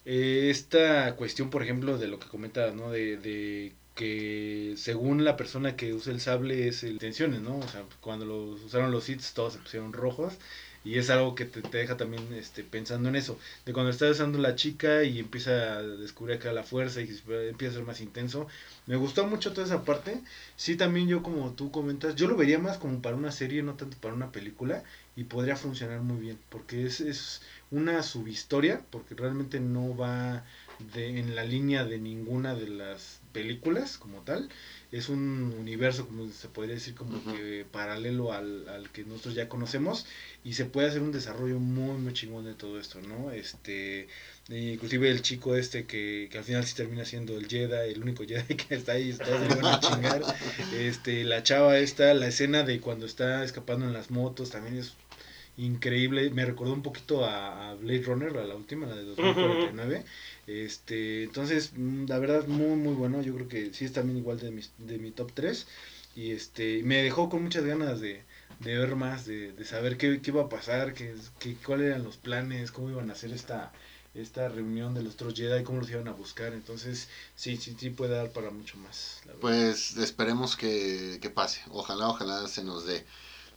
eh, 0.05 0.49
esta 0.49 1.15
cuestión, 1.15 1.49
por 1.49 1.63
ejemplo, 1.63 1.97
de 1.97 2.07
lo 2.07 2.19
que 2.19 2.27
comentabas, 2.27 2.75
¿no? 2.75 2.91
De, 2.91 3.17
de 3.17 3.73
que 3.95 4.75
según 4.77 5.25
la 5.25 5.37
persona 5.37 5.75
que 5.75 5.93
usa 5.93 6.13
el 6.13 6.21
sable 6.21 6.67
es 6.67 6.83
el 6.83 6.93
intenciones, 6.93 7.41
¿no? 7.41 7.59
O 7.59 7.67
sea, 7.67 7.83
cuando 8.01 8.25
los 8.25 8.61
usaron 8.63 8.91
los 8.91 9.09
hits 9.09 9.33
todos 9.33 9.53
se 9.53 9.59
pusieron 9.59 9.93
rojos 9.93 10.35
y 10.83 10.97
es 10.97 11.09
algo 11.09 11.35
que 11.35 11.45
te, 11.45 11.61
te 11.61 11.77
deja 11.77 11.97
también 11.97 12.33
este, 12.33 12.63
pensando 12.63 13.09
en 13.09 13.15
eso, 13.15 13.37
de 13.65 13.73
cuando 13.73 13.91
está 13.91 14.09
usando 14.09 14.37
la 14.39 14.55
chica 14.55 15.03
y 15.03 15.19
empieza 15.19 15.77
a 15.77 15.83
descubrir 15.83 16.37
acá 16.37 16.53
la 16.53 16.63
fuerza 16.63 17.01
y 17.01 17.09
empieza 17.49 17.73
a 17.73 17.77
ser 17.77 17.85
más 17.85 18.01
intenso. 18.01 18.47
Me 18.85 18.95
gustó 18.95 19.27
mucho 19.27 19.51
toda 19.53 19.67
esa 19.67 19.83
parte. 19.83 20.21
Sí, 20.55 20.75
también 20.75 21.07
yo 21.07 21.21
como 21.21 21.51
tú 21.51 21.71
comentas, 21.71 22.15
yo 22.15 22.27
lo 22.27 22.35
vería 22.35 22.59
más 22.59 22.77
como 22.77 23.01
para 23.01 23.15
una 23.15 23.31
serie, 23.31 23.61
no 23.63 23.75
tanto 23.75 23.97
para 23.97 24.13
una 24.13 24.31
película 24.31 24.83
y 25.15 25.25
podría 25.25 25.55
funcionar 25.55 26.01
muy 26.01 26.17
bien, 26.17 26.39
porque 26.49 26.85
es, 26.85 27.01
es 27.01 27.41
una 27.71 28.01
subhistoria, 28.03 28.81
porque 28.89 29.15
realmente 29.15 29.59
no 29.59 29.95
va 29.97 30.45
de, 30.93 31.19
en 31.19 31.35
la 31.35 31.43
línea 31.43 31.83
de 31.83 31.99
ninguna 31.99 32.55
de 32.55 32.69
las 32.69 33.18
películas 33.31 33.97
como 33.97 34.21
tal. 34.21 34.49
Es 34.91 35.09
un 35.09 35.53
universo, 35.59 36.07
como 36.07 36.31
se 36.31 36.47
podría 36.47 36.75
decir, 36.75 36.95
como 36.95 37.23
que 37.23 37.65
paralelo 37.71 38.33
al, 38.33 38.67
al 38.69 38.89
que 38.89 39.03
nosotros 39.03 39.35
ya 39.35 39.47
conocemos 39.47 40.07
y 40.43 40.53
se 40.53 40.65
puede 40.65 40.87
hacer 40.87 41.01
un 41.01 41.11
desarrollo 41.11 41.59
muy, 41.59 41.97
muy 41.97 42.13
chingón 42.13 42.45
de 42.45 42.55
todo 42.55 42.79
esto, 42.79 42.99
¿no? 43.01 43.31
Este, 43.31 44.07
e 44.49 44.57
inclusive 44.73 45.11
el 45.11 45.21
chico 45.21 45.55
este 45.55 45.85
que, 45.85 46.27
que 46.31 46.37
al 46.39 46.43
final 46.43 46.65
sí 46.65 46.73
termina 46.75 47.05
siendo 47.05 47.37
el 47.37 47.47
Jedi, 47.47 47.93
el 47.93 48.01
único 48.01 48.23
Jedi 48.25 48.55
que 48.55 48.75
está 48.75 48.93
ahí, 48.93 49.11
está 49.11 49.29
van 49.29 49.65
a 49.65 49.79
chingar. 49.79 50.21
Este, 50.73 51.23
la 51.23 51.43
chava 51.43 51.77
esta, 51.77 52.13
la 52.13 52.27
escena 52.27 52.63
de 52.63 52.79
cuando 52.79 53.05
está 53.05 53.43
escapando 53.43 53.85
en 53.85 53.93
las 53.93 54.11
motos 54.11 54.49
también 54.49 54.77
es 54.77 54.93
increíble. 55.59 56.29
Me 56.31 56.45
recordó 56.45 56.73
un 56.73 56.81
poquito 56.81 57.25
a, 57.25 57.75
Blade 57.75 58.03
Runner, 58.03 58.37
a 58.37 58.45
la 58.45 58.55
última, 58.55 58.87
la 58.87 58.95
de 58.95 59.03
2049. 59.03 60.05
Este, 60.47 61.23
entonces, 61.23 61.73
mm, 61.75 62.05
la 62.07 62.19
verdad, 62.19 62.47
muy, 62.47 62.75
muy 62.75 62.93
bueno. 62.93 63.21
Yo 63.21 63.35
creo 63.35 63.47
que 63.47 63.73
sí 63.73 63.85
es 63.85 63.93
también 63.93 64.17
igual 64.17 64.39
de, 64.39 64.51
mis, 64.51 64.71
de 64.77 64.97
mi 64.97 65.11
top 65.11 65.31
3. 65.33 65.67
Y 66.15 66.31
este, 66.31 66.81
me 66.83 67.03
dejó 67.03 67.29
con 67.29 67.43
muchas 67.43 67.65
ganas 67.65 68.01
de, 68.01 68.23
de 68.59 68.77
ver 68.77 68.95
más, 68.95 69.25
de, 69.25 69.51
de 69.51 69.65
saber 69.65 69.97
qué, 69.97 70.21
qué 70.21 70.31
iba 70.31 70.43
a 70.43 70.49
pasar, 70.49 70.93
qué, 70.93 71.15
qué, 71.39 71.55
cuáles 71.55 71.87
eran 71.87 72.03
los 72.03 72.17
planes, 72.17 72.71
cómo 72.71 72.89
iban 72.89 73.09
a 73.09 73.13
hacer 73.13 73.31
esta, 73.31 73.71
esta 74.15 74.49
reunión 74.49 74.93
de 74.93 75.03
los 75.03 75.13
otros 75.13 75.35
Jedi, 75.35 75.63
cómo 75.63 75.79
los 75.79 75.89
iban 75.89 76.07
a 76.07 76.13
buscar. 76.13 76.53
Entonces, 76.53 77.07
sí, 77.35 77.57
sí, 77.57 77.75
sí 77.79 77.89
puede 77.91 78.15
dar 78.15 78.31
para 78.31 78.49
mucho 78.49 78.77
más. 78.77 79.21
la. 79.25 79.33
Pues 79.33 79.97
esperemos 79.97 80.55
que, 80.55 81.19
que 81.21 81.29
pase. 81.29 81.61
Ojalá, 81.69 82.09
ojalá 82.09 82.47
se 82.47 82.63
nos 82.63 82.85
dé. 82.85 83.05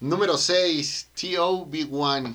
Número 0.03 0.37
6, 0.37 1.11
TOB1. 1.17 2.35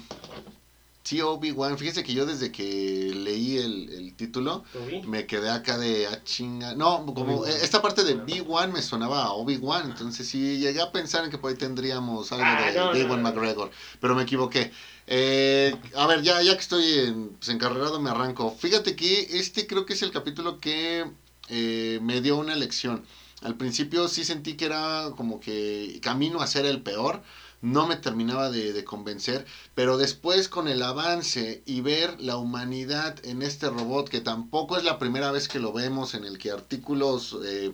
TOB1. 1.03 1.77
Fíjese 1.77 2.01
que 2.01 2.13
yo 2.13 2.25
desde 2.25 2.49
que 2.49 3.11
leí 3.13 3.57
el, 3.57 3.89
el 3.89 4.13
título 4.15 4.63
me 5.05 5.25
quedé 5.25 5.49
acá 5.49 5.77
de 5.77 6.07
a 6.07 6.23
chinga. 6.23 6.75
No, 6.75 7.05
como 7.13 7.45
esta 7.45 7.81
parte 7.81 8.05
de 8.05 8.15
B1 8.17 8.71
me 8.71 8.81
sonaba 8.81 9.25
a 9.25 9.33
Obi-Wan. 9.33 9.89
Entonces 9.91 10.29
sí 10.29 10.59
llegué 10.59 10.79
a 10.79 10.93
pensar 10.93 11.25
en 11.25 11.29
que 11.29 11.37
por 11.37 11.51
ahí 11.51 11.57
tendríamos 11.57 12.31
algo 12.31 12.45
Ah, 12.47 12.71
de 12.93 13.03
no, 13.03 13.17
no. 13.17 13.21
McGregor. 13.21 13.69
Pero 13.99 14.15
me 14.15 14.23
equivoqué. 14.23 14.71
Eh, 15.05 15.75
a 15.97 16.07
ver, 16.07 16.21
ya, 16.21 16.41
ya 16.41 16.53
que 16.53 16.61
estoy 16.61 16.85
en, 16.99 17.29
pues, 17.31 17.49
encarrerado, 17.49 17.99
me 17.99 18.09
arranco. 18.09 18.55
Fíjate 18.57 18.95
que 18.95 19.27
este 19.39 19.67
creo 19.67 19.85
que 19.85 19.91
es 19.93 20.01
el 20.03 20.11
capítulo 20.11 20.59
que 20.61 21.05
eh, 21.49 21.99
me 22.01 22.21
dio 22.21 22.37
una 22.37 22.55
lección. 22.55 23.03
Al 23.41 23.55
principio 23.55 24.07
sí 24.07 24.23
sentí 24.23 24.55
que 24.55 24.65
era 24.65 25.11
como 25.17 25.41
que 25.41 25.99
camino 26.01 26.39
a 26.39 26.47
ser 26.47 26.65
el 26.65 26.81
peor. 26.81 27.21
No 27.61 27.87
me 27.87 27.95
terminaba 27.95 28.49
de, 28.51 28.73
de 28.73 28.83
convencer. 28.83 29.45
Pero 29.75 29.97
después 29.97 30.47
con 30.47 30.67
el 30.67 30.81
avance 30.83 31.63
y 31.65 31.81
ver 31.81 32.19
la 32.21 32.37
humanidad 32.37 33.15
en 33.25 33.41
este 33.41 33.69
robot, 33.69 34.09
que 34.09 34.21
tampoco 34.21 34.77
es 34.77 34.83
la 34.83 34.99
primera 34.99 35.31
vez 35.31 35.47
que 35.47 35.59
lo 35.59 35.73
vemos, 35.73 36.13
en 36.13 36.23
el 36.23 36.37
que 36.37 36.51
artículos 36.51 37.37
eh, 37.43 37.73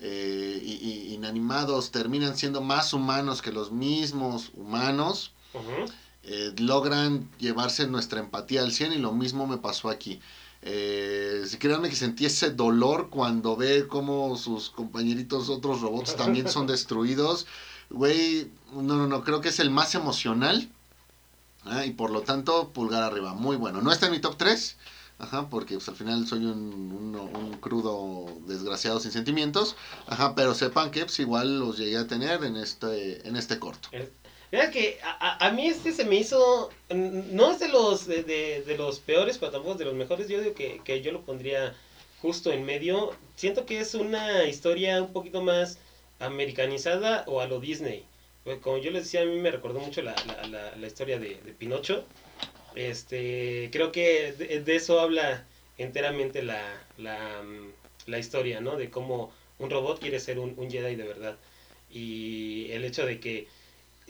eh, 0.00 1.08
inanimados 1.10 1.92
terminan 1.92 2.36
siendo 2.36 2.60
más 2.60 2.92
humanos 2.92 3.40
que 3.40 3.52
los 3.52 3.70
mismos 3.70 4.50
humanos 4.54 5.30
eh, 6.24 6.52
logran 6.58 7.28
llevarse 7.38 7.86
nuestra 7.86 8.20
empatía 8.20 8.62
al 8.62 8.72
100 8.72 8.94
y 8.94 8.98
lo 8.98 9.12
mismo 9.12 9.46
me 9.46 9.58
pasó 9.58 9.88
aquí. 9.90 10.20
Eh, 10.62 11.44
créanme 11.58 11.88
que 11.88 11.96
sentí 11.96 12.24
ese 12.26 12.50
dolor 12.50 13.10
cuando 13.10 13.56
ve 13.56 13.86
cómo 13.88 14.36
sus 14.36 14.70
compañeritos, 14.70 15.48
otros 15.48 15.80
robots 15.80 16.16
también 16.16 16.48
son 16.48 16.66
destruidos. 16.68 17.46
Güey, 17.92 18.50
no, 18.72 18.82
no, 18.82 19.06
no, 19.06 19.22
creo 19.24 19.40
que 19.40 19.50
es 19.50 19.60
el 19.60 19.70
más 19.70 19.94
emocional. 19.94 20.68
ah, 21.64 21.84
Y 21.86 21.90
por 21.92 22.10
lo 22.10 22.22
tanto, 22.22 22.70
pulgar 22.70 23.02
arriba. 23.02 23.34
Muy 23.34 23.56
bueno. 23.56 23.80
No 23.82 23.92
está 23.92 24.06
en 24.06 24.12
mi 24.12 24.20
top 24.20 24.36
3. 24.36 24.76
Ajá, 25.18 25.48
porque 25.48 25.74
pues, 25.74 25.88
al 25.88 25.94
final 25.94 26.26
soy 26.26 26.40
un, 26.40 27.14
un, 27.14 27.52
crudo 27.60 28.26
desgraciado 28.46 28.98
sin 28.98 29.12
sentimientos. 29.12 29.76
Ajá, 30.06 30.34
pero 30.34 30.54
sepan 30.54 30.90
que 30.90 31.04
pues, 31.04 31.20
igual 31.20 31.60
los 31.60 31.78
llegué 31.78 31.96
a 31.98 32.06
tener 32.08 32.42
en 32.44 32.56
este, 32.56 33.26
en 33.28 33.36
este 33.36 33.58
corto. 33.60 33.88
Mira 34.50 34.70
que 34.70 34.98
a, 35.04 35.46
a- 35.46 35.50
mí 35.52 35.66
este 35.68 35.92
se 35.92 36.04
me 36.04 36.16
hizo, 36.16 36.70
no 36.90 37.52
es 37.52 37.60
de 37.60 37.68
los 37.68 38.06
de, 38.06 38.22
de- 38.24 38.62
de 38.66 38.76
los 38.76 38.98
peores, 39.00 39.38
pero 39.38 39.52
tampoco 39.52 39.72
es 39.74 39.78
de 39.78 39.84
los 39.84 39.94
mejores. 39.94 40.28
Yo 40.28 40.40
digo 40.40 40.54
que, 40.54 40.80
que 40.84 41.02
yo 41.02 41.12
lo 41.12 41.22
pondría 41.22 41.74
justo 42.20 42.50
en 42.50 42.64
medio. 42.64 43.12
Siento 43.36 43.64
que 43.64 43.80
es 43.80 43.94
una 43.94 44.44
historia 44.44 45.00
un 45.02 45.12
poquito 45.12 45.40
más 45.42 45.78
americanizada 46.26 47.24
o 47.26 47.40
a 47.40 47.46
lo 47.46 47.60
Disney. 47.60 48.06
Pues, 48.44 48.58
como 48.60 48.78
yo 48.78 48.90
les 48.90 49.04
decía, 49.04 49.22
a 49.22 49.24
mí 49.26 49.38
me 49.40 49.50
recordó 49.50 49.80
mucho 49.80 50.02
la, 50.02 50.14
la, 50.24 50.44
la- 50.46 50.76
la 50.76 50.86
historia 50.86 51.18
de, 51.18 51.36
de 51.42 51.52
Pinocho. 51.52 52.06
Este, 52.74 53.70
creo 53.72 53.92
que 53.92 54.32
de, 54.32 54.60
de 54.62 54.76
eso 54.76 55.00
habla 55.00 55.46
enteramente 55.78 56.42
mm, 57.42 57.72
la 58.06 58.18
historia, 58.18 58.60
¿no? 58.60 58.76
De 58.76 58.90
cómo 58.90 59.32
un 59.58 59.70
robot 59.70 60.00
quiere 60.00 60.20
ser 60.20 60.38
un, 60.38 60.54
un 60.56 60.70
Jedi 60.70 60.96
de 60.96 61.04
verdad. 61.04 61.38
Y 61.90 62.68
el 62.70 62.84
hecho 62.84 63.04
de 63.06 63.20
que 63.20 63.48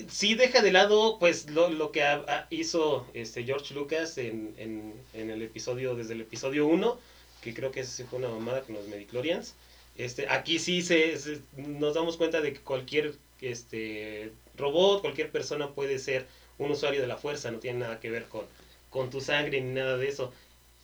sí 0.08 0.34
deja 0.34 0.62
de 0.62 0.72
lado 0.72 1.18
pues 1.18 1.50
lo, 1.50 1.70
lo 1.70 1.92
que 1.92 2.02
hizo 2.50 3.06
este 3.14 3.44
George 3.44 3.74
Lucas 3.74 4.18
en, 4.18 4.54
en, 4.58 4.94
en 5.12 5.30
el 5.30 5.42
episodio, 5.42 5.94
desde 5.94 6.14
el 6.14 6.22
episodio 6.22 6.66
1, 6.66 6.98
que 7.40 7.54
creo 7.54 7.70
que 7.70 7.80
esa 7.80 8.04
fue 8.06 8.18
una 8.18 8.28
mamada 8.28 8.62
con 8.62 8.74
los 8.76 8.86
Mediclorians. 8.88 9.54
Este, 9.96 10.28
aquí 10.28 10.58
sí 10.58 10.82
se, 10.82 11.18
se- 11.18 11.40
nos 11.56 11.94
damos 11.94 12.16
cuenta 12.16 12.40
de 12.40 12.52
que 12.54 12.60
cualquier 12.60 13.14
este 13.40 14.32
robot, 14.56 15.00
cualquier 15.02 15.30
persona 15.30 15.74
puede 15.74 15.98
ser 15.98 16.26
un 16.58 16.70
usuario 16.70 17.00
de 17.00 17.06
la 17.06 17.16
fuerza, 17.16 17.50
no 17.50 17.58
tiene 17.58 17.80
nada 17.80 18.00
que 18.00 18.10
ver 18.10 18.24
con, 18.28 18.46
con 18.90 19.10
tu 19.10 19.20
sangre 19.20 19.60
ni 19.60 19.74
nada 19.74 19.96
de 19.96 20.08
eso. 20.08 20.32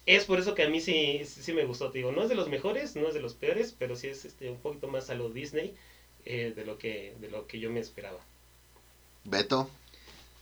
Es 0.06 0.24
por 0.26 0.40
eso 0.40 0.54
que 0.54 0.64
a 0.64 0.68
mí 0.70 0.80
sí, 0.80 1.22
sí, 1.24 1.42
sí 1.42 1.52
me 1.52 1.64
gustó, 1.66 1.90
te 1.90 1.98
digo, 1.98 2.12
no 2.12 2.22
es 2.22 2.28
de 2.28 2.34
los 2.34 2.48
mejores, 2.48 2.96
no 2.96 3.08
es 3.08 3.14
de 3.14 3.20
los 3.20 3.34
peores, 3.34 3.74
pero 3.78 3.96
sí 3.96 4.08
es 4.08 4.24
este, 4.24 4.50
un 4.50 4.58
poquito 4.58 4.88
más 4.88 5.10
a 5.10 5.14
lo 5.14 5.30
Disney 5.30 5.74
eh, 6.24 6.52
de, 6.56 6.64
lo 6.64 6.78
que, 6.78 7.14
de 7.20 7.30
lo 7.30 7.46
que 7.46 7.60
yo 7.60 7.70
me 7.70 7.80
esperaba. 7.80 8.20
Beto. 9.24 9.70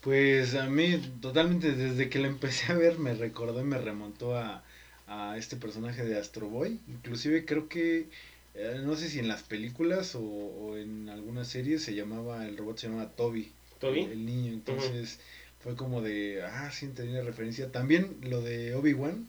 Pues 0.02 0.54
a 0.54 0.66
mí 0.68 0.98
totalmente 1.20 1.72
desde 1.74 2.10
que 2.10 2.18
la 2.20 2.28
empecé 2.28 2.72
a 2.72 2.76
ver 2.76 2.98
me 2.98 3.14
recordó 3.14 3.60
y 3.60 3.64
me 3.64 3.78
remontó 3.78 4.36
a, 4.36 4.64
a 5.06 5.36
este 5.38 5.56
personaje 5.56 6.04
de 6.04 6.18
Astro 6.18 6.48
Boy. 6.48 6.80
Inclusive 6.88 7.44
creo 7.46 7.68
que, 7.68 8.08
eh, 8.56 8.80
no 8.82 8.96
sé 8.96 9.08
si 9.08 9.18
en 9.18 9.28
las 9.28 9.42
películas 9.42 10.14
o, 10.14 10.20
o 10.22 10.76
en 10.76 11.08
algunas 11.08 11.48
series 11.48 11.82
se 11.82 11.94
llamaba, 11.94 12.46
el 12.46 12.56
robot 12.56 12.78
se 12.78 12.88
llamaba 12.88 13.10
Toby. 13.10 13.52
¿Toby? 13.78 14.00
El, 14.02 14.12
el 14.12 14.26
niño, 14.26 14.52
entonces 14.52 15.18
fue 15.60 15.74
como 15.74 16.00
de, 16.00 16.42
ah, 16.42 16.70
sí, 16.70 16.86
tenía 16.88 17.22
referencia. 17.22 17.72
También 17.72 18.16
lo 18.22 18.40
de 18.40 18.74
Obi-Wan. 18.74 19.26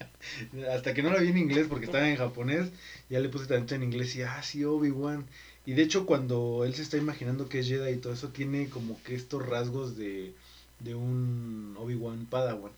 Hasta 0.72 0.94
que 0.94 1.02
no 1.02 1.10
la 1.10 1.20
vi 1.20 1.28
en 1.28 1.38
inglés 1.38 1.66
porque 1.68 1.86
estaba 1.86 2.08
en 2.08 2.16
japonés, 2.16 2.68
ya 3.08 3.20
le 3.20 3.28
puse 3.28 3.46
tanto 3.46 3.74
en 3.74 3.82
inglés 3.82 4.14
y, 4.16 4.22
ah, 4.22 4.42
sí, 4.42 4.64
Obi-Wan. 4.64 5.26
Y 5.66 5.72
de 5.72 5.82
hecho 5.82 6.06
cuando 6.06 6.64
él 6.64 6.74
se 6.74 6.82
está 6.82 6.96
imaginando 6.96 7.48
que 7.48 7.60
es 7.60 7.68
Jedi 7.68 7.92
y 7.92 7.96
todo 7.96 8.12
eso, 8.12 8.28
tiene 8.28 8.68
como 8.68 9.02
que 9.02 9.14
estos 9.14 9.46
rasgos 9.46 9.96
de, 9.96 10.32
de 10.80 10.94
un 10.94 11.76
Obi-Wan 11.78 12.26
Padawan. 12.26 12.72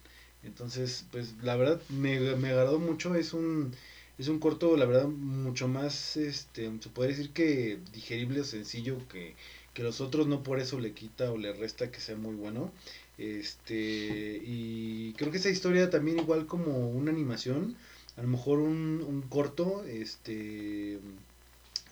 Entonces, 0.45 1.05
pues 1.13 1.35
la 1.43 1.57
verdad 1.57 1.81
me, 1.89 2.19
me 2.37 2.49
agradó 2.49 2.79
mucho, 2.79 3.15
es 3.15 3.33
un, 3.33 3.75
es 4.19 4.29
un 4.29 4.39
corto, 4.39 4.77
la 4.77 4.85
verdad, 4.85 5.09
mucho 5.09 5.69
más, 5.69 6.17
este, 6.17 6.71
se 6.81 6.89
puede 6.91 7.11
decir 7.11 7.31
que 7.31 7.79
digerible 7.93 8.41
o 8.41 8.45
sencillo 8.45 8.99
que, 9.09 9.35
que 9.75 9.83
los 9.83 10.01
otros, 10.01 10.27
no 10.27 10.43
por 10.43 10.61
eso 10.61 10.79
le 10.79 10.93
quita 10.93 11.31
o 11.33 11.39
le 11.39 11.53
resta 11.53 11.91
que 11.91 12.01
sea 12.01 12.17
muy 12.17 12.35
bueno. 12.35 12.73
Este, 13.19 14.41
y 14.45 15.13
creo 15.15 15.31
que 15.31 15.39
esa 15.39 15.51
historia 15.51 15.91
también 15.91 16.19
igual 16.19 16.47
como 16.47 16.91
una 16.91 17.11
animación, 17.11 17.77
a 18.17 18.23
lo 18.23 18.29
mejor 18.29 18.59
un, 18.59 19.05
un 19.07 19.23
corto, 19.23 19.85
este, 19.85 20.99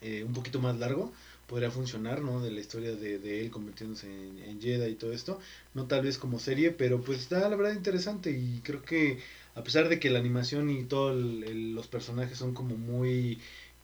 eh, 0.02 0.24
un 0.24 0.32
poquito 0.32 0.60
más 0.60 0.78
largo, 0.78 1.12
podría 1.46 1.70
funcionar, 1.70 2.22
¿no? 2.22 2.40
De 2.40 2.50
la 2.50 2.60
historia 2.60 2.94
de, 2.94 3.18
de 3.18 3.40
él 3.40 3.50
convirtiéndose 3.50 4.06
en, 4.06 4.38
en 4.38 4.60
Jedi 4.60 4.92
y 4.92 4.94
todo 4.94 5.12
esto, 5.12 5.40
no 5.74 5.86
tal 5.86 6.02
vez 6.02 6.16
como 6.16 6.38
serie, 6.38 6.70
pero 6.70 7.00
pues 7.02 7.18
está 7.18 7.48
la 7.48 7.56
verdad 7.56 7.72
interesante 7.74 8.30
y 8.30 8.60
creo 8.62 8.82
que 8.82 9.18
a 9.54 9.62
pesar 9.64 9.88
de 9.88 9.98
que 9.98 10.10
la 10.10 10.18
animación 10.18 10.70
y 10.70 10.84
todos 10.84 11.14
los 11.16 11.86
personajes 11.88 12.38
son 12.38 12.54
como 12.54 12.76
muy, 12.76 13.38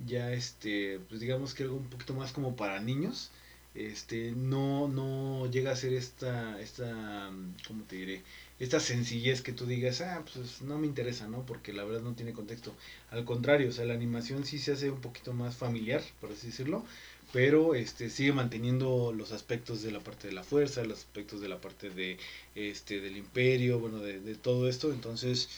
ya 0.07 0.33
este, 0.33 1.00
pues 1.09 1.20
digamos 1.20 1.55
que 1.55 1.64
algo 1.64 1.76
un 1.76 1.88
poquito 1.88 2.14
más 2.14 2.33
como 2.33 2.57
para 2.57 2.81
niños, 2.81 3.31
este 3.76 4.33
no 4.33 4.88
no 4.88 5.50
llega 5.50 5.70
a 5.70 5.76
ser 5.76 5.92
esta 5.92 6.59
esta 6.61 7.31
cómo 7.66 7.85
te 7.85 7.96
diré 7.96 8.22
esta 8.59 8.81
sencillez 8.81 9.42
que 9.42 9.52
tú 9.52 9.66
digas 9.66 10.00
ah 10.00 10.24
pues 10.33 10.62
no 10.62 10.79
me 10.79 10.87
interesa 10.87 11.29
no 11.29 11.44
porque 11.44 11.74
la 11.74 11.85
verdad 11.85 12.00
no 12.00 12.14
tiene 12.14 12.33
contexto. 12.33 12.74
Al 13.11 13.24
contrario 13.24 13.68
o 13.68 13.72
sea 13.72 13.85
la 13.85 13.94
animación 13.94 14.44
sí 14.46 14.59
se 14.59 14.72
hace 14.72 14.90
un 14.90 15.00
poquito 15.00 15.35
más 15.35 15.57
familiar 15.57 16.02
por 16.20 16.33
así 16.33 16.48
decirlo 16.48 16.85
pero 17.32 17.74
este 17.74 18.10
sigue 18.10 18.32
manteniendo 18.32 19.12
los 19.12 19.32
aspectos 19.32 19.82
de 19.82 19.90
la 19.90 20.00
parte 20.00 20.28
de 20.28 20.34
la 20.34 20.44
fuerza 20.44 20.84
los 20.84 20.98
aspectos 20.98 21.40
de 21.40 21.48
la 21.48 21.60
parte 21.60 21.90
de 21.90 22.18
este 22.54 23.00
del 23.00 23.16
imperio 23.16 23.78
bueno 23.78 23.98
de, 23.98 24.20
de 24.20 24.34
todo 24.34 24.68
esto 24.68 24.92
entonces 24.92 25.48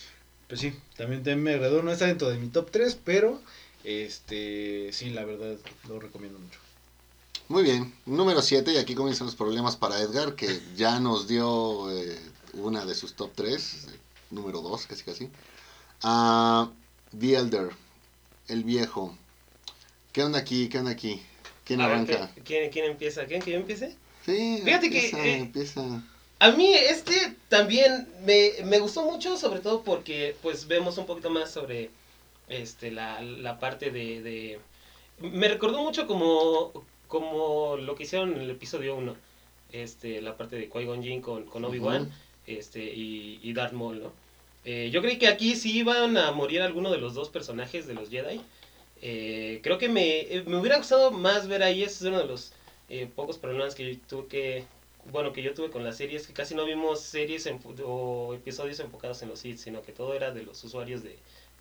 pues 0.48 0.61
sí 0.61 0.72
también, 0.96 1.22
también 1.22 1.42
me 1.42 1.54
agradó 1.54 1.83
no 1.83 1.92
está 1.92 2.07
dentro 2.07 2.28
de 2.31 2.38
mi 2.38 2.48
top 2.48 2.70
3 2.70 2.98
pero 3.04 3.40
este 3.85 4.92
sí 4.92 5.11
la 5.11 5.24
verdad 5.24 5.57
lo 5.88 6.00
recomiendo 6.00 6.38
mucho 6.38 6.59
Muy 7.48 7.62
bien, 7.62 7.94
número 8.04 8.42
7, 8.42 8.72
y 8.72 8.76
aquí 8.76 8.94
comienzan 8.94 9.26
los 9.26 9.37
problemas 9.37 9.76
para 9.76 10.00
Edgar, 10.00 10.35
que 10.35 10.61
ya 10.76 11.00
nos 11.00 11.28
dio 11.28 11.90
eh, 11.90 12.18
una 12.54 12.85
de 12.85 12.94
sus 12.94 13.14
top 13.14 13.31
3, 13.35 13.87
número 14.31 14.61
2, 14.61 14.87
casi 14.87 15.02
casi. 15.04 15.31
Ah, 16.02 16.70
The 17.18 17.37
Elder, 17.37 17.70
el 18.48 18.64
viejo. 18.64 19.16
¿Qué 20.12 20.22
onda 20.22 20.38
aquí? 20.40 20.68
¿Qué 20.68 20.78
onda 20.78 20.90
aquí? 20.90 21.22
¿Quién 21.68 21.78
ver, 21.78 21.88
arranca? 21.88 22.31
¿qué- 22.35 22.42
¿quién, 22.42 22.70
¿Quién 22.70 22.85
empieza? 22.87 23.26
¿Quién 23.26 23.40
que 23.42 23.52
yo 23.52 23.57
empiece? 23.59 23.94
Sí, 24.26 24.61
Fíjate 24.64 24.90
que, 24.90 25.07
eh, 25.11 25.37
empieza. 25.37 26.02
A 26.40 26.50
mí 26.50 26.72
este 26.72 27.37
también 27.48 28.09
me, 28.24 28.50
me 28.64 28.78
gustó 28.81 29.04
mucho, 29.04 29.37
sobre 29.37 29.61
todo 29.61 29.83
porque 29.83 30.35
pues 30.42 30.66
vemos 30.66 30.98
un 30.98 31.07
poquito 31.07 31.31
más 31.31 31.50
sobre 31.52 31.90
este 32.48 32.90
la, 32.90 33.20
la 33.22 33.59
parte 33.61 33.90
de, 33.90 34.22
de... 34.22 34.59
Me 35.20 35.48
recordó 35.48 35.83
mucho 35.83 36.07
como, 36.07 36.72
como 37.09 37.76
lo 37.76 37.94
que 37.94 38.04
hicieron 38.04 38.35
en 38.35 38.40
el 38.42 38.50
episodio 38.50 38.96
1, 38.96 39.16
este, 39.72 40.20
la 40.22 40.37
parte 40.37 40.57
de 40.57 40.70
Qui-Gon 40.70 41.02
Jinn 41.02 41.20
con, 41.20 41.44
con 41.44 41.64
Obi-Wan 41.64 42.11
este, 42.46 42.83
y, 42.85 43.40
y 43.42 43.52
Darth 43.52 43.72
Maul, 43.72 44.01
¿no? 44.03 44.12
Eh, 44.64 44.90
yo 44.93 45.01
creí 45.03 45.18
que 45.18 45.28
aquí 45.28 45.57
sí 45.57 45.78
iban 45.78 46.16
a 46.18 46.30
morir 46.32 46.61
alguno 46.62 46.90
de 46.90 46.99
los 46.99 47.14
dos 47.14 47.30
personajes 47.30 47.86
de 47.86 47.95
los 47.95 48.11
Jedi. 48.11 48.40
Eh, 49.03 49.61
creo 49.62 49.78
que 49.78 49.88
me, 49.88 50.20
eh, 50.20 50.44
me 50.46 50.59
hubiera 50.59 50.78
gustado 50.78 51.11
más 51.11 51.46
ver 51.49 51.62
ahí, 51.62 51.82
ese 51.82 51.94
es 51.94 52.03
uno 52.03 52.18
de 52.18 52.26
los 52.26 52.53
eh, 52.88 53.09
pocos 53.14 53.38
problemas 53.38 53.74
que 53.74 53.94
yo 53.94 54.01
tuve 54.09 54.28
que 54.28 54.64
bueno, 55.11 55.32
que 55.32 55.42
yo 55.42 55.55
tuve 55.55 55.70
con 55.70 55.84
la 55.84 55.92
serie 55.92 56.16
es 56.16 56.26
que 56.26 56.32
casi 56.32 56.55
no 56.55 56.64
vimos 56.64 57.01
series 57.01 57.49
o 57.84 58.34
episodios 58.34 58.80
enfocados 58.80 59.22
en 59.22 59.28
los 59.28 59.40
Sith, 59.40 59.59
sino 59.59 59.82
que 59.82 59.92
todo 59.92 60.14
era 60.14 60.32
de 60.32 60.42
los 60.42 60.62
usuarios 60.64 61.03
de, 61.03 61.16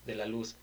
de 0.05 0.15
la 0.15 0.25
luz. 0.25 0.55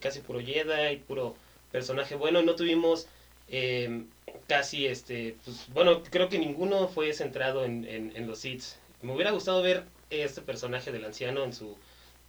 casi 0.00 0.20
puro 0.20 0.40
Jedi, 0.40 0.98
puro 0.98 1.34
personaje 1.72 2.14
bueno. 2.14 2.42
No 2.42 2.54
tuvimos 2.54 3.06
eh, 3.48 4.04
casi, 4.46 4.86
este, 4.86 5.36
pues, 5.44 5.66
bueno, 5.72 6.02
creo 6.10 6.28
que 6.28 6.38
ninguno 6.38 6.88
fue 6.88 7.12
centrado 7.12 7.64
en, 7.64 7.84
en, 7.84 8.26
los 8.26 8.38
Sith. 8.40 8.64
Me 9.02 9.12
hubiera 9.14 9.32
gustado 9.32 9.62
ver 9.62 9.84
este 10.10 10.42
personaje 10.42 10.92
del 10.92 11.04
anciano 11.04 11.44
en 11.44 11.52
su, 11.52 11.76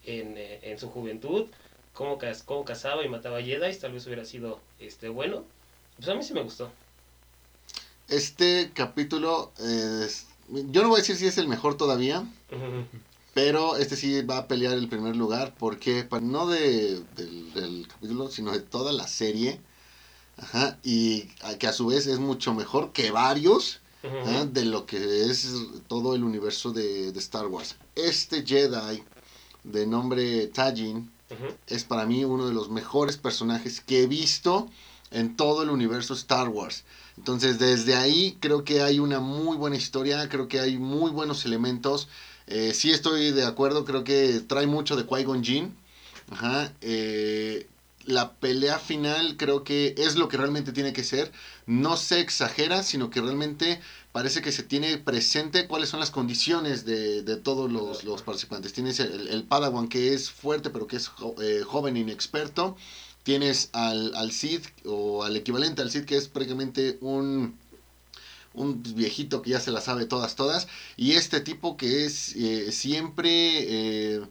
en, 0.05 0.37
eh, 0.37 0.59
en 0.63 0.79
su 0.79 0.89
juventud, 0.89 1.47
cómo, 1.93 2.17
cómo 2.45 2.65
cazaba 2.65 3.03
y 3.05 3.09
mataba 3.09 3.41
Jedi, 3.41 3.75
tal 3.77 3.93
vez 3.93 4.05
hubiera 4.05 4.25
sido 4.25 4.59
este, 4.79 5.09
bueno. 5.09 5.43
Pues 5.97 6.09
a 6.09 6.15
mí 6.15 6.23
sí 6.23 6.33
me 6.33 6.41
gustó. 6.41 6.71
Este 8.07 8.71
capítulo, 8.73 9.51
yo 10.49 10.81
no 10.81 10.89
voy 10.89 10.97
a 10.97 11.01
decir 11.01 11.15
si 11.15 11.27
es 11.27 11.37
el 11.37 11.47
mejor 11.47 11.77
todavía, 11.77 12.27
pero 13.33 13.77
este 13.77 13.95
sí 13.95 14.21
va 14.21 14.39
a 14.39 14.47
pelear 14.47 14.73
el 14.73 14.89
primer 14.89 15.15
lugar, 15.15 15.55
porque 15.57 16.07
no 16.21 16.47
de, 16.47 17.01
del, 17.15 17.87
capítulo, 17.87 18.29
sino 18.29 18.51
de 18.51 18.59
toda 18.59 18.91
la 18.91 19.07
serie, 19.07 19.61
y 20.83 21.21
que 21.59 21.67
a 21.67 21.73
su 21.73 21.87
vez 21.87 22.07
es 22.07 22.19
mucho 22.19 22.53
mejor 22.53 22.91
que 22.91 23.11
varios 23.11 23.79
de 24.51 24.65
lo 24.65 24.85
que 24.85 24.97
es 25.29 25.47
todo 25.87 26.13
el 26.13 26.25
universo 26.25 26.73
de, 26.73 27.13
de 27.13 27.19
Star 27.19 27.47
Wars. 27.47 27.77
Este 27.95 28.45
Jedi 28.45 29.01
de 29.63 29.87
nombre 29.87 30.47
Tajin 30.47 31.12
es 31.67 31.83
para 31.83 32.05
mí 32.05 32.23
uno 32.25 32.47
de 32.47 32.53
los 32.53 32.69
mejores 32.69 33.17
personajes 33.17 33.81
que 33.81 34.03
he 34.03 34.07
visto 34.07 34.69
en 35.11 35.35
todo 35.35 35.63
el 35.63 35.69
universo 35.69 36.13
Star 36.13 36.49
Wars. 36.49 36.83
Entonces, 37.17 37.59
desde 37.59 37.95
ahí 37.95 38.37
creo 38.39 38.63
que 38.63 38.81
hay 38.81 38.99
una 38.99 39.19
muy 39.19 39.57
buena 39.57 39.75
historia, 39.75 40.27
creo 40.29 40.47
que 40.47 40.59
hay 40.59 40.77
muy 40.77 41.11
buenos 41.11 41.45
elementos. 41.45 42.07
Eh, 42.47 42.73
sí 42.73 42.91
estoy 42.91 43.31
de 43.31 43.45
acuerdo, 43.45 43.85
creo 43.85 44.03
que 44.03 44.41
trae 44.41 44.67
mucho 44.67 44.95
de 44.95 45.05
Qui-Gon 45.05 45.43
Jinn. 45.43 45.75
Ajá. 46.31 46.73
Eh, 46.81 47.67
la 48.05 48.33
pelea 48.33 48.79
final 48.79 49.37
creo 49.37 49.63
que 49.63 49.95
es 49.97 50.15
lo 50.15 50.27
que 50.27 50.37
realmente 50.37 50.73
tiene 50.73 50.93
que 50.93 51.03
ser. 51.03 51.31
No 51.65 51.95
se 51.95 52.19
exagera, 52.19 52.83
sino 52.83 53.09
que 53.09 53.21
realmente 53.21 53.79
parece 54.13 54.41
que 54.41 54.53
se 54.53 54.63
tiene 54.63 54.97
presente 54.97 55.67
cuáles 55.67 55.89
son 55.89 55.99
las 55.99 56.11
condiciones 56.11 56.85
de, 56.85 57.35
todos 57.43 57.69
los, 57.69 58.21
participantes. 58.21 58.71
Tienes 58.71 59.01
el, 59.01 59.27
el, 59.27 59.43
Padawan 59.43 59.89
que 59.89 60.13
es 60.13 60.31
fuerte, 60.31 60.69
pero 60.69 60.87
que 60.87 60.95
es 60.95 61.11
eh, 61.41 61.63
joven, 61.65 61.97
inexperto 61.97 62.77
tienes 63.23 63.69
al, 63.71 64.13
al 64.15 64.31
Cid 64.31 64.61
o 64.85 65.23
al 65.23 65.35
equivalente 65.37 65.81
al 65.81 65.89
Cid 65.89 66.03
que 66.03 66.17
es 66.17 66.27
prácticamente 66.27 66.97
un 67.01 67.57
un 68.53 68.83
viejito 68.95 69.41
que 69.41 69.51
ya 69.51 69.59
se 69.59 69.71
la 69.71 69.81
sabe 69.81 70.05
todas, 70.05 70.35
todas, 70.35 70.67
y 70.95 71.13
este 71.13 71.39
tipo 71.39 71.75
que 71.75 72.05
es 72.05 72.35
eh, 72.35 72.71
siempre 72.71 74.17
eh, 74.19 74.21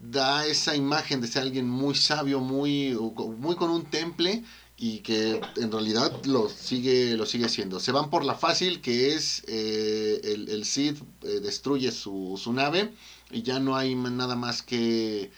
da 0.00 0.46
esa 0.46 0.76
imagen 0.76 1.20
de 1.20 1.28
ser 1.28 1.42
alguien 1.42 1.68
muy 1.68 1.94
sabio, 1.94 2.40
muy, 2.40 2.96
muy 3.38 3.54
con 3.56 3.70
un 3.70 3.84
temple, 3.84 4.44
y 4.76 5.00
que 5.00 5.40
en 5.56 5.72
realidad 5.72 6.12
lo 6.26 6.48
sigue, 6.48 7.16
lo 7.16 7.26
sigue 7.26 7.48
siendo. 7.48 7.80
Se 7.80 7.92
van 7.92 8.10
por 8.10 8.24
la 8.24 8.34
fácil, 8.34 8.80
que 8.80 9.14
es 9.14 9.42
eh, 9.46 10.20
el, 10.24 10.48
el 10.48 10.64
Cid 10.64 10.96
destruye 11.20 11.90
su, 11.92 12.38
su 12.42 12.52
nave, 12.52 12.92
y 13.30 13.42
ya 13.42 13.58
no 13.58 13.76
hay 13.76 13.94
nada 13.94 14.36
más 14.36 14.62
que 14.62 15.30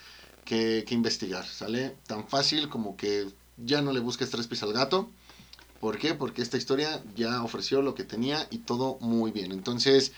que, 0.48 0.94
investigar, 0.94 1.44
¿sale? 1.44 1.94
Tan 2.06 2.26
fácil 2.26 2.70
como 2.70 2.96
que 2.96 3.28
ya 3.58 3.82
no 3.82 3.92
le 3.92 4.00
busques 4.00 4.30
tres 4.30 4.46
pies 4.46 4.62
al 4.62 4.72
gato. 4.72 5.10
¿Por 5.78 5.98
qué? 5.98 6.14
Porque 6.14 6.40
esta 6.40 6.56
historia 6.56 7.02
ya 7.14 7.42
ofreció 7.42 7.82
lo 7.82 7.94
que 7.94 8.02
tenía 8.02 8.48
y 8.50 8.58
todo 8.58 8.96
muy 9.00 9.30
bien. 9.30 9.52
Entonces, 9.52 10.12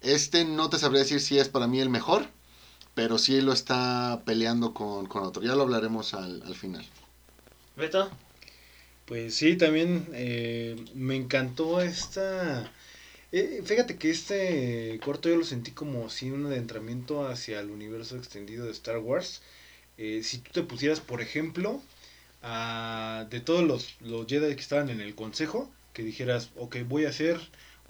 este 0.00 0.44
no 0.44 0.68
te 0.70 0.78
sabría 0.78 1.02
decir 1.02 1.20
si 1.20 1.38
es 1.38 1.48
para 1.48 1.68
mí 1.68 1.80
el 1.80 1.88
mejor, 1.88 2.26
pero 2.94 3.16
sí 3.16 3.40
lo 3.40 3.52
está 3.52 4.22
peleando 4.26 4.74
con, 4.74 5.06
otro. 5.08 5.42
Ya 5.42 5.54
lo 5.54 5.62
hablaremos 5.62 6.14
al, 6.14 6.54
final. 6.56 6.84
¿Beto? 7.76 8.10
Pues 9.06 9.34
sí, 9.36 9.56
también 9.56 10.06
eh, 10.12 10.76
me 10.94 11.16
encantó 11.16 11.80
esta... 11.80 12.70
Eh, 13.32 13.62
fíjate 13.64 13.96
que 13.98 14.10
este 14.10 14.98
corto 15.04 15.28
yo 15.28 15.36
lo 15.36 15.44
sentí 15.44 15.72
como 15.72 16.10
si 16.10 16.30
un 16.30 16.46
adentramiento 16.46 17.26
hacia 17.26 17.60
el 17.60 17.70
universo 17.70 18.16
extendido 18.16 18.66
de 18.66 18.72
Star 18.72 18.98
Wars. 18.98 19.42
Eh, 19.98 20.22
si 20.24 20.38
tú 20.38 20.50
te 20.52 20.62
pusieras, 20.62 21.00
por 21.00 21.20
ejemplo, 21.22 21.82
de 23.30 23.40
todos 23.40 23.64
los, 23.64 23.96
los 24.00 24.26
Jedi 24.26 24.54
que 24.54 24.60
estaban 24.60 24.88
en 24.90 25.00
el 25.00 25.14
consejo, 25.14 25.70
que 25.92 26.02
dijeras, 26.02 26.50
ok, 26.56 26.76
voy 26.88 27.04
a 27.06 27.10
hacer 27.10 27.40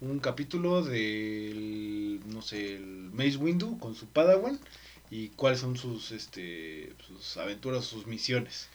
un 0.01 0.19
capítulo 0.21 0.83
del, 0.83 2.21
no 2.27 2.43
sé, 2.43 2.77
el 2.77 2.87
Mace 3.13 3.37
Windu 3.37 3.79
con 3.79 3.95
su 3.95 4.07
Padawan 4.07 4.59
y 5.11 5.29
cuáles 5.31 5.61
son 5.61 5.77
sus, 5.77 6.13
este, 6.13 6.93
sus 7.07 7.37
aventuras, 7.37 7.85
sus 7.85 8.07
misiones. 8.07 8.69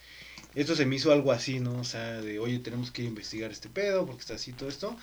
Esto 0.54 0.76
se 0.76 0.86
me 0.86 0.96
hizo 0.96 1.12
algo 1.12 1.32
así, 1.32 1.60
¿no? 1.60 1.80
O 1.80 1.84
sea, 1.84 2.20
de, 2.20 2.38
oye, 2.38 2.58
tenemos 2.58 2.90
que 2.90 3.02
investigar 3.02 3.50
este 3.50 3.68
pedo 3.68 4.06
porque 4.06 4.20
está 4.20 4.34
así 4.34 4.52
todo 4.52 4.68
esto. 4.68 4.96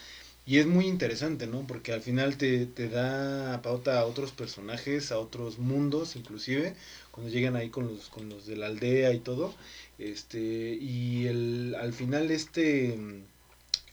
Y 0.45 0.57
es 0.57 0.65
muy 0.65 0.87
interesante, 0.87 1.47
¿no? 1.47 1.65
Porque 1.67 1.91
al 1.93 2.01
final 2.01 2.37
te, 2.37 2.65
te 2.65 2.89
da 2.89 3.61
pauta 3.61 3.99
a 3.99 4.05
otros 4.05 4.31
personajes, 4.31 5.11
a 5.11 5.19
otros 5.19 5.59
mundos 5.59 6.15
inclusive, 6.15 6.75
cuando 7.11 7.31
llegan 7.31 7.55
ahí 7.55 7.69
con 7.69 7.87
los, 7.87 8.09
con 8.09 8.29
los 8.29 8.45
de 8.47 8.57
la 8.57 8.67
aldea 8.67 9.13
y 9.13 9.19
todo. 9.19 9.53
Este, 9.99 10.39
y 10.79 11.27
el, 11.27 11.75
al 11.79 11.93
final 11.93 12.31
este 12.31 12.95
mm, 12.97 13.23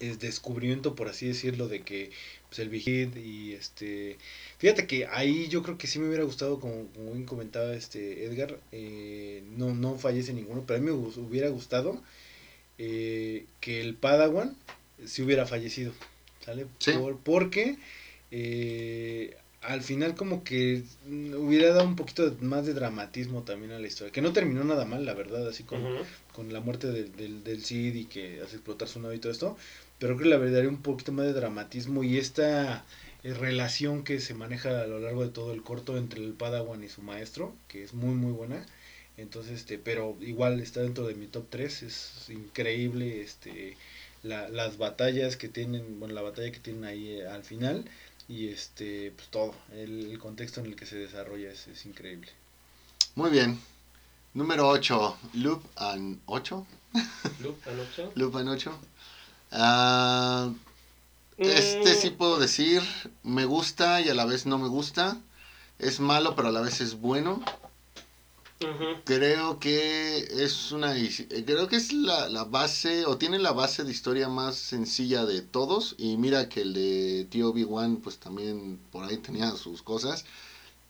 es 0.00 0.18
descubrimiento, 0.20 0.94
por 0.94 1.08
así 1.08 1.26
decirlo, 1.26 1.68
de 1.68 1.82
que 1.82 2.10
pues, 2.48 2.58
el 2.58 2.68
Vigid 2.68 3.16
y 3.16 3.52
este... 3.52 4.18
Fíjate 4.58 4.86
que 4.86 5.06
ahí 5.06 5.48
yo 5.48 5.62
creo 5.62 5.78
que 5.78 5.86
sí 5.86 5.98
me 5.98 6.08
hubiera 6.08 6.24
gustado, 6.24 6.60
como, 6.60 6.86
como 6.94 7.12
bien 7.12 7.26
comentaba 7.26 7.74
este 7.74 8.24
Edgar, 8.24 8.58
eh, 8.72 9.42
no, 9.56 9.74
no 9.74 9.96
fallece 9.96 10.32
ninguno, 10.32 10.64
pero 10.66 10.78
a 10.78 10.80
mí 10.80 10.86
me 10.86 10.92
hubiera 10.92 11.48
gustado 11.48 12.00
eh, 12.78 13.46
que 13.60 13.80
el 13.80 13.94
Padawan 13.94 14.56
sí 15.04 15.22
hubiera 15.22 15.46
fallecido. 15.46 15.92
¿sale? 16.44 16.66
Por, 16.98 17.18
porque 17.18 17.76
eh, 18.30 19.36
al 19.62 19.82
final 19.82 20.14
como 20.14 20.44
que 20.44 20.84
hubiera 21.06 21.74
dado 21.74 21.84
un 21.84 21.96
poquito 21.96 22.36
más 22.40 22.66
de 22.66 22.74
dramatismo 22.74 23.42
también 23.42 23.72
a 23.72 23.78
la 23.78 23.86
historia, 23.86 24.12
que 24.12 24.22
no 24.22 24.32
terminó 24.32 24.62
nada 24.64 24.84
mal, 24.84 25.04
la 25.04 25.14
verdad, 25.14 25.46
así 25.48 25.64
con, 25.64 25.82
con 26.32 26.52
la 26.52 26.60
muerte 26.60 26.90
del, 26.90 27.42
del, 27.42 27.64
Cid 27.64 27.94
y 27.94 28.04
que 28.04 28.40
hace 28.42 28.56
explotar 28.56 28.88
su 28.88 29.00
nave 29.00 29.16
y 29.16 29.18
todo 29.18 29.32
esto, 29.32 29.56
pero 29.98 30.16
creo 30.16 30.24
que 30.24 30.30
la 30.30 30.38
verdad 30.38 30.66
un 30.66 30.82
poquito 30.82 31.12
más 31.12 31.26
de 31.26 31.32
dramatismo 31.32 32.04
y 32.04 32.18
esta 32.18 32.84
eh, 33.22 33.34
relación 33.34 34.04
que 34.04 34.20
se 34.20 34.34
maneja 34.34 34.80
a 34.82 34.86
lo 34.86 35.00
largo 35.00 35.22
de 35.22 35.30
todo 35.30 35.52
el 35.52 35.62
corto 35.62 35.96
entre 35.96 36.24
el 36.24 36.32
Padawan 36.32 36.84
y 36.84 36.88
su 36.88 37.02
maestro, 37.02 37.54
que 37.68 37.82
es 37.82 37.94
muy 37.94 38.14
muy 38.14 38.32
buena. 38.32 38.64
Entonces, 39.16 39.60
este, 39.60 39.78
pero 39.78 40.16
igual 40.20 40.60
está 40.60 40.82
dentro 40.82 41.06
de 41.06 41.14
mi 41.14 41.26
top 41.26 41.46
3, 41.50 41.82
es 41.84 42.28
increíble 42.28 43.22
este 43.22 43.76
la, 44.22 44.48
las 44.48 44.78
batallas 44.78 45.36
que 45.36 45.48
tienen, 45.48 45.98
bueno, 45.98 46.14
la 46.14 46.22
batalla 46.22 46.50
que 46.52 46.60
tienen 46.60 46.84
ahí 46.84 47.10
eh, 47.10 47.26
al 47.28 47.44
final 47.44 47.84
y 48.28 48.48
este, 48.48 49.12
pues 49.12 49.28
todo, 49.28 49.54
el, 49.72 50.18
contexto 50.18 50.60
en 50.60 50.66
el 50.66 50.76
que 50.76 50.86
se 50.86 50.96
desarrolla 50.96 51.50
es, 51.50 51.68
es 51.68 51.86
increíble. 51.86 52.28
Muy 53.14 53.30
bien. 53.30 53.58
Número 54.34 54.68
8, 54.68 55.18
Loop 55.34 55.64
and 55.76 56.20
8. 56.26 56.66
Loop 57.40 57.66
and 57.66 57.80
8. 57.98 58.12
Loop 58.16 58.34
and 58.34 58.48
8. 58.48 58.70
Ah, 59.50 60.50
este 61.38 61.94
sí 61.94 62.10
mm. 62.10 62.16
puedo 62.16 62.38
decir, 62.38 62.82
me 63.22 63.44
gusta 63.44 64.00
y 64.00 64.08
a 64.08 64.14
la 64.14 64.24
vez 64.24 64.46
no 64.46 64.58
me 64.58 64.68
gusta. 64.68 65.16
Es 65.78 66.00
malo, 66.00 66.34
pero 66.34 66.48
a 66.48 66.52
la 66.52 66.62
vez 66.62 66.80
es 66.80 67.00
bueno. 67.00 67.42
Creo 69.04 69.58
que 69.58 70.16
es 70.16 70.72
una 70.72 70.94
creo 71.44 71.68
que 71.68 71.76
es 71.76 71.92
la, 71.92 72.30
la, 72.30 72.44
base 72.44 73.04
o 73.04 73.18
tiene 73.18 73.38
la 73.38 73.52
base 73.52 73.84
de 73.84 73.90
historia 73.90 74.30
más 74.30 74.56
sencilla 74.56 75.26
de 75.26 75.42
todos 75.42 75.94
y 75.98 76.16
mira 76.16 76.48
que 76.48 76.62
el 76.62 76.72
de 76.72 77.26
tío 77.28 77.50
Obi-Wan 77.50 77.96
pues 77.96 78.16
también 78.16 78.80
por 78.90 79.04
ahí 79.04 79.18
tenía 79.18 79.50
sus 79.52 79.82
cosas, 79.82 80.24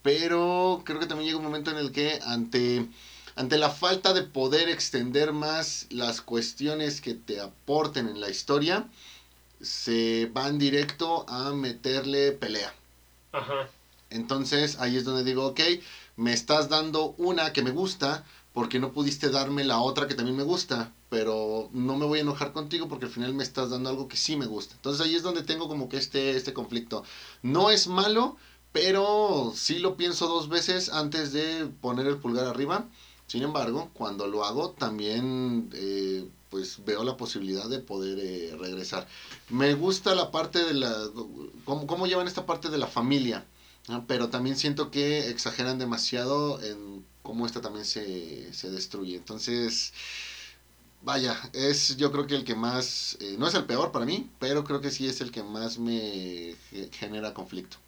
pero 0.03 0.83
creo 0.85 1.01
que 1.01 1.07
también 1.07 1.27
llega 1.27 1.39
un 1.39 1.45
momento 1.45 1.73
en 1.73 1.79
el 1.79 1.91
que 1.91 2.21
ante 2.25 2.87
ante 3.37 3.59
la 3.59 3.71
falta 3.71 4.15
de 4.15 4.23
poder 4.23 4.69
extender 4.69 5.33
más 5.33 5.87
las 5.91 6.21
cuestiones 6.21 7.01
que 7.01 7.15
te 7.15 7.41
aporten 7.41 8.09
en 8.09 8.21
la 8.21 8.31
historia, 8.31 8.89
se 9.61 10.31
van 10.33 10.59
directo 10.59 11.29
a 11.29 11.53
meterle 11.53 12.33
pelea. 12.33 12.75
Ajá. 13.33 13.69
Entonces 14.11 14.79
ahí 14.81 14.97
es 14.97 15.05
donde 15.05 15.25
digo, 15.25 15.47
ok, 15.47 15.61
me 16.17 16.33
estás 16.33 16.69
dando 16.69 17.15
una 17.19 17.53
que 17.53 17.63
me 17.63 17.71
gusta 17.71 18.25
porque 18.55 18.79
no 18.79 18.93
pudiste 18.93 19.29
darme 19.29 19.65
la 19.65 19.81
otra 19.81 20.09
que 20.09 20.15
también 20.15 20.37
me 20.37 20.43
gusta, 20.43 20.91
pero 21.11 21.69
no 21.73 21.97
me 21.97 22.07
voy 22.07 22.21
a 22.21 22.23
enojar 22.23 22.53
contigo 22.53 22.89
porque 22.89 23.05
al 23.05 23.11
final 23.11 23.35
me 23.35 23.43
estás 23.43 23.69
dando 23.69 23.91
algo 23.91 24.09
que 24.09 24.17
sí 24.17 24.37
me 24.37 24.47
gusta. 24.47 24.75
Entonces 24.77 25.05
ahí 25.05 25.15
es 25.15 25.23
donde 25.23 25.43
tengo 25.43 25.69
como 25.69 25.91
que 25.91 25.99
este, 25.99 26.31
este 26.31 26.55
conflicto. 26.55 27.05
No 27.43 27.71
es 27.71 27.87
malo, 27.87 28.39
pero 28.73 29.53
sí 29.55 29.79
lo 29.79 29.97
pienso 29.99 30.27
dos 30.27 30.49
veces 30.49 30.89
antes 30.89 31.35
de 31.35 31.67
poner 31.83 32.07
el 32.07 32.17
pulgar 32.17 32.47
arriba. 32.47 32.87
Sin 33.27 33.43
embargo, 33.43 33.91
cuando 33.93 34.27
lo 34.27 34.45
hago 34.45 34.71
también... 34.71 35.71
Eh, 35.75 36.25
pues 36.49 36.77
veo 36.85 37.03
la 37.03 37.17
posibilidad 37.17 37.69
de 37.69 37.81
poder 37.81 38.19
eh, 38.21 38.55
regresar. 38.57 39.09
Me 39.49 39.75
gusta 39.75 40.15
la 40.15 40.31
parte 40.31 40.65
de 40.65 40.75
la, 40.75 41.11
cómo, 41.65 41.87
cómo 41.89 42.07
llevan 42.07 42.29
esta 42.29 42.47
parte 42.47 42.69
de 42.71 42.79
la 42.79 42.87
familia, 42.87 43.45
pero 44.07 44.29
también 44.29 44.57
siento 44.57 44.91
que 44.91 45.29
exageran 45.29 45.79
demasiado 45.79 46.61
en 46.63 47.03
cómo 47.23 47.47
esta 47.47 47.61
también 47.61 47.85
se, 47.85 48.53
se 48.55 48.71
destruye. 48.71 49.17
Entonces, 49.17 49.93
vaya, 51.03 51.37
es 51.53 51.97
yo 51.97 52.11
creo 52.11 52.27
que 52.27 52.35
el 52.35 52.45
que 52.45 52.55
más, 52.55 53.17
eh, 53.21 53.37
no 53.39 53.47
es 53.47 53.55
el 53.55 53.65
peor 53.65 53.93
para 53.93 54.05
mí, 54.05 54.29
pero 54.39 54.65
creo 54.65 54.81
que 54.81 54.91
sí 54.91 55.07
es 55.07 55.21
el 55.21 55.31
que 55.31 55.43
más 55.43 55.79
me 55.79 56.57
ge- 56.71 56.89
genera 56.93 57.33
conflicto. 57.35 57.79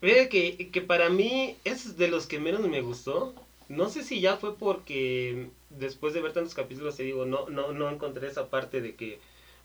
Fíjate 0.00 0.28
que, 0.28 0.70
que 0.72 0.80
para 0.82 1.08
mí 1.10 1.56
es 1.64 1.96
de 1.96 2.08
los 2.08 2.26
que 2.26 2.38
menos 2.40 2.60
me 2.62 2.80
gustó. 2.80 3.47
No 3.68 3.88
sé 3.90 4.02
si 4.02 4.20
ya 4.20 4.36
fue 4.36 4.56
porque 4.56 5.48
después 5.70 6.14
de 6.14 6.22
ver 6.22 6.32
tantos 6.32 6.54
capítulos 6.54 6.96
te 6.96 7.02
digo, 7.02 7.26
no, 7.26 7.48
no, 7.50 7.72
no 7.72 7.90
encontré 7.90 8.26
esa 8.28 8.48
parte 8.48 8.80
de 8.80 8.94
que 8.94 9.18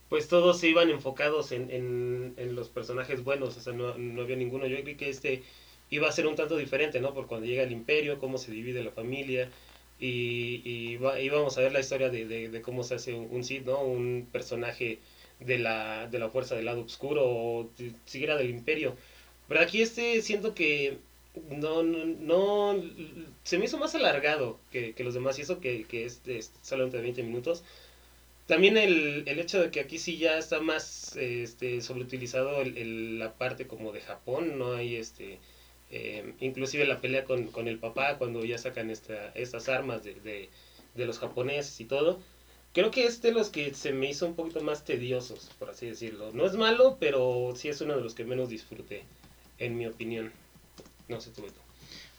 pues 0.10 0.28
todos 0.30 0.60
se 0.60 0.70
iban 0.70 0.90
enfocados 0.92 1.52
en, 1.52 1.72
en, 1.72 2.56
los 2.56 2.70
personajes 2.70 3.24
buenos, 3.26 3.58
o 3.58 3.62
sea, 3.62 3.74
no, 3.74 3.98
no 3.98 4.22
había 4.24 4.38
ninguno. 4.38 4.68
Yo 4.68 4.82
creí 4.84 4.96
que 4.96 5.10
este 5.10 5.44
iba 5.92 6.08
a 6.10 6.14
ser 6.14 6.28
un 6.28 6.36
tanto 6.38 6.58
diferente, 6.58 7.02
¿no? 7.02 7.14
Por 7.14 7.28
cuando 7.28 7.48
llega 7.48 7.64
el 7.64 7.74
imperio, 7.74 8.20
cómo 8.20 8.38
se 8.38 8.52
divide 8.54 8.84
la 8.86 8.92
familia, 8.92 9.50
y, 10.00 10.62
y 10.66 10.98
va- 10.98 11.20
íbamos 11.20 11.58
a 11.58 11.62
ver 11.62 11.74
la 11.74 11.80
historia 11.82 12.10
de, 12.10 12.26
de, 12.50 12.62
cómo 12.62 12.84
se 12.84 12.96
hace 12.96 13.14
un, 13.14 13.28
un 13.32 13.44
Sith, 13.44 13.66
¿no? 13.66 13.82
Un 13.84 14.28
personaje 14.32 15.00
de 15.40 15.60
la, 15.60 16.08
de 16.08 16.20
la 16.20 16.30
fuerza 16.30 16.56
del 16.56 16.66
lado 16.66 16.82
oscuro, 16.84 17.24
o 17.26 17.70
siquiera 18.06 18.38
del 18.38 18.50
imperio. 18.52 18.96
Pero 19.48 19.62
aquí 19.62 19.82
este 19.82 20.22
siento 20.22 20.54
que 20.56 20.98
no, 21.50 21.84
no, 21.84 22.06
no 22.06 22.84
se 23.44 23.58
me 23.58 23.66
hizo 23.66 23.78
más 23.78 23.96
alargado 23.96 24.60
que, 24.72 24.94
que 24.94 25.04
los 25.04 25.14
demás 25.14 25.40
y 25.40 25.44
eso 25.44 25.60
que, 25.60 25.86
que 25.86 26.06
es, 26.06 26.22
solamente 26.62 26.98
de 26.98 27.04
20 27.04 27.24
minutos. 27.24 27.64
También 28.46 28.78
el, 28.78 29.24
el 29.26 29.40
hecho 29.40 29.62
de 29.62 29.72
que 29.72 29.80
aquí 29.80 29.98
sí 29.98 30.18
ya 30.18 30.38
está 30.38 30.60
más 30.60 31.16
este, 31.16 31.82
sobreutilizado 31.82 32.62
el, 32.62 33.18
la 33.20 33.34
parte 33.34 33.68
como 33.68 33.94
de 33.94 34.02
Japón, 34.02 34.60
no 34.60 34.74
hay 34.74 34.98
este 34.98 35.40
eh, 35.92 36.34
inclusive 36.40 36.86
la 36.86 37.00
pelea 37.02 37.24
con, 37.24 37.48
con 37.48 37.68
el 37.68 37.78
papá 37.78 38.18
cuando 38.18 38.44
ya 38.44 38.58
sacan 38.58 38.90
esta, 38.90 39.30
estas 39.36 39.70
armas 39.70 40.04
de, 40.04 40.16
de, 40.16 40.50
de 40.96 41.06
los 41.06 41.20
japoneses 41.20 41.80
y 41.80 41.86
todo. 41.86 42.20
Creo 42.74 42.90
que 42.90 43.06
es 43.06 43.22
de 43.22 43.32
los 43.32 43.50
que 43.52 43.74
se 43.76 43.94
me 43.94 44.10
hizo 44.10 44.26
un 44.26 44.36
poquito 44.36 44.62
más 44.62 44.84
tediosos, 44.84 45.52
por 45.60 45.70
así 45.70 45.86
decirlo. 45.86 46.32
No 46.34 46.48
es 46.48 46.56
malo, 46.56 46.98
pero 47.00 47.54
sí 47.56 47.70
es 47.70 47.80
uno 47.82 47.96
de 47.96 48.02
los 48.02 48.16
que 48.16 48.26
menos 48.26 48.50
disfruté, 48.50 49.04
en 49.60 49.78
mi 49.78 49.86
opinión. 49.86 50.32
No 51.08 51.20
sé 51.22 51.32
tú, 51.32 51.42
Beto. 51.44 51.60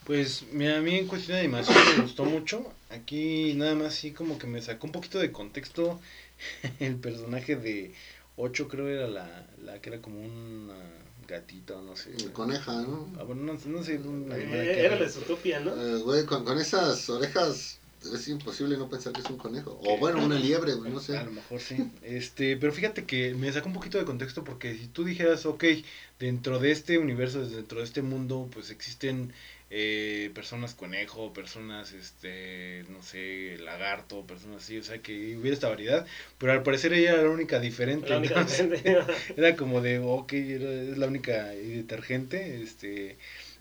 Pues 0.05 0.45
mira, 0.53 0.79
a 0.79 0.81
mí 0.83 0.97
en 0.97 1.07
cuestión 1.07 1.37
de 1.37 1.41
animación 1.41 1.77
me 1.97 2.03
gustó 2.03 2.25
mucho. 2.25 2.71
Aquí 2.91 3.55
nada 3.55 3.75
más 3.75 3.95
sí 3.95 4.13
como 4.13 4.39
que 4.39 4.47
me 4.47 4.61
sacó 4.61 4.87
un 4.87 4.93
poquito 4.93 5.19
de 5.19 5.33
contexto 5.33 5.99
el 6.81 6.97
personaje 6.97 7.57
de 7.57 7.95
8 8.37 8.69
creo 8.69 8.89
era 8.89 9.07
la, 9.09 9.47
la 9.63 9.81
que 9.81 9.91
era 9.91 10.03
como 10.03 10.21
una 10.21 10.75
gatita 11.27 11.77
o 11.77 11.83
no 11.83 11.97
sé. 11.97 12.11
Coneja, 12.33 12.73
¿no? 12.83 13.11
Ah, 13.19 13.23
bueno, 13.23 13.43
no, 13.43 13.59
no 13.65 13.83
sé, 13.83 13.97
un 13.97 14.31
animal 14.31 14.61
Eh, 14.61 14.73
que 14.75 14.85
Era 14.85 14.97
de 14.97 15.09
Zootopia, 15.09 15.61
¿no? 15.61 15.71
Eh, 15.75 16.03
güey, 16.03 16.27
con, 16.27 16.45
con 16.45 16.59
esas 16.59 17.09
orejas 17.09 17.79
es 18.13 18.29
imposible 18.29 18.77
no 18.77 18.89
pensar 18.89 19.13
que 19.13 19.21
es 19.21 19.31
un 19.31 19.37
conejo. 19.39 19.79
O 19.83 19.97
bueno, 19.99 20.25
una 20.25 20.37
liebre, 20.39 20.75
güey, 20.75 20.91
no 20.93 21.01
sé. 21.01 21.17
A 21.17 21.25
lo 21.25 21.33
mejor 21.33 21.61
sí. 21.61 21.77
Este, 22.03 22.57
pero 22.57 22.73
fíjate 22.73 23.05
que 23.05 23.35
me 23.35 23.53
sacó 23.53 23.69
un 23.69 23.75
poquito 23.75 23.99
de 23.99 24.05
contexto 24.05 24.45
porque 24.45 24.75
si 24.75 24.87
tú 24.89 25.05
dijeras, 25.05 25.47
ok, 25.47 25.65
dentro 26.19 26.59
de 26.59 26.71
este 26.71 26.99
universo, 26.99 27.47
dentro 27.47 27.79
de 27.79 27.85
este 27.85 28.03
mundo, 28.03 28.49
pues 28.53 28.71
existen 28.71 29.33
eh, 29.71 30.31
personas 30.35 30.75
conejo, 30.75 31.33
personas, 31.33 31.93
este, 31.93 32.85
no 32.91 33.03
sé, 33.03 33.57
lagarto, 33.59 34.25
personas 34.27 34.63
así, 34.63 34.79
o 34.79 34.85
sea, 34.85 34.99
que 34.99 35.37
hubiera 35.37 35.55
esta 35.55 35.69
variedad, 35.69 36.07
pero 36.39 36.53
al 36.53 36.63
parecer 36.63 36.93
ella 36.93 37.15
era 37.15 37.23
la 37.23 37.31
única 37.31 37.59
diferente. 37.59 38.09
La 38.09 38.19
única 38.19 38.41
entonces, 38.41 38.71
diferente. 38.71 39.13
era 39.37 39.57
como 39.57 39.81
de, 39.81 39.99
ok, 39.99 40.33
era- 40.33 40.71
es 40.73 40.99
la 40.99 41.07
única 41.07 41.47
detergente, 41.47 42.63
este, 42.63 43.17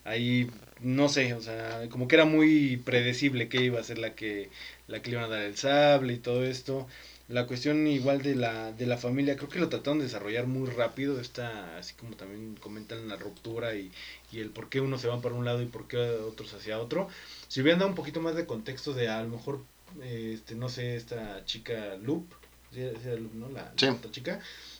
ahí, 0.05 0.49
no 0.81 1.07
sé, 1.09 1.33
o 1.33 1.41
sea, 1.41 1.87
como 1.89 2.07
que 2.07 2.15
era 2.15 2.25
muy 2.25 2.77
predecible 2.77 3.49
que 3.49 3.61
iba 3.63 3.79
a 3.79 3.83
ser 3.83 3.97
la 3.99 4.15
que, 4.15 4.49
la 4.87 5.01
que 5.01 5.09
le 5.11 5.17
iban 5.17 5.25
a 5.31 5.35
dar 5.35 5.43
el 5.43 5.57
sable 5.57 6.13
y 6.13 6.17
todo 6.17 6.43
esto. 6.45 6.87
La 7.29 7.47
cuestión 7.47 7.87
igual 7.87 8.21
de 8.21 8.35
la, 8.35 8.73
de 8.73 8.85
la 8.85 8.97
familia, 8.97 9.37
creo 9.37 9.47
que 9.49 9.59
lo 9.59 9.69
trataron 9.69 9.99
de 9.99 10.05
desarrollar 10.05 10.45
muy 10.45 10.69
rápido, 10.69 11.21
esta, 11.21 11.77
así 11.77 11.93
como 11.95 12.15
también 12.17 12.55
comentan 12.59 13.07
la 13.07 13.15
ruptura 13.15 13.75
y, 13.75 13.91
y 14.31 14.39
el 14.39 14.49
por 14.49 14.67
qué 14.69 14.81
unos 14.81 14.99
se 15.01 15.07
van 15.07 15.21
para 15.21 15.33
un 15.35 15.45
lado 15.45 15.61
y 15.61 15.65
por 15.67 15.87
qué 15.87 15.97
otros 15.97 16.53
hacia 16.53 16.79
otro. 16.79 17.07
Si 17.47 17.61
hubieran 17.61 17.79
dado 17.79 17.89
un 17.89 17.95
poquito 17.95 18.19
más 18.21 18.35
de 18.35 18.45
contexto 18.45 18.93
de 18.93 19.07
a 19.07 19.23
lo 19.23 19.29
mejor, 19.29 19.63
eh, 20.01 20.31
este, 20.35 20.53
no 20.55 20.67
sé, 20.67 20.97
esta 20.97 21.45
chica 21.45 21.95
Loop, 22.01 22.25
¿sí 22.73 22.81
era- 22.81 22.99
sí 22.99 23.07
era 23.07 23.15
Loop, 23.15 23.33
¿no? 23.35 23.49
La, 23.49 23.71
Sí. 23.77 23.85
la 23.85 23.93
otra 23.93 24.11
chica, 24.11 24.39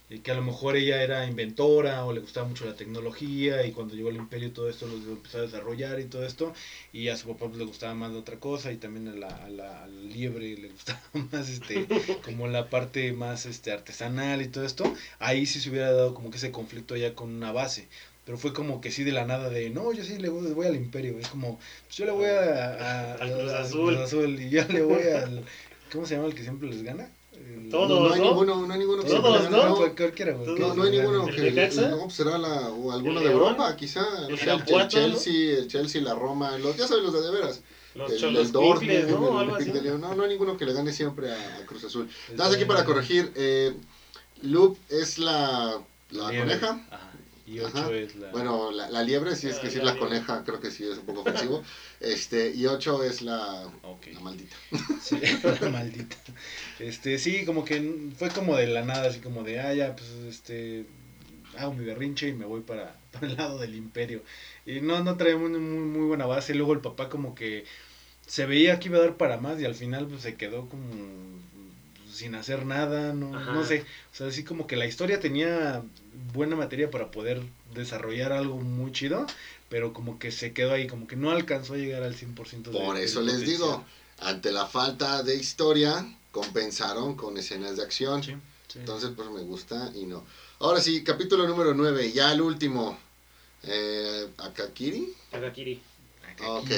y 0.10 0.20
que 0.20 0.32
a 0.32 0.36
lo 0.36 0.42
mejor 0.44 0.76
ella 0.76 1.02
era 1.02 1.26
inventora 1.26 2.06
o 2.06 2.14
le 2.14 2.20
gustaba 2.20 2.48
mucho 2.48 2.66
la 2.66 2.76
tecnología 2.76 3.66
y 3.66 3.72
cuando 3.72 3.96
llegó 3.96 4.10
el 4.10 4.18
imperio 4.18 4.52
todo 4.52 4.70
esto 4.70 4.86
lo 4.86 4.96
empezó 5.14 5.40
a 5.40 5.42
desarrollar 5.42 6.00
y 6.00 6.06
todo 6.06 6.26
esto 6.26 6.54
y 6.92 7.08
a 7.08 7.16
su 7.18 7.28
papá 7.30 7.48
pues, 7.48 7.58
le 7.58 7.64
gustaba 7.66 7.94
más 7.96 8.12
de 8.12 8.18
otra 8.20 8.38
cosa 8.40 8.72
y 8.72 8.78
también 8.78 9.08
a 9.08 9.14
la, 9.16 9.30
a 9.30 9.50
la, 9.50 9.84
a 9.84 9.88
la 9.88 10.02
liebre 10.04 10.58
le 10.58 10.68
gustaba 10.70 11.00
más 11.32 11.50
este 11.50 11.88
como 12.24 12.48
la 12.48 12.70
parte 12.70 13.14
más 13.14 13.46
este 13.46 13.72
artesanal 13.72 14.42
y 14.42 14.48
todo 14.50 14.66
esto 14.66 14.94
ahí 15.20 15.46
sí 15.46 15.60
se 15.60 15.70
hubiera 15.70 15.92
dado 15.92 16.14
como 16.14 16.30
que 16.30 16.38
ese 16.38 16.52
conflicto 16.52 16.96
ya 16.96 17.16
con 17.16 17.30
una 17.34 17.52
base 17.52 17.88
pero 18.26 18.38
fue 18.38 18.54
como 18.54 18.80
que 18.82 18.92
sí 18.92 19.04
de 19.04 19.12
la 19.14 19.26
nada 19.26 19.50
de 19.50 19.70
no 19.70 19.94
yo 19.94 20.04
sí 20.04 20.18
le 20.18 20.30
voy, 20.30 20.52
voy 20.52 20.68
al 20.68 20.76
imperio 20.76 21.18
es 21.20 21.28
como 21.30 21.58
pues, 21.88 21.98
yo 21.98 22.06
le 22.06 22.12
voy 22.12 22.26
a, 22.28 22.74
a- 22.74 23.14
a- 23.16 23.64
Azul 24.04 24.40
y 24.40 24.50
yo 24.50 24.64
le 24.68 24.82
voy 24.82 25.04
al 25.04 25.44
¿cómo 25.92 26.06
se 26.06 26.16
llama 26.16 26.28
el 26.28 26.36
que 26.36 26.44
siempre 26.44 26.70
les 26.70 26.84
gana? 26.84 27.10
El- 27.64 27.70
Todos, 27.70 27.90
no, 27.90 28.08
no 28.08 28.14
hay 28.14 28.20
¿no? 28.20 28.26
ninguno, 28.28 28.68
no 28.68 28.74
hay 28.74 28.80
ninguno 28.80 29.04
que 29.04 29.10
Todos, 29.10 29.50
¿no? 29.50 29.76
cualquiera, 29.96 30.34
No, 30.34 30.74
no 30.74 30.84
hay 30.84 30.92
ninguno 30.92 31.26
que 31.26 31.48
¿El 31.48 31.90
no, 31.92 31.98
pues 32.04 32.14
será 32.14 32.38
la, 32.38 32.70
o 32.70 32.92
alguno 32.92 33.20
¿El 33.20 33.26
de? 33.28 33.32
Europa, 33.32 33.76
quizá. 33.76 34.06
¿El 34.28 34.34
El, 34.34 34.42
Irapuato, 34.42 34.78
no? 34.78 34.88
Chelsea, 34.88 35.58
el 35.60 35.68
Chelsea, 35.68 36.02
la 36.02 36.14
Roma, 36.16 36.58
los, 36.58 36.76
ya 36.78 36.88
sabes 36.88 37.04
los 37.04 37.14
de 37.14 37.22
de 37.22 37.32
veras. 37.32 37.62
Los 37.96 38.12
el, 38.12 38.20
cholos 38.20 38.46
el 38.48 38.52
Dortmund, 38.52 39.10
¿no? 39.10 39.42
el 39.42 39.50
Algo 39.50 39.56
así. 39.56 39.72
No, 40.00 40.16
no 40.16 40.24
hay 40.24 40.30
ninguno 40.30 40.58
que 40.58 40.66
le 40.66 40.74
gane 40.74 40.92
siempre 40.92 41.32
a, 41.32 41.66
Cruz 41.66 41.84
Azul. 41.84 42.10
Está 42.10 42.34
Nada 42.34 42.50
más 42.50 42.56
aquí 42.58 42.66
para 42.66 42.86
corregir, 42.86 43.32
eh, 43.36 43.74
Loop 44.42 44.78
es 44.90 45.20
la, 45.20 45.80
la 46.12 46.26
coneja. 46.26 46.82
Ajá. 46.92 47.13
Y 47.46 47.60
8 47.60 47.78
Ajá. 47.78 47.92
es 47.92 48.16
la. 48.16 48.32
Bueno, 48.32 48.72
la, 48.72 48.90
la 48.90 49.04
liebre, 49.04 49.36
si 49.36 49.48
es 49.50 49.58
Ah, 49.58 49.62
que 49.62 49.70
sí, 49.70 49.78
la 49.80 49.86
la 49.86 49.92
liebre. 49.94 50.10
coneja, 50.10 50.44
creo 50.46 50.60
que 50.62 50.72
sí 50.72 50.84
es 50.86 50.98
un 50.98 51.06
poco 51.06 51.22
ofensivo. 51.22 51.64
Este, 52.00 52.52
y 52.54 52.66
8 52.68 53.04
es 53.04 53.22
la, 53.22 53.70
la 54.14 54.20
maldita. 54.22 54.56
Sí, 55.02 55.20
la 55.62 55.70
maldita. 55.70 56.16
Este, 56.80 57.18
sí, 57.18 57.46
como 57.46 57.66
que 57.66 58.12
fue 58.18 58.30
como 58.30 58.56
de 58.56 58.68
la 58.68 58.84
nada, 58.84 59.10
así 59.10 59.20
como 59.20 59.44
de, 59.44 59.60
ah, 59.60 59.74
ya, 59.74 59.96
pues, 59.96 60.10
este, 60.28 60.86
hago 61.58 61.74
mi 61.74 61.86
berrinche 61.86 62.28
y 62.30 62.34
me 62.34 62.46
voy 62.46 62.62
para, 62.62 62.96
para 63.12 63.28
el 63.28 63.36
lado 63.38 63.60
del 63.60 63.76
imperio. 63.76 64.24
Y 64.66 64.82
no, 64.82 65.04
no 65.04 65.18
traía 65.18 65.38
muy, 65.38 65.50
muy, 65.52 65.60
muy 65.60 66.08
buena 66.08 66.26
base. 66.26 66.56
Luego 66.56 66.74
el 66.74 66.82
papá 66.82 67.10
como 67.10 67.36
que 67.36 67.66
se 68.28 68.46
veía 68.46 68.80
que 68.80 68.90
iba 68.90 68.98
a 69.00 69.02
dar 69.02 69.18
para 69.18 69.38
más 69.40 69.60
y 69.62 69.66
al 69.66 69.76
final 69.76 70.08
pues 70.08 70.22
se 70.22 70.36
quedó 70.36 70.70
como 70.70 70.86
sin 72.14 72.36
hacer 72.36 72.66
nada, 72.66 73.14
no, 73.14 73.36
Ajá. 73.36 73.54
no 73.54 73.66
sé. 73.66 73.86
O 74.12 74.16
sea, 74.16 74.28
así 74.28 74.44
como 74.44 74.68
que 74.68 74.76
la 74.76 74.86
historia 74.86 75.20
tenía 75.20 75.84
buena 76.34 76.56
materia 76.56 76.90
para 76.92 77.12
poder 77.12 77.42
desarrollar 77.74 78.32
algo 78.32 78.58
muy 78.58 78.92
chido, 78.92 79.26
pero 79.70 79.94
como 79.94 80.20
que 80.20 80.32
se 80.32 80.54
quedó 80.54 80.74
ahí, 80.74 80.88
como 80.88 81.08
que 81.08 81.16
no 81.16 81.32
alcanzó 81.32 81.74
a 81.74 81.78
llegar 81.78 82.04
al 82.04 82.16
100% 82.16 82.72
de 82.72 82.72
Por 82.72 82.98
eso 82.98 83.22
les 83.22 83.42
digo, 83.42 83.84
ante 84.20 84.52
la 84.52 84.66
falta 84.66 85.24
de 85.24 85.36
historia, 85.36 86.06
compensaron 86.32 87.16
con 87.16 87.38
escenas 87.38 87.78
de 87.78 87.84
acción. 87.84 88.24
Sí, 88.24 88.36
sí. 88.68 88.80
Entonces, 88.80 89.12
pues 89.16 89.30
me 89.30 89.42
gusta 89.42 89.92
y 89.96 90.06
no. 90.06 90.24
Ahora 90.60 90.80
sí, 90.80 91.04
capítulo 91.04 91.48
número 91.48 91.74
9, 91.74 92.12
ya 92.12 92.32
el 92.32 92.42
último. 92.42 92.98
Eh, 93.64 94.28
Akakiri. 94.38 95.14
Akakiri. 95.32 95.82
Ok. 96.46 96.72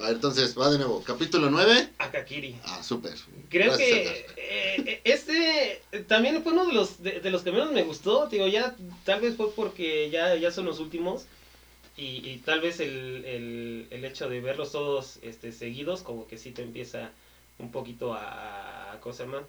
A 0.00 0.04
ver, 0.04 0.12
entonces, 0.14 0.58
va 0.58 0.70
de 0.70 0.78
nuevo. 0.78 1.02
Capítulo 1.04 1.50
9. 1.50 1.88
Akakiri. 1.98 2.58
Ah, 2.64 2.82
súper. 2.82 3.12
Creo 3.50 3.66
Gracias, 3.68 3.78
que 3.78 4.26
eh, 4.36 4.76
eh, 4.86 5.00
este 5.04 5.82
también 6.08 6.42
fue 6.42 6.52
uno 6.52 6.66
de 6.66 6.72
los 6.72 7.02
de, 7.02 7.20
de 7.20 7.30
los 7.30 7.42
que 7.42 7.52
menos 7.52 7.70
me 7.72 7.82
gustó. 7.82 8.26
Digo, 8.26 8.46
ya 8.46 8.74
tal 9.04 9.20
vez 9.20 9.36
fue 9.36 9.50
porque 9.52 10.08
ya, 10.10 10.34
ya 10.36 10.50
son 10.50 10.64
los 10.64 10.78
últimos. 10.78 11.26
Y, 11.98 12.26
y 12.26 12.38
tal 12.38 12.60
vez 12.62 12.80
el, 12.80 13.24
el, 13.26 13.86
el 13.90 14.04
hecho 14.06 14.30
de 14.30 14.40
verlos 14.40 14.72
todos 14.72 15.18
este, 15.20 15.52
seguidos, 15.52 16.00
como 16.00 16.26
que 16.26 16.38
sí 16.38 16.50
te 16.52 16.62
empieza 16.62 17.10
un 17.58 17.70
poquito 17.70 18.14
a, 18.14 18.92
a 18.92 19.00
¿cómo 19.00 19.14
se 19.14 19.24
llama? 19.24 19.42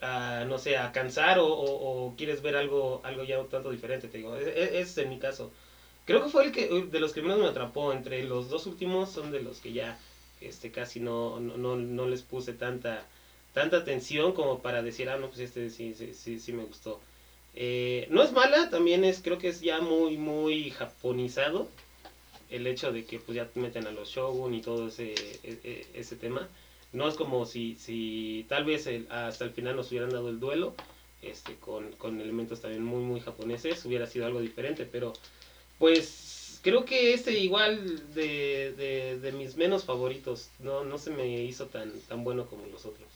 A, 0.00 0.44
no 0.46 0.58
sé, 0.58 0.76
a 0.76 0.92
cansar 0.92 1.40
o, 1.40 1.46
o- 1.46 2.06
o 2.06 2.16
quieres 2.16 2.40
ver 2.42 2.54
algo, 2.56 3.00
algo 3.04 3.24
ya 3.24 3.40
un 3.40 3.48
tanto 3.48 3.70
diferente, 3.72 4.06
te 4.06 4.18
digo. 4.18 4.36
E- 4.36 4.42
e- 4.48 4.80
Ese 4.80 4.80
es 4.80 4.98
en 4.98 5.08
mi 5.08 5.18
caso. 5.18 5.50
Creo 6.04 6.22
que 6.24 6.30
fue 6.30 6.44
el 6.44 6.52
que 6.52 6.68
de 6.68 7.00
los 7.00 7.12
que 7.12 7.22
menos 7.22 7.38
me 7.38 7.46
atrapó. 7.46 7.92
Entre 7.92 8.22
los 8.24 8.48
dos 8.50 8.66
últimos 8.66 9.10
son 9.10 9.30
de 9.30 9.42
los 9.42 9.60
que 9.60 9.72
ya 9.72 9.98
este 10.40 10.72
casi 10.72 11.00
no, 11.00 11.38
no, 11.40 11.76
no, 11.76 12.08
les 12.08 12.22
puse 12.22 12.52
tanta 12.52 13.06
tanta 13.54 13.76
atención 13.78 14.32
como 14.32 14.60
para 14.62 14.82
decir, 14.82 15.08
ah, 15.10 15.18
no, 15.18 15.28
pues 15.28 15.40
este 15.40 15.68
sí, 15.70 15.94
sí, 15.94 16.14
sí, 16.14 16.38
sí 16.40 16.52
me 16.52 16.64
gustó. 16.64 17.00
Eh, 17.54 18.06
no 18.10 18.22
es 18.22 18.32
mala, 18.32 18.70
también 18.70 19.04
es, 19.04 19.20
creo 19.22 19.38
que 19.38 19.48
es 19.48 19.60
ya 19.60 19.80
muy, 19.82 20.16
muy 20.16 20.70
japonizado 20.70 21.68
el 22.50 22.66
hecho 22.66 22.92
de 22.92 23.04
que 23.04 23.18
pues 23.18 23.36
ya 23.36 23.48
meten 23.54 23.86
a 23.86 23.90
los 23.92 24.10
shogun 24.10 24.54
y 24.54 24.60
todo 24.62 24.88
ese, 24.88 25.12
e- 25.12 25.60
e- 25.64 25.86
ese 25.94 26.16
tema. 26.16 26.48
No 26.92 27.08
es 27.08 27.14
como 27.14 27.46
si, 27.46 27.76
si 27.76 28.44
tal 28.48 28.64
vez 28.64 28.86
el- 28.86 29.06
hasta 29.10 29.44
el 29.44 29.50
final 29.52 29.76
nos 29.76 29.90
hubieran 29.90 30.10
dado 30.10 30.28
el 30.28 30.38
duelo, 30.40 30.74
este, 31.22 31.54
con, 31.56 31.92
con 31.92 32.20
elementos 32.20 32.60
también 32.60 32.84
muy, 32.84 33.02
muy 33.02 33.20
japoneses, 33.20 33.84
hubiera 33.86 34.06
sido 34.06 34.26
algo 34.26 34.40
diferente, 34.40 34.84
pero 34.90 35.12
pues 35.82 36.60
creo 36.62 36.84
que 36.84 37.12
este 37.12 37.36
igual 37.40 38.14
de, 38.14 38.72
de, 38.76 39.18
de 39.18 39.32
mis 39.32 39.56
menos 39.56 39.82
favoritos, 39.82 40.46
no, 40.60 40.84
no 40.84 40.96
se 40.96 41.10
me 41.10 41.26
hizo 41.42 41.66
tan, 41.66 41.90
tan 42.02 42.22
bueno 42.22 42.46
como 42.46 42.66
los 42.66 42.86
otros. 42.86 43.08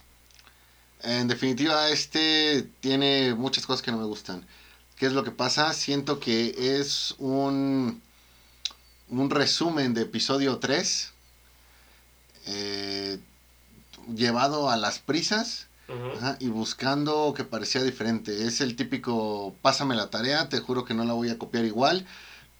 En 1.04 1.28
definitiva, 1.28 1.88
este 1.90 2.68
tiene 2.80 3.36
muchas 3.36 3.64
cosas 3.66 3.82
que 3.82 3.92
no 3.92 3.98
me 3.98 4.04
gustan. 4.04 4.44
¿Qué 4.96 5.06
es 5.06 5.12
lo 5.12 5.22
que 5.22 5.30
pasa? 5.30 5.72
Siento 5.74 6.18
que 6.18 6.80
es 6.80 7.14
un, 7.18 8.02
un 9.10 9.30
resumen 9.30 9.94
de 9.94 10.02
episodio 10.02 10.58
3 10.58 11.12
eh, 12.46 13.20
llevado 14.12 14.70
a 14.70 14.76
las 14.76 14.98
prisas 14.98 15.68
Ujú. 15.88 16.18
ajá, 16.18 16.36
y 16.40 16.48
buscando 16.48 17.32
que 17.36 17.44
parecía 17.44 17.84
diferente. 17.84 18.44
Es 18.48 18.60
el 18.60 18.74
típico, 18.74 19.54
pásame 19.62 19.94
la 19.94 20.10
tarea, 20.10 20.48
te 20.48 20.58
juro 20.58 20.84
que 20.84 20.94
no 20.94 21.04
la 21.04 21.12
voy 21.12 21.28
a 21.30 21.38
copiar 21.38 21.64
igual, 21.64 22.06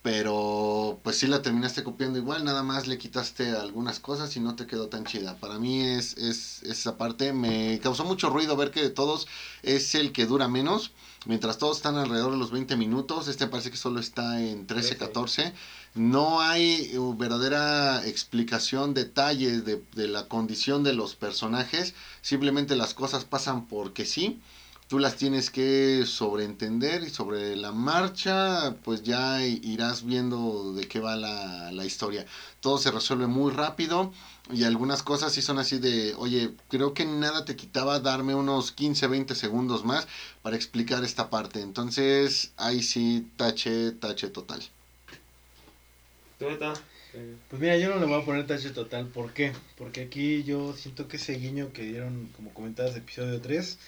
pero 0.07 1.00
pues 1.02 1.16
sí 1.16 1.26
la 1.26 1.42
terminaste 1.42 1.82
copiando 1.82 2.16
igual, 2.16 2.44
nada 2.44 2.62
más 2.62 2.86
le 2.86 2.96
quitaste 2.96 3.50
algunas 3.57 3.98
cosas 3.98 4.36
y 4.36 4.38
no 4.38 4.54
te 4.54 4.68
quedó 4.68 4.86
tan 4.86 5.04
chida. 5.04 5.34
Para 5.40 5.59
mí 5.59 5.82
es, 5.82 6.16
es 6.16 6.62
esa 6.62 6.96
parte, 6.96 7.32
me 7.32 7.80
causó 7.82 8.04
mucho 8.04 8.30
ruido 8.30 8.54
ver 8.57 8.70
que 8.70 8.82
de 8.82 8.90
todos 8.90 9.26
es 9.64 9.96
el 9.96 10.12
que 10.12 10.26
dura 10.26 10.46
menos. 10.46 10.92
Mientras 11.24 11.59
todos 11.59 11.78
están 11.78 11.96
alrededor 11.96 12.30
de 12.30 12.38
los 12.38 12.52
20 12.52 12.76
minutos, 12.76 13.26
este 13.26 13.48
parece 13.48 13.72
que 13.72 13.76
solo 13.76 13.98
está 13.98 14.40
en 14.40 14.68
13, 14.68 14.94
13. 14.94 14.96
14. 14.96 15.52
No 15.96 16.40
hay 16.40 16.88
eh, 16.92 16.98
verdadera 17.16 18.07
explicación, 18.07 18.94
detalle 18.94 19.61
de, 19.61 19.82
de 19.92 20.07
la 20.07 20.28
condición 20.28 20.84
de 20.84 20.92
los 20.92 21.16
personajes. 21.16 21.94
Simplemente 22.22 22.76
las 22.76 22.94
cosas 22.94 23.24
pasan 23.24 23.66
porque 23.66 24.04
sí. 24.04 24.40
Tú 24.89 25.01
las 25.01 25.16
tienes 25.16 25.51
que 25.51 26.05
sobreentender 26.07 27.03
y 27.03 27.11
sobre 27.11 27.57
la 27.57 27.72
marcha, 27.72 28.76
pues 28.84 29.03
ya 29.03 29.45
irás 29.45 30.05
viendo 30.05 30.74
de 30.74 30.87
qué 30.87 31.01
va 31.01 31.16
la, 31.16 31.72
la 31.72 31.84
historia. 31.84 32.24
Todo 32.61 32.78
se 32.78 32.93
resuelve 32.93 33.26
muy 33.26 33.53
rápido 33.53 34.12
y 34.53 34.62
algunas 34.62 35.03
cosas 35.03 35.32
sí 35.32 35.43
son 35.43 35.59
así 35.59 35.78
de, 35.80 36.14
oye, 36.14 36.53
creo 36.68 36.95
que 36.95 37.05
nada 37.05 37.45
te 37.45 37.57
quitaba 37.57 37.99
darme 37.99 38.37
unos 38.37 38.70
15, 38.70 39.09
20 39.09 39.34
segundos 39.34 39.84
más 39.84 40.07
para 40.43 40.55
explicar 40.55 41.03
esta 41.03 41.30
parte. 41.30 41.61
Entonces, 41.62 42.53
ahí 42.57 42.80
sí, 42.80 43.26
tache, 43.37 43.91
tache 43.91 44.28
total. 44.28 44.62
Pues 47.49 47.61
mira, 47.61 47.76
yo 47.78 47.89
no 47.89 47.99
le 47.99 48.07
voy 48.07 48.20
a 48.20 48.24
poner 48.24 48.47
tache 48.47 48.70
total. 48.70 49.07
¿Por 49.07 49.32
qué? 49.32 49.53
Porque 49.76 50.03
aquí 50.03 50.45
yo 50.45 50.74
siento 50.74 51.09
que 51.09 51.16
ese 51.16 51.32
guiño 51.34 51.72
que 51.72 51.82
dieron, 51.82 52.28
como 52.37 52.53
comentabas, 52.53 52.95
episodio 52.95 53.41
3, 53.41 53.78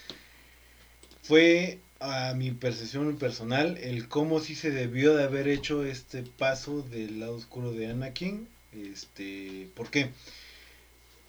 fue 1.28 1.78
a 2.00 2.32
mi 2.32 2.52
percepción 2.52 3.18
personal 3.18 3.76
el 3.82 4.08
cómo 4.08 4.40
sí 4.40 4.54
se 4.54 4.70
debió 4.70 5.14
de 5.14 5.24
haber 5.24 5.46
hecho 5.46 5.84
este 5.84 6.22
paso 6.22 6.80
del 6.80 7.20
lado 7.20 7.34
oscuro 7.36 7.70
de 7.72 7.88
Anakin. 7.88 8.48
Este, 8.72 9.68
¿por 9.74 9.90
qué? 9.90 10.10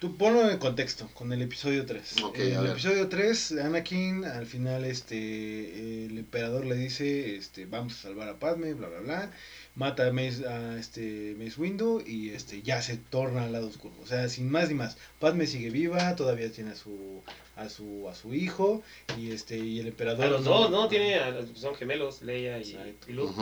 Tú 0.00 0.16
ponlo 0.16 0.50
en 0.50 0.56
contexto 0.56 1.08
con 1.12 1.30
el 1.30 1.42
episodio 1.42 1.84
3. 1.84 2.22
Ok, 2.22 2.38
en 2.38 2.52
el 2.54 2.62
ver. 2.62 2.70
episodio 2.70 3.08
3, 3.10 3.52
Anakin 3.62 4.24
al 4.24 4.46
final 4.46 4.86
este 4.86 6.06
el 6.06 6.16
emperador 6.16 6.64
le 6.64 6.74
dice, 6.74 7.36
este, 7.36 7.66
vamos 7.66 7.92
a 7.98 8.02
salvar 8.04 8.28
a 8.30 8.38
Padme, 8.38 8.72
bla 8.72 8.88
bla 8.88 9.00
bla 9.00 9.30
mata 9.74 10.06
a 10.06 10.12
Mace, 10.12 10.46
a 10.48 10.78
este 10.78 11.34
Mace 11.38 11.60
Windu 11.60 12.02
y 12.04 12.30
este 12.30 12.62
ya 12.62 12.80
se 12.80 12.96
torna 12.96 13.44
al 13.44 13.52
lado 13.52 13.66
oscuro. 13.68 13.94
O 14.02 14.06
sea, 14.06 14.28
sin 14.30 14.50
más 14.50 14.68
ni 14.70 14.74
más. 14.74 14.96
Padme 15.18 15.46
sigue 15.46 15.68
viva, 15.68 16.16
todavía 16.16 16.50
tiene 16.50 16.70
a 16.70 16.76
su 16.76 17.22
a 17.56 17.68
su 17.68 18.08
a 18.08 18.14
su 18.14 18.32
hijo 18.32 18.82
y 19.18 19.32
este 19.32 19.58
y 19.58 19.80
el 19.80 19.88
emperador 19.88 20.24
A 20.24 20.30
los 20.30 20.44
dos, 20.44 20.70
¿no? 20.70 20.88
Tiene, 20.88 21.16
a- 21.16 21.44
son 21.54 21.74
gemelos, 21.74 22.22
Leia 22.22 22.58
y, 22.58 22.74
y 23.06 23.12
Luke. 23.12 23.34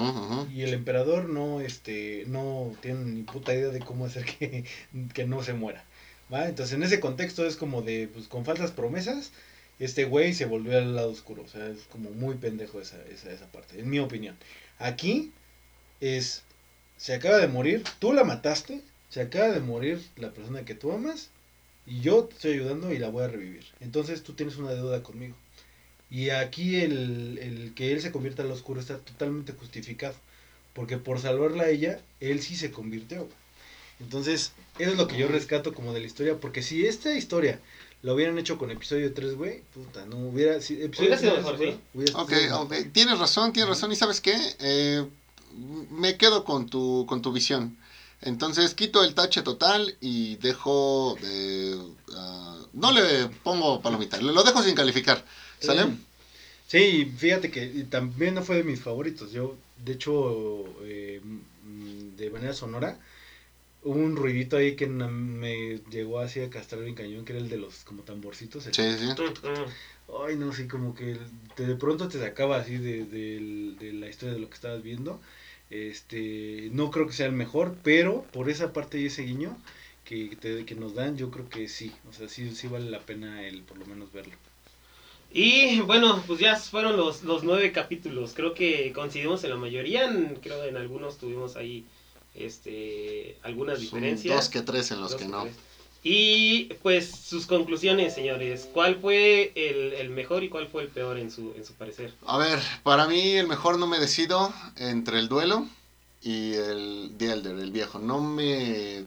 Y 0.53 0.63
el 0.63 0.75
emperador 0.75 1.29
no 1.29 1.61
este 1.61 2.25
no 2.27 2.75
tiene 2.83 3.05
ni 3.05 3.23
puta 3.23 3.55
idea 3.55 3.69
de 3.69 3.79
cómo 3.79 4.07
hacer 4.07 4.25
que, 4.25 4.65
que 5.15 5.25
no 5.25 5.45
se 5.45 5.53
muera. 5.53 5.85
¿Va? 6.33 6.49
Entonces, 6.49 6.75
en 6.75 6.83
ese 6.83 7.01
contexto 7.01 7.47
es 7.47 7.57
como 7.57 7.83
de 7.83 8.09
pues 8.13 8.29
con 8.29 8.45
falsas 8.45 8.71
promesas 8.71 9.33
este 9.79 10.05
güey 10.05 10.35
se 10.35 10.47
volvió 10.47 10.77
al 10.77 10.97
lado 10.97 11.11
oscuro, 11.11 11.43
o 11.43 11.49
sea, 11.49 11.69
es 11.69 11.83
como 11.91 12.11
muy 12.11 12.35
pendejo 12.35 12.81
esa, 12.81 13.01
esa, 13.07 13.31
esa 13.31 13.47
parte, 13.47 13.79
en 13.79 13.89
mi 13.89 14.01
opinión. 14.01 14.37
Aquí 14.79 15.33
es, 16.01 16.43
se 16.97 17.15
acaba 17.15 17.39
de 17.39 17.49
morir, 17.49 17.85
tú 17.99 18.13
la 18.13 18.25
mataste, 18.25 18.83
se 19.09 19.21
acaba 19.21 19.49
de 19.49 19.61
morir 19.61 20.05
la 20.17 20.33
persona 20.33 20.65
que 20.65 20.75
tú 20.75 20.93
amas, 20.93 21.31
y 21.87 22.01
yo 22.01 22.25
te 22.25 22.35
estoy 22.35 22.53
ayudando 22.55 22.93
y 22.93 22.99
la 22.99 23.09
voy 23.09 23.25
a 23.25 23.29
revivir. 23.29 23.65
Entonces 23.81 24.23
tú 24.23 24.35
tienes 24.35 24.57
una 24.57 24.73
deuda 24.73 25.03
conmigo. 25.03 25.37
Y 26.11 26.31
aquí 26.31 26.77
el, 26.81 27.39
el 27.39 27.75
que 27.75 27.93
él 27.93 28.03
se 28.03 28.13
convierta 28.13 28.43
al 28.43 28.51
oscuro 28.51 28.81
está 28.81 28.99
totalmente 28.99 29.53
justificado. 29.53 30.15
Porque 30.75 30.99
por 30.99 31.19
salvarla 31.19 31.65
a 31.65 31.71
ella, 31.71 32.01
él 32.21 32.43
sí 32.43 32.57
se 32.57 32.71
convirtió. 32.71 33.27
Entonces, 34.01 34.53
eso 34.79 34.91
es 34.93 34.97
lo 34.97 35.09
que 35.09 35.17
yo 35.17 35.29
rescato 35.29 35.75
como 35.75 35.93
de 35.93 36.01
la 36.01 36.07
historia. 36.07 36.39
Porque 36.41 36.63
si 36.63 36.87
esta 36.87 37.15
historia 37.15 37.61
la 38.03 38.15
hubieran 38.15 38.39
hecho 38.39 38.59
con 38.59 38.71
episodio 38.71 39.13
3, 39.13 39.35
güey, 39.35 39.63
puta, 39.75 40.07
no 40.07 40.17
hubiera... 40.29 40.61
Si 40.61 40.81
episodio 40.83 41.17
Hubiera 41.17 41.19
sido 41.19 41.33
3 41.33 41.37
mejor, 41.37 41.59
sí. 41.59 41.81
hubiera 41.95 42.15
Ok, 42.15 42.31
sido 42.31 42.61
ok, 42.63 42.71
mejor. 42.71 42.93
tienes 42.93 43.19
razón, 43.19 43.53
tienes 43.53 43.69
razón. 43.71 43.93
¿Y 43.93 43.97
sabes 43.97 44.21
qué? 44.21 44.37
Eh, 44.61 45.05
me 45.91 46.17
quedo 46.17 46.45
con 46.45 46.69
tu, 46.69 47.07
con 47.09 47.23
tu 47.23 47.33
visión. 47.33 47.77
Entonces 48.21 48.75
quito 48.75 49.05
el 49.05 49.15
tache 49.15 49.43
total 49.43 49.97
y 50.01 50.37
dejo 50.37 51.17
de... 51.21 51.79
ah, 52.15 52.59
no 52.73 52.93
le 52.93 53.29
pongo 53.43 53.81
palomita, 53.81 54.21
lo 54.21 54.43
dejo 54.43 54.63
sin 54.63 54.75
calificar. 54.75 55.25
¿Sale? 55.61 55.87
Sí, 56.67 57.13
fíjate 57.17 57.51
que 57.51 57.67
también 57.91 58.35
no 58.35 58.43
fue 58.43 58.57
de 58.57 58.65
mis 58.65 58.81
favoritos. 58.81 59.33
Yo, 59.33 59.57
de 59.85 59.93
hecho, 59.93 60.65
eh, 60.83 61.21
mm, 61.65 62.17
de 62.17 62.31
manera 62.31 62.53
sonora, 62.53 62.99
hubo 63.83 63.99
un 63.99 64.17
ruidito 64.17 64.57
ahí 64.57 64.77
que 64.77 64.87
me 64.87 65.79
llegó 65.91 66.21
así 66.21 66.41
a 66.41 66.51
castrar 66.51 66.83
bien 66.83 66.95
cañón, 66.95 67.25
que 67.25 67.33
era 67.33 67.41
el 67.43 67.49
de 67.49 67.59
los 67.59 67.85
como 67.85 68.03
tamborcitos. 68.03 68.67
el- 68.67 68.75
Sí, 68.75 68.83
sí. 68.99 69.07
Ay, 70.27 70.37
no, 70.37 70.53
sí, 70.53 70.67
como 70.69 70.95
que 70.95 71.17
te- 71.55 71.67
de 71.67 71.77
pronto 71.77 72.09
te 72.09 72.19
sacaba 72.19 72.57
así 72.59 72.79
de, 72.79 73.05
de- 73.05 73.75
de 73.79 73.93
la 73.93 74.09
historia 74.09 74.35
de 74.35 74.41
lo 74.41 74.49
que 74.49 74.55
estabas 74.55 74.83
viendo. 74.83 75.21
Este, 75.71 76.71
no 76.73 76.91
creo 76.91 77.07
que 77.07 77.13
sea 77.13 77.27
el 77.27 77.33
mejor, 77.33 77.77
pero 77.83 78.25
por 78.33 78.49
esa 78.49 78.73
parte 78.73 78.99
y 79.01 79.07
ese 79.07 79.23
guiño 79.23 79.57
que, 80.05 80.35
te- 80.41 80.65
que 80.65 80.75
nos 80.75 80.95
dan, 80.95 81.17
yo 81.19 81.31
creo 81.31 81.49
que 81.49 81.69
sí. 81.69 81.93
O 82.09 82.13
sea, 82.13 82.29
sí, 82.29 82.55
sí 82.55 82.69
vale 82.69 82.91
la 82.91 83.01
pena 83.01 83.47
el 83.47 83.63
por 83.63 83.79
lo 83.79 83.85
menos 83.87 84.11
verlo. 84.13 84.35
Y 85.31 85.81
bueno, 85.83 86.23
pues 86.27 86.41
ya 86.41 86.57
fueron 86.57 86.97
los, 86.97 87.23
los 87.23 87.45
nueve 87.45 87.71
capítulos. 87.73 88.33
Creo 88.35 88.55
que 88.55 88.93
coincidimos 88.95 89.45
en 89.45 89.51
la 89.51 89.57
mayoría. 89.57 90.07
en- 90.07 90.37
creo 90.37 90.65
en 90.65 90.77
algunos 90.77 91.19
tuvimos 91.19 91.57
ahí 91.57 91.85
este 92.35 93.39
algunas 93.43 93.83
Son 93.85 93.85
diferencias. 93.85 94.35
dos 94.37 94.49
que 94.49 94.63
tres 94.63 94.91
en 94.91 95.01
los 95.01 95.15
que 95.15 95.25
que 95.25 95.27
no. 95.27 95.43
tres. 95.43 95.57
Y 96.03 96.75
pues 96.83 97.11
sus 97.11 97.47
conclusiones, 97.47 98.15
señores. 98.15 98.69
¿Cuál 98.73 98.97
fue 99.01 99.53
el, 99.57 99.93
el 99.95 100.11
mejor 100.11 100.45
y 100.45 100.49
cuál 100.49 100.69
fue 100.69 100.83
el 100.83 100.89
peor 100.89 101.19
en 101.19 101.31
su, 101.31 101.53
en 101.57 101.65
su 101.65 101.75
parecer? 101.75 102.15
A 102.25 102.39
ver, 102.39 102.61
para 102.85 103.07
mí 103.09 103.33
el 103.33 103.49
mejor 103.49 103.79
no 103.79 103.87
me 103.89 103.99
decido 103.99 104.53
entre 104.77 105.19
el 105.19 105.29
duelo 105.29 105.67
y 106.23 106.55
el 106.55 107.15
The 107.19 107.33
Elder, 107.33 107.59
el 107.59 107.73
viejo. 107.73 107.99
No 107.99 108.21
me 108.21 108.99
eh, 108.99 109.07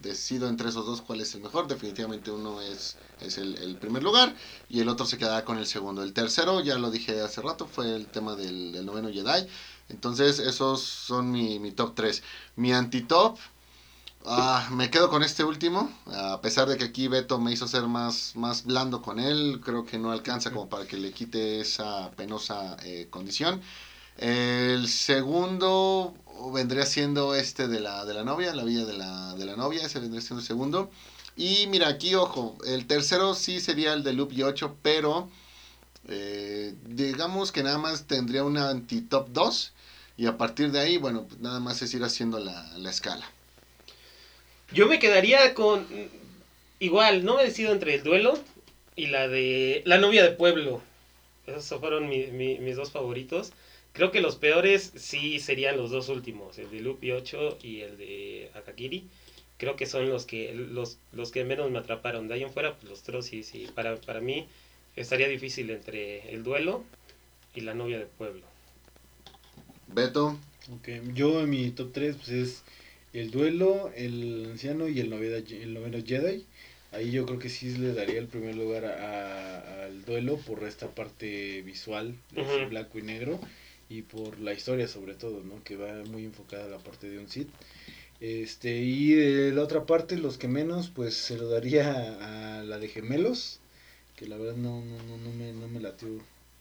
decido 0.00 0.48
entre 0.48 0.68
esos 0.68 0.86
dos 0.86 1.02
cuál 1.02 1.20
es 1.20 1.34
el 1.34 1.42
mejor. 1.42 1.66
Definitivamente 1.66 2.30
uno 2.30 2.60
es, 2.62 2.96
es 3.20 3.36
el, 3.38 3.56
el 3.58 3.76
primer 3.76 4.02
lugar 4.04 4.34
y 4.68 4.80
el 4.80 4.88
otro 4.88 5.06
se 5.06 5.18
quedará 5.18 5.44
con 5.44 5.58
el 5.58 5.66
segundo. 5.66 6.02
El 6.04 6.12
tercero, 6.12 6.60
ya 6.62 6.78
lo 6.78 6.92
dije 6.92 7.20
hace 7.20 7.42
rato, 7.42 7.66
fue 7.66 7.94
el 7.94 8.06
tema 8.06 8.36
del, 8.36 8.70
del 8.72 8.86
noveno 8.86 9.10
Jedi. 9.10 9.48
Entonces 9.88 10.38
esos 10.38 10.82
son 10.82 11.30
mi, 11.30 11.58
mi 11.58 11.70
top 11.72 11.94
3. 11.94 12.22
Mi 12.56 12.72
anti-top, 12.72 13.38
ah, 14.24 14.68
me 14.72 14.90
quedo 14.90 15.10
con 15.10 15.22
este 15.22 15.44
último. 15.44 15.90
A 16.06 16.40
pesar 16.40 16.68
de 16.68 16.76
que 16.76 16.84
aquí 16.84 17.08
Beto 17.08 17.38
me 17.38 17.52
hizo 17.52 17.68
ser 17.68 17.82
más, 17.84 18.36
más 18.36 18.64
blando 18.64 19.02
con 19.02 19.18
él, 19.18 19.60
creo 19.64 19.84
que 19.84 19.98
no 19.98 20.12
alcanza 20.12 20.50
como 20.50 20.68
para 20.68 20.86
que 20.86 20.96
le 20.96 21.12
quite 21.12 21.60
esa 21.60 22.10
penosa 22.12 22.76
eh, 22.84 23.08
condición. 23.10 23.60
El 24.16 24.88
segundo 24.88 26.14
vendría 26.52 26.86
siendo 26.86 27.34
este 27.34 27.68
de 27.68 27.80
la, 27.80 28.04
de 28.04 28.14
la 28.14 28.24
novia, 28.24 28.54
la 28.54 28.64
vida 28.64 28.84
de 28.84 28.94
la, 28.94 29.34
de 29.34 29.44
la 29.44 29.56
novia, 29.56 29.84
ese 29.84 30.00
vendría 30.00 30.20
siendo 30.20 30.40
el 30.40 30.46
segundo. 30.46 30.90
Y 31.36 31.66
mira, 31.66 31.88
aquí, 31.88 32.14
ojo, 32.14 32.56
el 32.64 32.86
tercero 32.86 33.34
sí 33.34 33.60
sería 33.60 33.92
el 33.92 34.04
de 34.04 34.12
Loop 34.12 34.32
y 34.32 34.42
8, 34.42 34.76
pero 34.82 35.28
eh, 36.08 36.74
digamos 36.86 37.50
que 37.50 37.62
nada 37.62 37.78
más 37.78 38.06
tendría 38.06 38.44
una 38.44 38.70
anti-top 38.70 39.28
2. 39.30 39.72
Y 40.16 40.26
a 40.26 40.36
partir 40.36 40.70
de 40.70 40.80
ahí, 40.80 40.96
bueno, 40.96 41.26
pues 41.28 41.40
nada 41.40 41.60
más 41.60 41.82
es 41.82 41.92
ir 41.94 42.02
haciendo 42.04 42.38
la, 42.38 42.70
la 42.78 42.90
escala. 42.90 43.28
Yo 44.72 44.86
me 44.86 44.98
quedaría 44.98 45.54
con. 45.54 45.86
Igual, 46.80 47.24
no 47.24 47.36
me 47.36 47.44
decido 47.44 47.72
entre 47.72 47.94
el 47.94 48.02
duelo 48.02 48.38
y 48.96 49.06
la 49.06 49.28
de. 49.28 49.82
La 49.86 49.98
novia 49.98 50.22
de 50.22 50.30
pueblo. 50.30 50.82
Esos 51.46 51.80
fueron 51.80 52.08
mi- 52.08 52.28
mi- 52.28 52.58
mis 52.58 52.76
dos 52.76 52.90
favoritos. 52.90 53.52
Creo 53.92 54.10
que 54.10 54.20
los 54.20 54.36
peores 54.36 54.92
sí 54.96 55.38
serían 55.38 55.76
los 55.76 55.90
dos 55.90 56.08
últimos, 56.08 56.58
el 56.58 56.70
de 56.70 56.80
Lupi 56.80 57.12
8 57.12 57.58
y 57.62 57.80
el 57.82 57.96
de 57.96 58.50
Akakiri. 58.54 59.08
creo 59.56 59.76
que 59.76 59.86
son 59.86 60.08
los 60.10 60.26
que 60.26 60.52
los, 60.52 60.98
los 61.12 61.30
que 61.30 61.44
menos 61.44 61.70
me 61.70 61.78
atraparon. 61.78 62.26
De 62.26 62.34
ahí 62.34 62.42
en 62.42 62.50
fuera, 62.52 62.74
pues 62.74 62.90
los 62.90 63.00
otros 63.02 63.26
sí, 63.26 63.44
sí. 63.44 63.68
Para, 63.72 63.96
para 63.96 64.20
mí 64.20 64.48
estaría 64.96 65.28
difícil 65.28 65.70
entre 65.70 66.32
el 66.34 66.42
duelo 66.42 66.82
y 67.54 67.60
la 67.60 67.74
novia 67.74 67.98
de 67.98 68.06
pueblo. 68.06 68.44
Beto. 69.94 70.36
Ok, 70.72 70.88
yo 71.14 71.42
en 71.42 71.50
mi 71.50 71.70
top 71.70 71.92
3 71.92 72.16
pues 72.16 72.28
es 72.30 72.62
el 73.12 73.30
duelo, 73.30 73.92
el 73.94 74.48
anciano 74.52 74.88
y 74.88 74.98
el, 75.00 75.10
noveda, 75.10 75.38
el 75.38 75.74
noveno 75.74 75.98
Jedi. 76.04 76.44
Ahí 76.92 77.10
yo 77.10 77.26
creo 77.26 77.38
que 77.38 77.48
sí 77.48 77.76
le 77.76 77.92
daría 77.92 78.18
el 78.18 78.26
primer 78.28 78.54
lugar 78.56 78.84
a- 78.86 79.84
al 79.84 80.04
duelo 80.04 80.36
por 80.38 80.62
esta 80.64 80.88
parte 80.94 81.62
visual 81.62 82.14
de 82.32 82.66
blanco 82.66 82.98
y 82.98 83.02
negro 83.02 83.38
y 83.90 84.02
por 84.02 84.38
la 84.40 84.52
historia 84.54 84.88
sobre 84.88 85.14
todo, 85.14 85.42
¿no? 85.44 85.62
Que 85.64 85.76
va 85.76 85.92
muy 86.10 86.24
enfocada 86.24 86.64
a 86.64 86.68
la 86.68 86.78
parte 86.78 87.08
de 87.08 87.18
un 87.18 87.28
Sith. 87.28 87.48
Este, 88.20 88.78
y 88.78 89.12
de 89.12 89.52
la 89.52 89.62
otra 89.62 89.84
parte, 89.86 90.16
los 90.16 90.38
que 90.38 90.48
menos, 90.48 90.88
pues 90.88 91.14
se 91.14 91.36
lo 91.36 91.48
daría 91.48 92.58
a 92.60 92.62
la 92.62 92.78
de 92.78 92.88
gemelos, 92.88 93.60
que 94.16 94.26
la 94.26 94.36
verdad 94.36 94.56
no, 94.56 94.80
no, 94.84 95.02
no, 95.02 95.16
no 95.18 95.30
me, 95.32 95.52
no 95.52 95.68
me 95.68 95.80
latió 95.80 96.08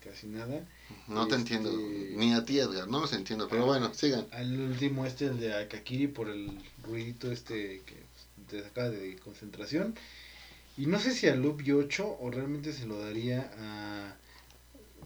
casi 0.03 0.27
nada. 0.27 0.65
No 1.07 1.27
te 1.27 1.35
Este- 1.35 1.55
entiendo. 1.55 1.71
Ni 2.17 2.33
a 2.33 2.45
ti, 2.45 2.59
Edgar. 2.59 2.87
No 2.87 2.99
los 3.01 3.13
entiendo. 3.13 3.47
Pero 3.49 3.65
bueno, 3.65 3.93
sigan. 3.93 4.25
Al 4.31 4.59
último 4.59 5.05
este, 5.05 5.25
el 5.25 5.39
de 5.39 5.53
Akakiri, 5.53 6.07
por 6.07 6.29
el 6.29 6.51
ruidito 6.83 7.31
este 7.31 7.81
que 7.85 7.95
te 8.49 8.61
saca 8.63 8.89
de 8.89 9.15
concentración. 9.17 9.95
Y 10.77 10.87
no 10.87 10.99
sé 10.99 11.11
si 11.13 11.27
a 11.27 11.35
Loop 11.35 11.61
8 11.71 12.17
o 12.19 12.31
realmente 12.31 12.73
se 12.73 12.85
lo 12.85 12.99
daría 12.99 13.51
a... 13.59 14.15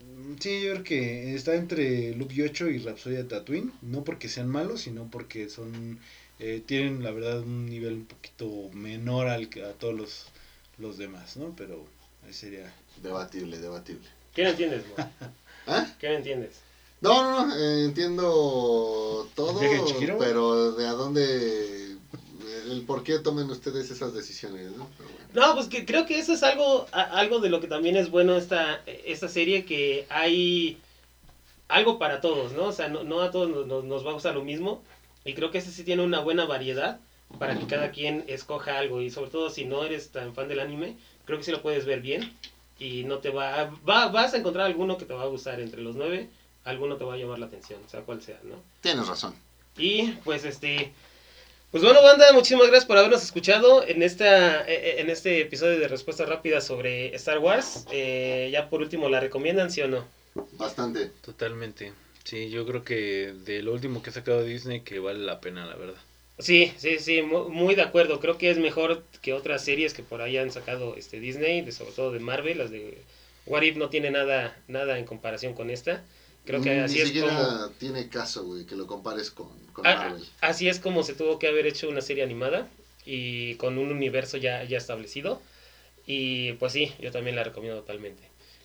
Mm, 0.06 0.36
Sí, 0.40 0.62
yo 0.62 0.72
creo 0.74 0.84
que 0.84 1.36
está 1.36 1.56
entre 1.56 2.16
Loop 2.16 2.32
8 2.44 2.70
y 2.70 2.80
Rhapsodia 2.80 3.28
Tatooine. 3.28 3.72
No 3.82 4.04
porque 4.04 4.30
sean 4.30 4.48
malos, 4.50 4.82
sino 4.82 5.10
porque 5.12 5.50
son... 5.50 6.00
eh, 6.40 6.62
tienen 6.66 7.04
la 7.04 7.12
verdad 7.12 7.40
un 7.42 7.66
nivel 7.66 7.94
un 7.94 8.06
poquito 8.06 8.70
menor 8.74 9.28
al 9.28 9.50
que 9.50 9.64
a 9.64 9.74
todos 9.74 9.94
los, 9.96 10.26
los 10.78 10.98
demás, 10.98 11.36
¿no? 11.38 11.54
Pero 11.58 11.86
ahí 12.26 12.34
sería... 12.34 12.74
Debatible, 13.02 13.58
debatible. 13.60 14.08
¿Qué 14.34 14.44
no 14.44 14.50
entiendes, 14.52 14.84
Mo? 14.88 14.96
¿Ah? 15.68 15.86
¿Qué 15.99 16.09
no 16.09 16.15
entiendes? 16.15 16.61
No, 17.01 17.22
no, 17.24 17.45
no. 17.47 17.55
eh, 17.55 17.84
entiendo 17.86 19.30
todo. 19.36 19.59
Pero 20.18 20.72
de 20.74 20.88
a 20.88 20.93
dónde. 20.93 21.95
El 22.70 22.84
por 22.84 23.03
qué 23.03 23.20
tomen 23.20 23.49
ustedes 23.49 23.89
esas 23.91 24.13
decisiones, 24.13 24.72
¿no? 24.72 24.89
Pero 24.97 25.09
bueno. 25.09 25.28
No, 25.34 25.55
pues 25.55 25.68
que 25.68 25.86
creo 25.86 26.05
que 26.05 26.20
eso 26.20 26.34
es 26.34 26.43
algo, 26.43 26.86
a- 26.91 27.01
algo 27.20 27.39
de 27.39 27.49
lo 27.49 27.59
que 27.61 27.68
también 27.68 27.95
es 27.95 28.09
bueno 28.09 28.36
esta, 28.36 28.82
esta 28.86 29.28
serie, 29.30 29.63
que 29.65 30.05
hay 30.09 30.78
algo 31.70 31.97
para 31.99 32.20
todos, 32.20 32.51
¿no? 32.53 32.65
O 32.65 32.72
sea, 32.72 32.88
no, 32.89 33.03
no 33.03 33.22
a 33.22 33.32
todos 33.32 33.49
nos, 33.49 33.68
nos- 33.68 33.84
nos 33.84 34.05
va 34.05 34.11
a 34.11 34.13
gustar 34.13 34.34
lo 34.36 34.43
mismo. 34.43 34.82
Y 35.24 35.34
creo 35.34 35.51
que 35.51 35.57
este 35.59 35.72
sí 35.72 35.84
tiene 35.84 36.03
una 36.03 36.20
buena 36.20 36.45
variedad 36.45 36.99
para 37.39 37.57
que 37.59 37.68
cada 37.68 37.91
quien 37.91 38.24
escoja 38.28 38.78
algo. 38.78 39.01
Y 39.01 39.09
sobre 39.09 39.30
todo 39.30 39.49
si 39.49 39.65
no 39.65 39.84
eres 39.84 40.09
tan 40.09 40.34
fan 40.34 40.47
del 40.47 40.59
anime, 40.61 40.97
creo 41.26 41.38
que 41.38 41.43
sí 41.45 41.51
lo 41.51 41.61
puedes 41.61 41.86
ver 41.86 42.01
bien. 42.01 42.34
Y 42.80 43.04
no 43.04 43.20
te 43.20 43.30
va, 43.30 43.72
va 43.88 44.08
vas 44.10 44.34
a 44.34 44.38
encontrar 44.38 44.66
alguno 44.66 44.98
que 44.98 45.06
te 45.06 45.14
va 45.14 45.24
a 45.24 45.28
gustar 45.28 45.60
entre 45.60 45.82
los 45.82 45.96
nueve, 45.96 46.30
alguno 46.64 46.98
te 46.98 47.06
va 47.06 47.16
a 47.16 47.18
llamar 47.18 47.40
la 47.40 47.48
atención, 47.48 47.80
sea 47.88 48.02
cual 48.02 48.22
sea, 48.22 48.40
¿no? 48.44 48.62
Tienes 48.82 49.08
razón. 49.08 49.34
Y 49.78 50.12
pues 50.24 50.46
este. 50.46 50.92
Pues 51.72 51.84
bueno, 51.84 52.02
banda, 52.02 52.32
muchísimas 52.32 52.68
gracias 52.68 52.86
por 52.86 52.98
habernos 52.98 53.24
escuchado 53.24 53.86
en 53.86 54.02
esta 54.02 54.66
eh, 54.68 55.02
en 55.02 55.10
este 55.10 55.42
episodio 55.42 55.80
de 55.80 55.88
respuesta 55.88 56.26
rápida 56.26 56.62
sobre 56.62 57.14
Star 57.16 57.40
Wars. 57.40 57.86
Eh, 57.92 58.50
ya 58.52 58.70
por 58.70 58.82
último, 58.82 59.10
¿la 59.10 59.20
recomiendan, 59.20 59.70
sí 59.70 59.82
o 59.82 59.88
no? 59.88 60.06
Bastante. 60.54 61.12
Totalmente. 61.22 61.94
Sí, 62.24 62.50
yo 62.50 62.66
creo 62.66 62.84
que 62.84 63.34
de 63.46 63.62
lo 63.64 63.74
último 63.74 64.02
que 64.02 64.10
ha 64.10 64.14
sacado 64.14 64.44
Disney 64.44 64.82
que 64.82 65.00
vale 65.00 65.20
la 65.20 65.40
pena, 65.40 65.66
la 65.66 65.76
verdad. 65.76 66.02
Sí, 66.40 66.72
sí, 66.78 67.00
sí, 67.00 67.22
mu- 67.24 67.50
muy, 67.50 67.74
de 67.76 67.82
acuerdo. 67.82 68.20
Creo 68.20 68.38
que 68.38 68.52
es 68.52 68.58
mejor 68.60 69.04
que 69.22 69.34
otras 69.34 69.64
series 69.64 69.94
que 69.94 70.04
por 70.04 70.22
ahí 70.22 70.38
han 70.38 70.52
sacado 70.52 70.96
este 70.96 71.20
Disney, 71.20 71.62
de, 71.62 71.72
sobre 71.72 71.92
todo 71.92 72.12
de 72.12 72.20
Marvel, 72.20 72.60
las 72.60 72.70
de 72.70 72.98
What 73.48 73.64
If 73.64 73.78
no 73.78 73.90
tiene 73.90 74.12
nada 74.12 74.56
nada 74.68 75.00
en 75.00 75.06
comparación 75.06 75.54
con 75.54 75.70
esta. 75.70 76.04
Creo 76.46 76.62
que 76.62 76.76
Ni 76.76 76.80
así 76.80 77.00
es 77.02 77.08
siquiera 77.08 77.28
como 77.36 77.70
tiene 77.72 78.08
caso, 78.08 78.44
güey, 78.46 78.66
que 78.66 78.76
lo 78.76 78.88
compares 78.88 79.32
con, 79.32 79.50
con 79.74 79.86
Ah, 79.86 79.96
Marvel. 79.96 80.26
Así 80.40 80.70
es 80.70 80.80
como 80.80 81.04
se 81.04 81.14
tuvo 81.14 81.40
que 81.40 81.48
haber 81.48 81.66
hecho 81.66 81.90
una 81.90 82.02
serie 82.02 82.24
animada 82.24 82.68
y 83.06 83.56
con 83.56 83.78
un 83.78 83.92
universo 83.92 84.38
ya, 84.38 84.64
ya 84.64 84.78
establecido. 84.78 85.42
Y 86.06 86.54
pues 86.54 86.72
sí, 86.74 86.94
yo 87.00 87.12
también 87.12 87.36
la 87.36 87.44
recomiendo 87.44 87.80
totalmente. 87.82 88.24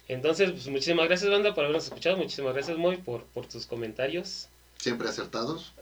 Entonces, 0.09 0.51
pues 0.53 0.68
muchísimas 0.68 1.07
gracias, 1.09 1.31
banda, 1.31 1.55
por 1.55 1.64
habernos 1.64 1.85
escuchado. 1.85 2.16
Muchísimas 2.16 2.55
gracias, 2.55 2.77
Moy, 2.77 2.99
por, 2.99 3.25
por 3.25 3.47
tus 3.47 3.66
comentarios. 3.66 4.49
Siempre 4.79 5.09
acertados. 5.09 5.73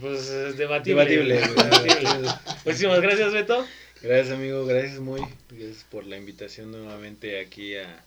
Pues 0.00 0.28
es 0.28 0.56
debatible. 0.56 1.04
Debatible. 1.04 1.34
debatible. 1.34 2.28
Muchísimas 2.64 3.00
gracias, 3.00 3.32
Beto. 3.32 3.66
Gracias 4.00 4.34
amigo, 4.34 4.66
gracias 4.66 4.98
muy, 4.98 5.20
gracias 5.50 5.84
por 5.90 6.04
la 6.06 6.16
invitación 6.16 6.72
nuevamente 6.72 7.38
aquí 7.40 7.76
a, 7.76 8.04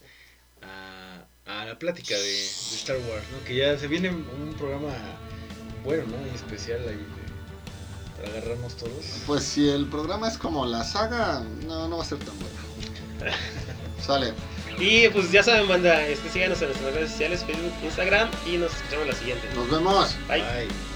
a, 0.62 1.26
a 1.46 1.66
la 1.66 1.80
plática 1.80 2.16
de, 2.16 2.22
de 2.24 2.36
Star 2.76 2.98
Wars, 2.98 3.24
¿no? 3.32 3.46
Que 3.46 3.56
ya 3.56 3.78
se 3.78 3.88
viene 3.88 4.10
un 4.10 4.54
programa 4.58 4.94
bueno, 5.86 6.04
¿no? 6.08 6.18
Y 6.32 6.36
especial 6.36 6.82
ahí 6.82 6.96
de- 6.96 7.26
para 8.18 8.30
agarrarnos 8.38 8.76
todos. 8.76 9.06
Pues 9.26 9.44
si 9.44 9.70
el 9.70 9.86
programa 9.88 10.28
es 10.28 10.38
como 10.38 10.66
la 10.66 10.84
saga, 10.84 11.44
no, 11.66 11.88
no 11.88 11.98
va 11.98 12.04
a 12.04 12.08
ser 12.08 12.18
tan 12.20 12.34
bueno. 12.40 13.36
Sale. 14.06 14.34
Y 14.80 15.08
pues 15.10 15.32
ya 15.32 15.44
saben, 15.44 15.68
banda, 15.70 16.06
este, 16.08 16.30
síganos 16.30 16.62
en 16.62 16.68
nuestras 16.70 16.94
redes 16.94 17.12
sociales, 17.12 17.44
Facebook, 17.46 17.74
Instagram, 17.84 18.30
y 18.46 18.58
nos 18.58 18.74
escuchamos 18.76 19.08
la 19.08 19.14
siguiente. 19.16 19.48
Nos 19.56 19.70
vemos. 19.72 20.16
Bye. 20.28 20.42
Bye. 20.42 20.95